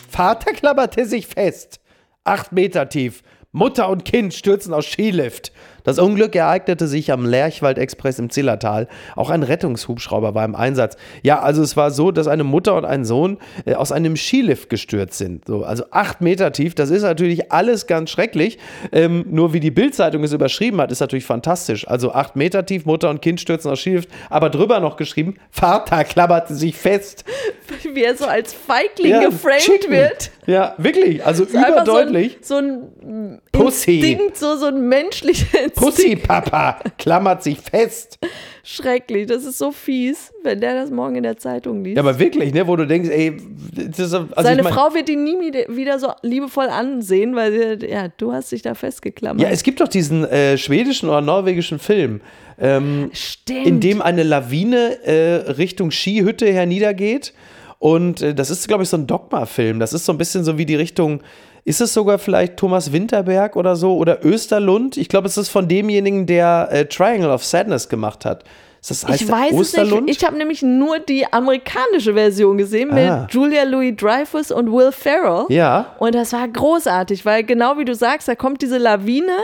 Vater 0.10 0.52
klammerte 0.54 1.06
sich 1.06 1.28
fest. 1.28 1.80
Acht 2.23 2.52
Meter 2.52 2.89
tief. 2.89 3.23
Mutter 3.52 3.90
und 3.90 4.06
Kind 4.06 4.34
stürzen 4.34 4.74
aus 4.74 4.86
Skilift. 4.86 5.52
Das 5.89 5.97
Unglück 5.97 6.36
ereignete 6.36 6.88
sich 6.88 7.12
am 7.12 7.25
Lerchwald-Express 7.25 8.19
im 8.19 8.30
Zillertal. 8.30 8.88
Auch 9.15 9.32
ein 9.32 9.41
Rettungshubschrauber 9.41 10.36
war 10.36 10.45
im 10.45 10.54
Einsatz. 10.54 10.97
Ja, 11.23 11.39
also 11.41 11.63
es 11.63 11.75
war 11.78 11.89
so, 11.89 12.12
dass 12.12 12.28
eine 12.28 12.43
Mutter 12.43 12.75
und 12.75 12.86
ein 12.86 13.06
Sohn 13.06 13.39
äh, 13.65 13.73
aus 13.73 13.91
einem 13.91 14.15
Skilift 14.15 14.69
gestürzt 14.69 15.17
sind. 15.17 15.47
So, 15.47 15.63
also 15.63 15.86
acht 15.89 16.21
Meter 16.21 16.52
tief. 16.52 16.75
Das 16.75 16.91
ist 16.91 17.02
natürlich 17.02 17.52
alles 17.52 17.88
ganz 17.88 18.12
schrecklich. 18.12 18.60
Ähm, 18.91 19.25
nur 19.32 19.54
wie 19.54 19.60
die 19.60 19.71
Bildzeitung 19.71 20.23
es 20.23 20.32
überschrieben 20.32 20.80
hat, 20.80 20.91
ist 20.91 20.99
natürlich 20.99 21.25
fantastisch. 21.25 21.88
Also 21.88 22.12
acht 22.13 22.36
Meter 22.36 22.67
tief, 22.67 22.86
Mutter 22.86 23.10
und 23.10 23.23
Kind 23.23 23.41
stürzen 23.41 23.71
aus 23.71 23.80
Skilift. 23.80 24.10
Aber 24.30 24.52
drüber 24.52 24.80
noch 24.82 24.95
geschrieben, 24.95 25.38
Vater 25.49 26.04
klammerte 26.04 26.54
sich 26.54 26.78
fest. 26.78 27.25
wie 27.93 28.04
er 28.04 28.15
so 28.15 28.25
als 28.25 28.54
Feigling 28.54 29.12
Ja, 29.12 29.25
geframed 29.30 29.60
chicken. 29.62 29.91
wird. 29.91 30.32
Ja, 30.45 30.73
wirklich. 30.78 31.25
Also 31.25 31.45
überdeutlich. 31.45 32.38
So 32.41 32.56
ein, 32.58 32.82
so 33.02 33.08
ein 33.08 33.41
Pussy. 33.52 33.99
Instinkt, 33.99 34.38
so, 34.38 34.56
so 34.56 34.67
ein 34.67 34.88
menschlicher 34.88 35.63
Instinkt. 35.63 35.79
Pussy 35.80 36.15
Papa 36.15 36.80
klammert 36.98 37.44
sich 37.44 37.60
fest. 37.60 38.20
Schrecklich, 38.63 39.26
das 39.28 39.46
ist 39.46 39.58
so 39.58 39.72
fies, 39.72 40.32
wenn 40.44 40.60
der 40.62 40.76
das 40.76 40.92
morgen 40.92 41.15
in 41.15 41.24
der 41.24 41.38
Zeitung 41.38 41.84
liest. 41.84 41.96
Ja, 41.98 42.04
aber 42.04 42.20
wirklich, 42.20 42.54
ne, 42.54 42.68
wo 42.68 42.76
du 42.76 42.86
denkst, 42.86 43.10
ey, 43.10 43.38
das 43.74 44.00
ist, 44.00 44.13
also 44.13 44.28
Seine 44.38 44.58
ich 44.58 44.63
mein, 44.63 44.74
Frau 44.74 44.94
wird 44.94 45.10
ihn 45.10 45.24
nie 45.24 45.38
wieder- 45.70 45.98
so 46.00 46.12
liebevoll 46.22 46.68
ansehen, 46.68 47.36
weil 47.36 47.84
ja, 47.89 48.10
du 48.18 48.32
hast 48.32 48.52
dich 48.52 48.62
da 48.62 48.76
festgeklammert. 48.76 49.42
Ja, 49.42 49.50
es 49.50 49.63
gibt 49.63 49.82
doch 49.82 49.88
diesen 49.88 50.24
äh, 50.26 50.58
schwedischen 50.58 51.10
oder 51.10 51.22
norwegischen 51.22 51.80
Film, 51.80 52.22
ähm, 52.60 53.10
in 53.48 53.80
dem 53.80 54.02
eine 54.02 54.24
Lawine 54.24 55.04
äh, 55.06 55.52
Richtung 55.52 55.92
Skihütte 55.92 56.52
herniedergeht. 56.52 57.34
Und 57.80 58.22
äh, 58.22 58.36
das 58.36 58.50
ist, 58.50 58.68
glaube 58.68 58.84
ich, 58.84 58.89
so 58.89 58.98
ein 58.98 59.08
Dogma-Film. 59.08 59.80
Das 59.80 59.94
ist 59.94 60.06
so 60.06 60.12
ein 60.12 60.18
bisschen 60.18 60.44
so 60.44 60.58
wie 60.58 60.65
die 60.65 60.76
Richtung. 60.76 61.22
Ist 61.70 61.82
es 61.82 61.94
sogar 61.94 62.18
vielleicht 62.18 62.58
Thomas 62.58 62.92
Winterberg 62.92 63.56
oder 63.56 63.76
so 63.76 63.96
oder 63.96 64.26
Österlund? 64.26 64.98
Ich 64.98 65.08
glaube, 65.08 65.28
es 65.28 65.38
ist 65.38 65.50
von 65.50 65.68
demjenigen, 65.68 66.26
der 66.26 66.68
äh, 66.72 66.86
Triangle 66.86 67.30
of 67.30 67.46
Sadness 67.46 67.88
gemacht 67.90 68.26
hat. 68.26 68.44
Ist 68.82 68.90
das 68.92 69.08
heißt 69.08 69.22
ich 69.22 69.30
weiß 69.30 69.54
Osterlund? 69.54 69.94
es 69.94 70.06
nicht. 70.06 70.18
Ich 70.22 70.26
habe 70.26 70.36
nämlich 70.38 70.62
nur 70.64 70.98
die 71.00 71.32
amerikanische 71.32 72.14
Version 72.16 72.58
gesehen 72.58 72.92
mit 72.94 73.08
Ah. 73.10 73.28
Julia 73.30 73.64
Louis 73.66 73.94
Dreyfus 73.96 74.52
und 74.52 74.72
Will 74.72 74.92
Ferrell. 74.92 75.46
ja, 75.50 75.94
Und 76.00 76.16
das 76.16 76.34
war 76.34 76.48
großartig, 76.48 77.24
weil 77.26 77.44
genau 77.44 77.78
wie 77.78 77.86
du 77.86 77.94
sagst, 77.94 78.28
da 78.30 78.34
kommt 78.36 78.62
diese 78.64 78.78
Lawine 78.80 79.38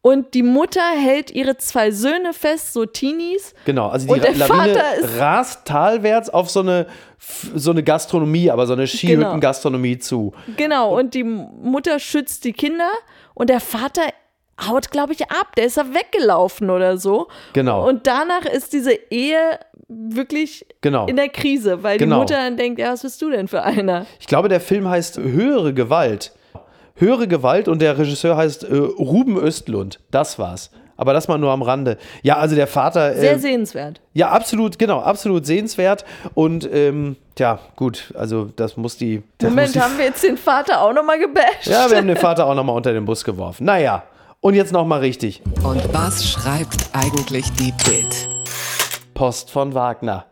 und 0.00 0.34
die 0.34 0.42
Mutter 0.42 0.82
hält 0.96 1.30
ihre 1.32 1.56
zwei 1.56 1.90
Söhne 1.90 2.32
fest, 2.32 2.72
so 2.72 2.86
Teenies. 2.86 3.54
genau. 3.64 3.88
Also 3.88 4.06
die 4.06 4.12
Und 4.12 4.22
der 4.24 4.34
Lawine 4.36 4.74
Vater 4.74 5.18
rast 5.18 5.66
talwärts 5.66 6.30
auf 6.30 6.48
so 6.50 6.60
eine, 6.60 6.86
so 7.54 7.72
eine 7.72 7.82
Gastronomie, 7.82 8.50
aber 8.50 8.66
so 8.66 8.72
eine 8.74 8.86
Skihütten-Gastronomie 8.86 9.98
zu. 9.98 10.32
Genau, 10.56 10.96
und 10.96 11.14
die 11.14 11.24
Mutter 11.24 11.98
schützt 11.98 12.44
die 12.44 12.52
Kinder 12.52 12.88
und 13.34 13.50
der 13.50 13.60
Vater 13.60 14.02
haut, 14.66 14.90
glaube 14.90 15.12
ich, 15.12 15.22
ab. 15.30 15.54
Der 15.56 15.66
ist 15.66 15.76
da 15.76 15.84
weggelaufen 15.94 16.70
oder 16.70 16.98
so. 16.98 17.28
Genau. 17.52 17.86
Und 17.88 18.06
danach 18.06 18.44
ist 18.44 18.72
diese 18.72 18.92
Ehe 18.92 19.58
wirklich 19.88 20.66
Genau. 20.80 21.06
in 21.06 21.16
der 21.16 21.28
Krise, 21.28 21.82
weil 21.82 21.96
Genau. 21.98 22.16
die 22.16 22.20
Mutter 22.20 22.34
dann 22.36 22.56
denkt, 22.56 22.78
ja, 22.78 22.92
was 22.92 23.02
bist 23.02 23.22
du 23.22 23.30
denn 23.30 23.48
für 23.48 23.62
einer? 23.62 24.06
Ich 24.20 24.26
glaube, 24.26 24.48
der 24.48 24.60
Film 24.60 24.88
heißt 24.88 25.18
Höhere 25.18 25.72
Gewalt. 25.74 26.32
Höhere 26.98 27.28
Gewalt 27.28 27.68
und 27.68 27.80
der 27.80 27.96
Regisseur 27.96 28.36
heißt 28.36 28.64
äh, 28.64 28.76
Ruben 28.76 29.36
Östlund. 29.36 30.00
Das 30.10 30.38
war's. 30.38 30.70
Aber 30.96 31.12
das 31.12 31.28
mal 31.28 31.38
nur 31.38 31.52
am 31.52 31.62
Rande. 31.62 31.96
Ja, 32.22 32.38
also 32.38 32.56
der 32.56 32.66
Vater. 32.66 33.14
Sehr 33.14 33.34
äh, 33.34 33.38
sehenswert. 33.38 34.00
Ja, 34.14 34.30
absolut, 34.30 34.80
genau, 34.80 34.98
absolut 34.98 35.46
sehenswert. 35.46 36.04
Und 36.34 36.68
ähm, 36.72 37.14
ja, 37.38 37.60
gut, 37.76 38.12
also 38.18 38.50
das 38.56 38.76
muss 38.76 38.96
die. 38.96 39.22
Das 39.38 39.50
Moment, 39.50 39.68
muss 39.68 39.72
die, 39.74 39.80
haben 39.80 39.96
wir 39.96 40.06
jetzt 40.06 40.24
den 40.24 40.36
Vater 40.36 40.80
auch 40.80 40.92
nochmal 40.92 41.20
gebasht? 41.20 41.66
Ja, 41.66 41.88
wir 41.88 41.98
haben 41.98 42.08
den 42.08 42.16
Vater 42.16 42.46
auch 42.46 42.54
nochmal 42.56 42.74
unter 42.74 42.92
den 42.92 43.04
Bus 43.04 43.22
geworfen. 43.22 43.64
Naja, 43.64 44.02
und 44.40 44.54
jetzt 44.54 44.72
nochmal 44.72 44.98
richtig. 44.98 45.40
Und 45.62 45.80
was 45.94 46.28
schreibt 46.28 46.90
eigentlich 46.92 47.52
die 47.52 47.72
Bild? 47.84 48.28
Post 49.14 49.52
von 49.52 49.74
Wagner. 49.74 50.26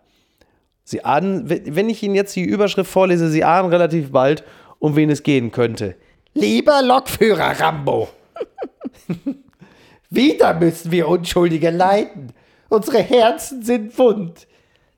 Sie 0.82 1.05
ahnen, 1.05 1.49
wenn 1.49 1.76
wenn 1.76 1.88
ich 1.88 2.03
Ihnen 2.03 2.16
jetzt 2.16 2.34
die 2.34 2.43
Überschrift 2.43 2.90
vorlese, 2.90 3.28
Sie 3.28 3.45
ahnen 3.45 3.68
relativ 3.68 4.11
bald, 4.11 4.43
um 4.80 4.97
wen 4.97 5.11
es 5.11 5.22
gehen 5.22 5.53
könnte. 5.53 5.95
Lieber 6.37 6.82
Lokführer 6.82 7.59
Rambo. 7.59 8.11
Wieder 10.11 10.53
müssen 10.53 10.91
wir 10.91 11.09
Unschuldige 11.09 11.70
leiden. 11.70 12.30
Unsere 12.68 12.99
Herzen 12.99 13.62
sind 13.62 13.99
wund. 13.99 14.47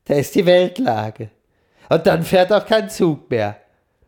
Da 0.06 0.14
ist 0.14 0.34
die 0.34 0.44
Weltlage. 0.44 1.30
Und 1.88 2.04
dann 2.08 2.24
fährt 2.24 2.52
auch 2.52 2.66
kein 2.66 2.90
Zug 2.90 3.30
mehr. 3.30 3.56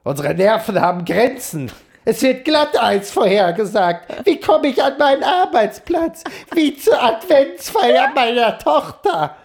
Unsere 0.03 0.35
Nerven 0.35 0.81
haben 0.81 1.05
Grenzen. 1.05 1.71
Es 2.05 2.21
wird 2.21 2.45
Glatteis 2.45 3.13
vorhergesagt. 3.13 4.27
Wie 4.27 4.41
komme 4.41 4.67
ich 4.67 4.83
an 4.83 4.99
meinen 4.99 5.23
Arbeitsplatz? 5.23 6.25
Wie 6.53 6.77
zur 6.77 7.01
Adventsfeier 7.01 8.11
meiner 8.13 8.59
Tochter? 8.59 9.37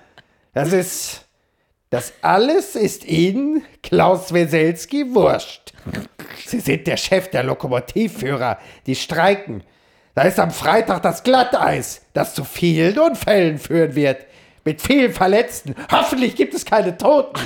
Das 0.55 0.73
ist. 0.73 1.21
Das 1.91 2.13
alles 2.23 2.75
ist 2.75 3.05
Ihnen, 3.05 3.63
Klaus 3.83 4.33
Weselski, 4.33 5.13
wurscht. 5.13 5.71
Sie 6.45 6.59
sind 6.59 6.87
der 6.87 6.97
Chef 6.97 7.29
der 7.29 7.43
Lokomotivführer, 7.43 8.59
die 8.85 8.95
streiken. 8.95 9.63
Da 10.13 10.23
ist 10.23 10.39
am 10.39 10.51
Freitag 10.51 11.01
das 11.03 11.23
Glatteis, 11.23 12.01
das 12.13 12.33
zu 12.33 12.43
vielen 12.43 12.97
Unfällen 12.97 13.57
führen 13.57 13.95
wird. 13.95 14.25
Mit 14.63 14.81
vielen 14.81 15.13
Verletzten. 15.13 15.75
Hoffentlich 15.91 16.35
gibt 16.35 16.53
es 16.53 16.65
keine 16.65 16.97
Toten. 16.97 17.41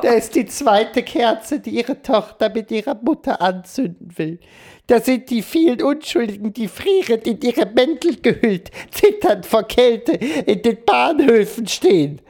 Da 0.00 0.12
ist 0.12 0.34
die 0.34 0.46
zweite 0.46 1.02
Kerze, 1.02 1.60
die 1.60 1.70
ihre 1.70 2.00
Tochter 2.00 2.50
mit 2.50 2.70
ihrer 2.70 2.94
Mutter 2.94 3.40
anzünden 3.40 4.16
will. 4.16 4.38
Da 4.86 5.00
sind 5.00 5.30
die 5.30 5.42
vielen 5.42 5.82
Unschuldigen, 5.82 6.52
die 6.52 6.68
frierend 6.68 7.26
in 7.26 7.40
ihre 7.40 7.66
Mäntel 7.66 8.20
gehüllt, 8.20 8.70
zitternd 8.90 9.46
vor 9.46 9.64
Kälte 9.64 10.12
in 10.12 10.62
den 10.62 10.84
Bahnhöfen 10.84 11.66
stehen. 11.66 12.20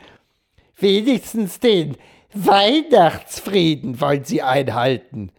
Wenigstens 0.79 1.61
den 1.61 1.97
Weihnachtsfrieden 2.35 4.01
wollen 4.01 4.25
sie 4.25 4.43
einhalten. 4.43 5.31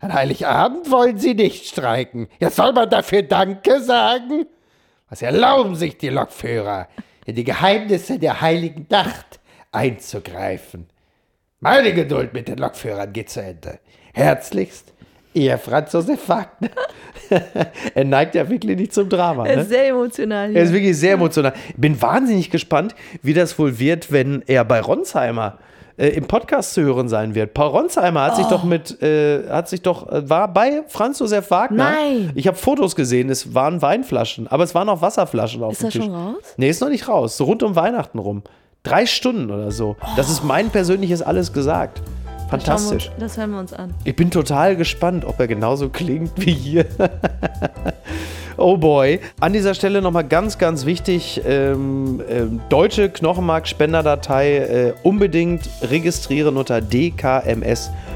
An 0.00 0.12
Heiligabend 0.14 0.90
wollen 0.90 1.18
sie 1.18 1.34
nicht 1.34 1.66
streiken. 1.66 2.28
Ja, 2.38 2.50
soll 2.50 2.72
man 2.72 2.88
dafür 2.88 3.22
Danke 3.22 3.80
sagen? 3.80 4.46
Was 5.08 5.22
erlauben 5.22 5.74
sich 5.74 5.96
die 5.98 6.10
Lokführer, 6.10 6.86
in 7.26 7.34
die 7.34 7.44
Geheimnisse 7.44 8.18
der 8.18 8.40
heiligen 8.40 8.86
Nacht 8.90 9.40
einzugreifen? 9.72 10.86
Meine 11.60 11.92
Geduld 11.92 12.32
mit 12.32 12.46
den 12.46 12.58
Lokführern 12.58 13.12
geht 13.12 13.30
zu 13.30 13.42
Ende. 13.42 13.80
Herzlichst, 14.14 14.92
Ihr 15.34 15.58
Franz 15.58 15.92
Josef 15.92 16.28
Wagner. 16.28 16.70
er 17.94 18.04
neigt 18.04 18.34
ja 18.34 18.48
wirklich 18.48 18.76
nicht 18.76 18.92
zum 18.94 19.08
Drama. 19.08 19.46
Er 19.46 19.56
Ne? 19.56 19.62
ist 19.62 19.68
sehr 19.68 19.88
emotional. 19.88 20.54
Er 20.56 20.62
ist 20.62 20.70
Hier. 20.70 20.78
wirklich 20.78 20.96
sehr 20.96 21.12
emotional. 21.14 21.52
Bin 21.76 22.00
wahnsinnig 22.00 22.50
gespannt, 22.50 22.94
wie 23.22 23.34
das 23.34 23.58
wohl 23.58 23.78
wird, 23.78 24.10
wenn 24.10 24.42
er 24.46 24.64
bei 24.64 24.80
Ronsheimer 24.80 25.58
äh, 25.98 26.08
im 26.08 26.24
Podcast 26.26 26.72
zu 26.74 26.82
hören 26.82 27.08
sein 27.08 27.34
wird. 27.34 27.52
Paul 27.54 27.68
Ronsheimer 27.68 28.22
hat 28.22 28.36
sich 28.36 28.46
Oh. 28.46 28.50
doch 28.50 28.64
mit, 28.64 29.02
äh, 29.02 29.48
hat 29.50 29.68
sich 29.68 29.82
doch, 29.82 30.10
äh, 30.10 30.28
war 30.30 30.48
bei 30.52 30.82
Franz 30.88 31.18
Josef 31.18 31.50
Wagner. 31.50 31.90
Nein. 31.90 32.30
Ich 32.34 32.46
habe 32.46 32.56
Fotos 32.56 32.96
gesehen, 32.96 33.28
es 33.28 33.54
waren 33.54 33.82
Weinflaschen, 33.82 34.46
aber 34.48 34.64
es 34.64 34.74
waren 34.74 34.88
auch 34.88 35.02
Wasserflaschen 35.02 35.62
auf 35.62 35.72
Ist 35.72 35.82
dem 35.82 35.84
das 35.86 35.92
Tisch. 35.94 36.04
schon 36.04 36.14
raus? 36.14 36.34
Nee, 36.56 36.70
ist 36.70 36.80
noch 36.80 36.88
nicht 36.88 37.06
raus. 37.08 37.36
So 37.36 37.44
rund 37.44 37.62
um 37.62 37.76
Weihnachten 37.76 38.18
rum. 38.18 38.42
Drei 38.84 39.04
Stunden 39.06 39.50
oder 39.50 39.70
so. 39.72 39.96
Das 40.16 40.30
ist 40.30 40.44
mein 40.44 40.70
persönliches 40.70 41.20
Alles 41.20 41.52
gesagt. 41.52 42.00
Wir 42.00 42.50
Fantastisch. 42.50 43.08
uns, 43.08 43.16
das 43.18 43.36
hören 43.36 43.50
wir 43.50 43.58
uns 43.58 43.74
an. 43.74 43.92
Ich 44.04 44.16
bin 44.16 44.30
total 44.30 44.74
gespannt, 44.76 45.26
ob 45.26 45.38
er 45.38 45.46
genauso 45.48 45.90
klingt 45.90 46.30
wie 46.36 46.52
hier. 46.54 46.86
oh 48.58 48.76
boy. 48.76 49.20
An 49.40 49.52
dieser 49.52 49.74
Stelle 49.74 50.02
nochmal 50.02 50.24
ganz, 50.24 50.58
ganz 50.58 50.84
wichtig: 50.84 51.40
ähm, 51.46 52.22
ähm, 52.28 52.60
deutsche 52.68 53.08
Knochenmarkspenderdatei 53.08 54.56
äh, 54.56 54.92
unbedingt 55.02 55.68
registrieren 55.82 56.56
unter 56.56 56.80
dkms.de. 56.80 58.08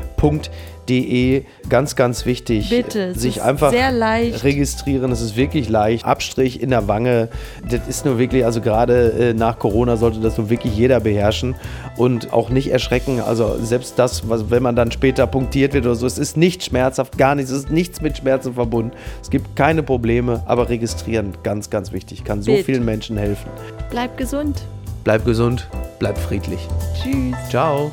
Ganz, 1.69 1.97
ganz 1.97 2.27
wichtig. 2.27 2.71
Bitte, 2.71 3.15
Sich 3.15 3.37
ist 3.39 3.43
einfach 3.43 3.71
sehr 3.71 3.93
leicht. 3.93 4.45
registrieren. 4.45 5.11
Es 5.13 5.21
ist 5.21 5.37
wirklich 5.37 5.69
leicht. 5.69 6.05
Abstrich 6.05 6.61
in 6.63 6.71
der 6.71 6.89
Wange. 6.89 7.29
Das 7.69 7.89
ist 7.89 8.05
nur 8.05 8.19
wirklich, 8.19 8.45
also 8.45 8.61
gerade 8.61 9.13
äh, 9.13 9.35
nach 9.35 9.59
Corona 9.59 9.97
sollte 9.97 10.21
das 10.21 10.37
nur 10.39 10.51
wirklich 10.51 10.77
jeder 10.77 11.01
beherrschen 11.01 11.55
und 11.97 12.33
auch 12.33 12.51
nicht 12.51 12.71
erschrecken. 12.71 13.21
Also 13.21 13.57
selbst 13.63 13.99
das, 13.99 14.29
was, 14.29 14.51
wenn 14.51 14.63
man 14.63 14.77
dann 14.77 14.91
später 14.91 15.27
punktiert 15.27 15.73
wird 15.73 15.87
oder 15.87 15.95
so, 15.95 16.07
es 16.07 16.19
ist 16.19 16.37
nicht 16.37 16.65
schmerzhaft, 16.65 17.17
gar 17.17 17.35
nichts. 17.35 17.51
Es 17.51 17.59
ist 17.61 17.71
nichts 17.71 18.01
mit 18.01 18.19
Schmerzen 18.19 18.55
verbunden. 18.55 18.93
Es 19.23 19.31
gibt 19.31 19.57
keine 19.57 19.83
Probleme, 19.83 20.43
aber 20.47 20.69
registrieren, 20.69 21.33
ganz, 21.43 21.71
ganz 21.71 21.93
wichtig. 21.93 22.25
Kann 22.25 22.43
so 22.43 22.51
Bitte. 22.53 22.65
vielen 22.65 22.85
Menschen 22.85 23.17
helfen. 23.17 23.49
Bleib 23.91 24.17
gesund. 24.17 24.63
Bleib 25.05 25.25
gesund, 25.25 25.69
bleib 25.99 26.17
friedlich. 26.17 26.61
Tschüss. 27.03 27.35
Ciao. 27.51 27.91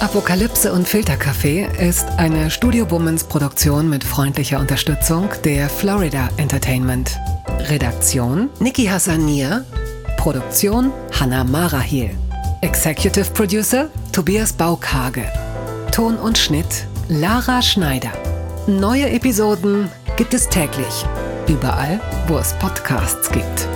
Apokalypse 0.00 0.72
und 0.72 0.86
Filterkaffee 0.86 1.68
ist 1.78 2.06
eine 2.18 2.50
Studio 2.50 2.90
Womans 2.90 3.24
Produktion 3.24 3.88
mit 3.88 4.04
freundlicher 4.04 4.60
Unterstützung 4.60 5.30
der 5.42 5.70
Florida 5.70 6.28
Entertainment. 6.36 7.18
Redaktion 7.70 8.50
Niki 8.60 8.84
Hassanier. 8.84 9.64
Produktion 10.18 10.92
Hannah 11.18 11.44
Marahiel. 11.44 12.10
Executive 12.60 13.30
Producer 13.30 13.88
Tobias 14.12 14.52
Baukage. 14.52 15.24
Ton 15.92 16.16
und 16.16 16.36
Schnitt 16.36 16.86
Lara 17.08 17.62
Schneider. 17.62 18.12
Neue 18.66 19.08
Episoden 19.08 19.90
gibt 20.18 20.34
es 20.34 20.46
täglich. 20.50 21.06
Überall, 21.48 22.00
wo 22.26 22.36
es 22.36 22.52
Podcasts 22.54 23.30
gibt. 23.30 23.75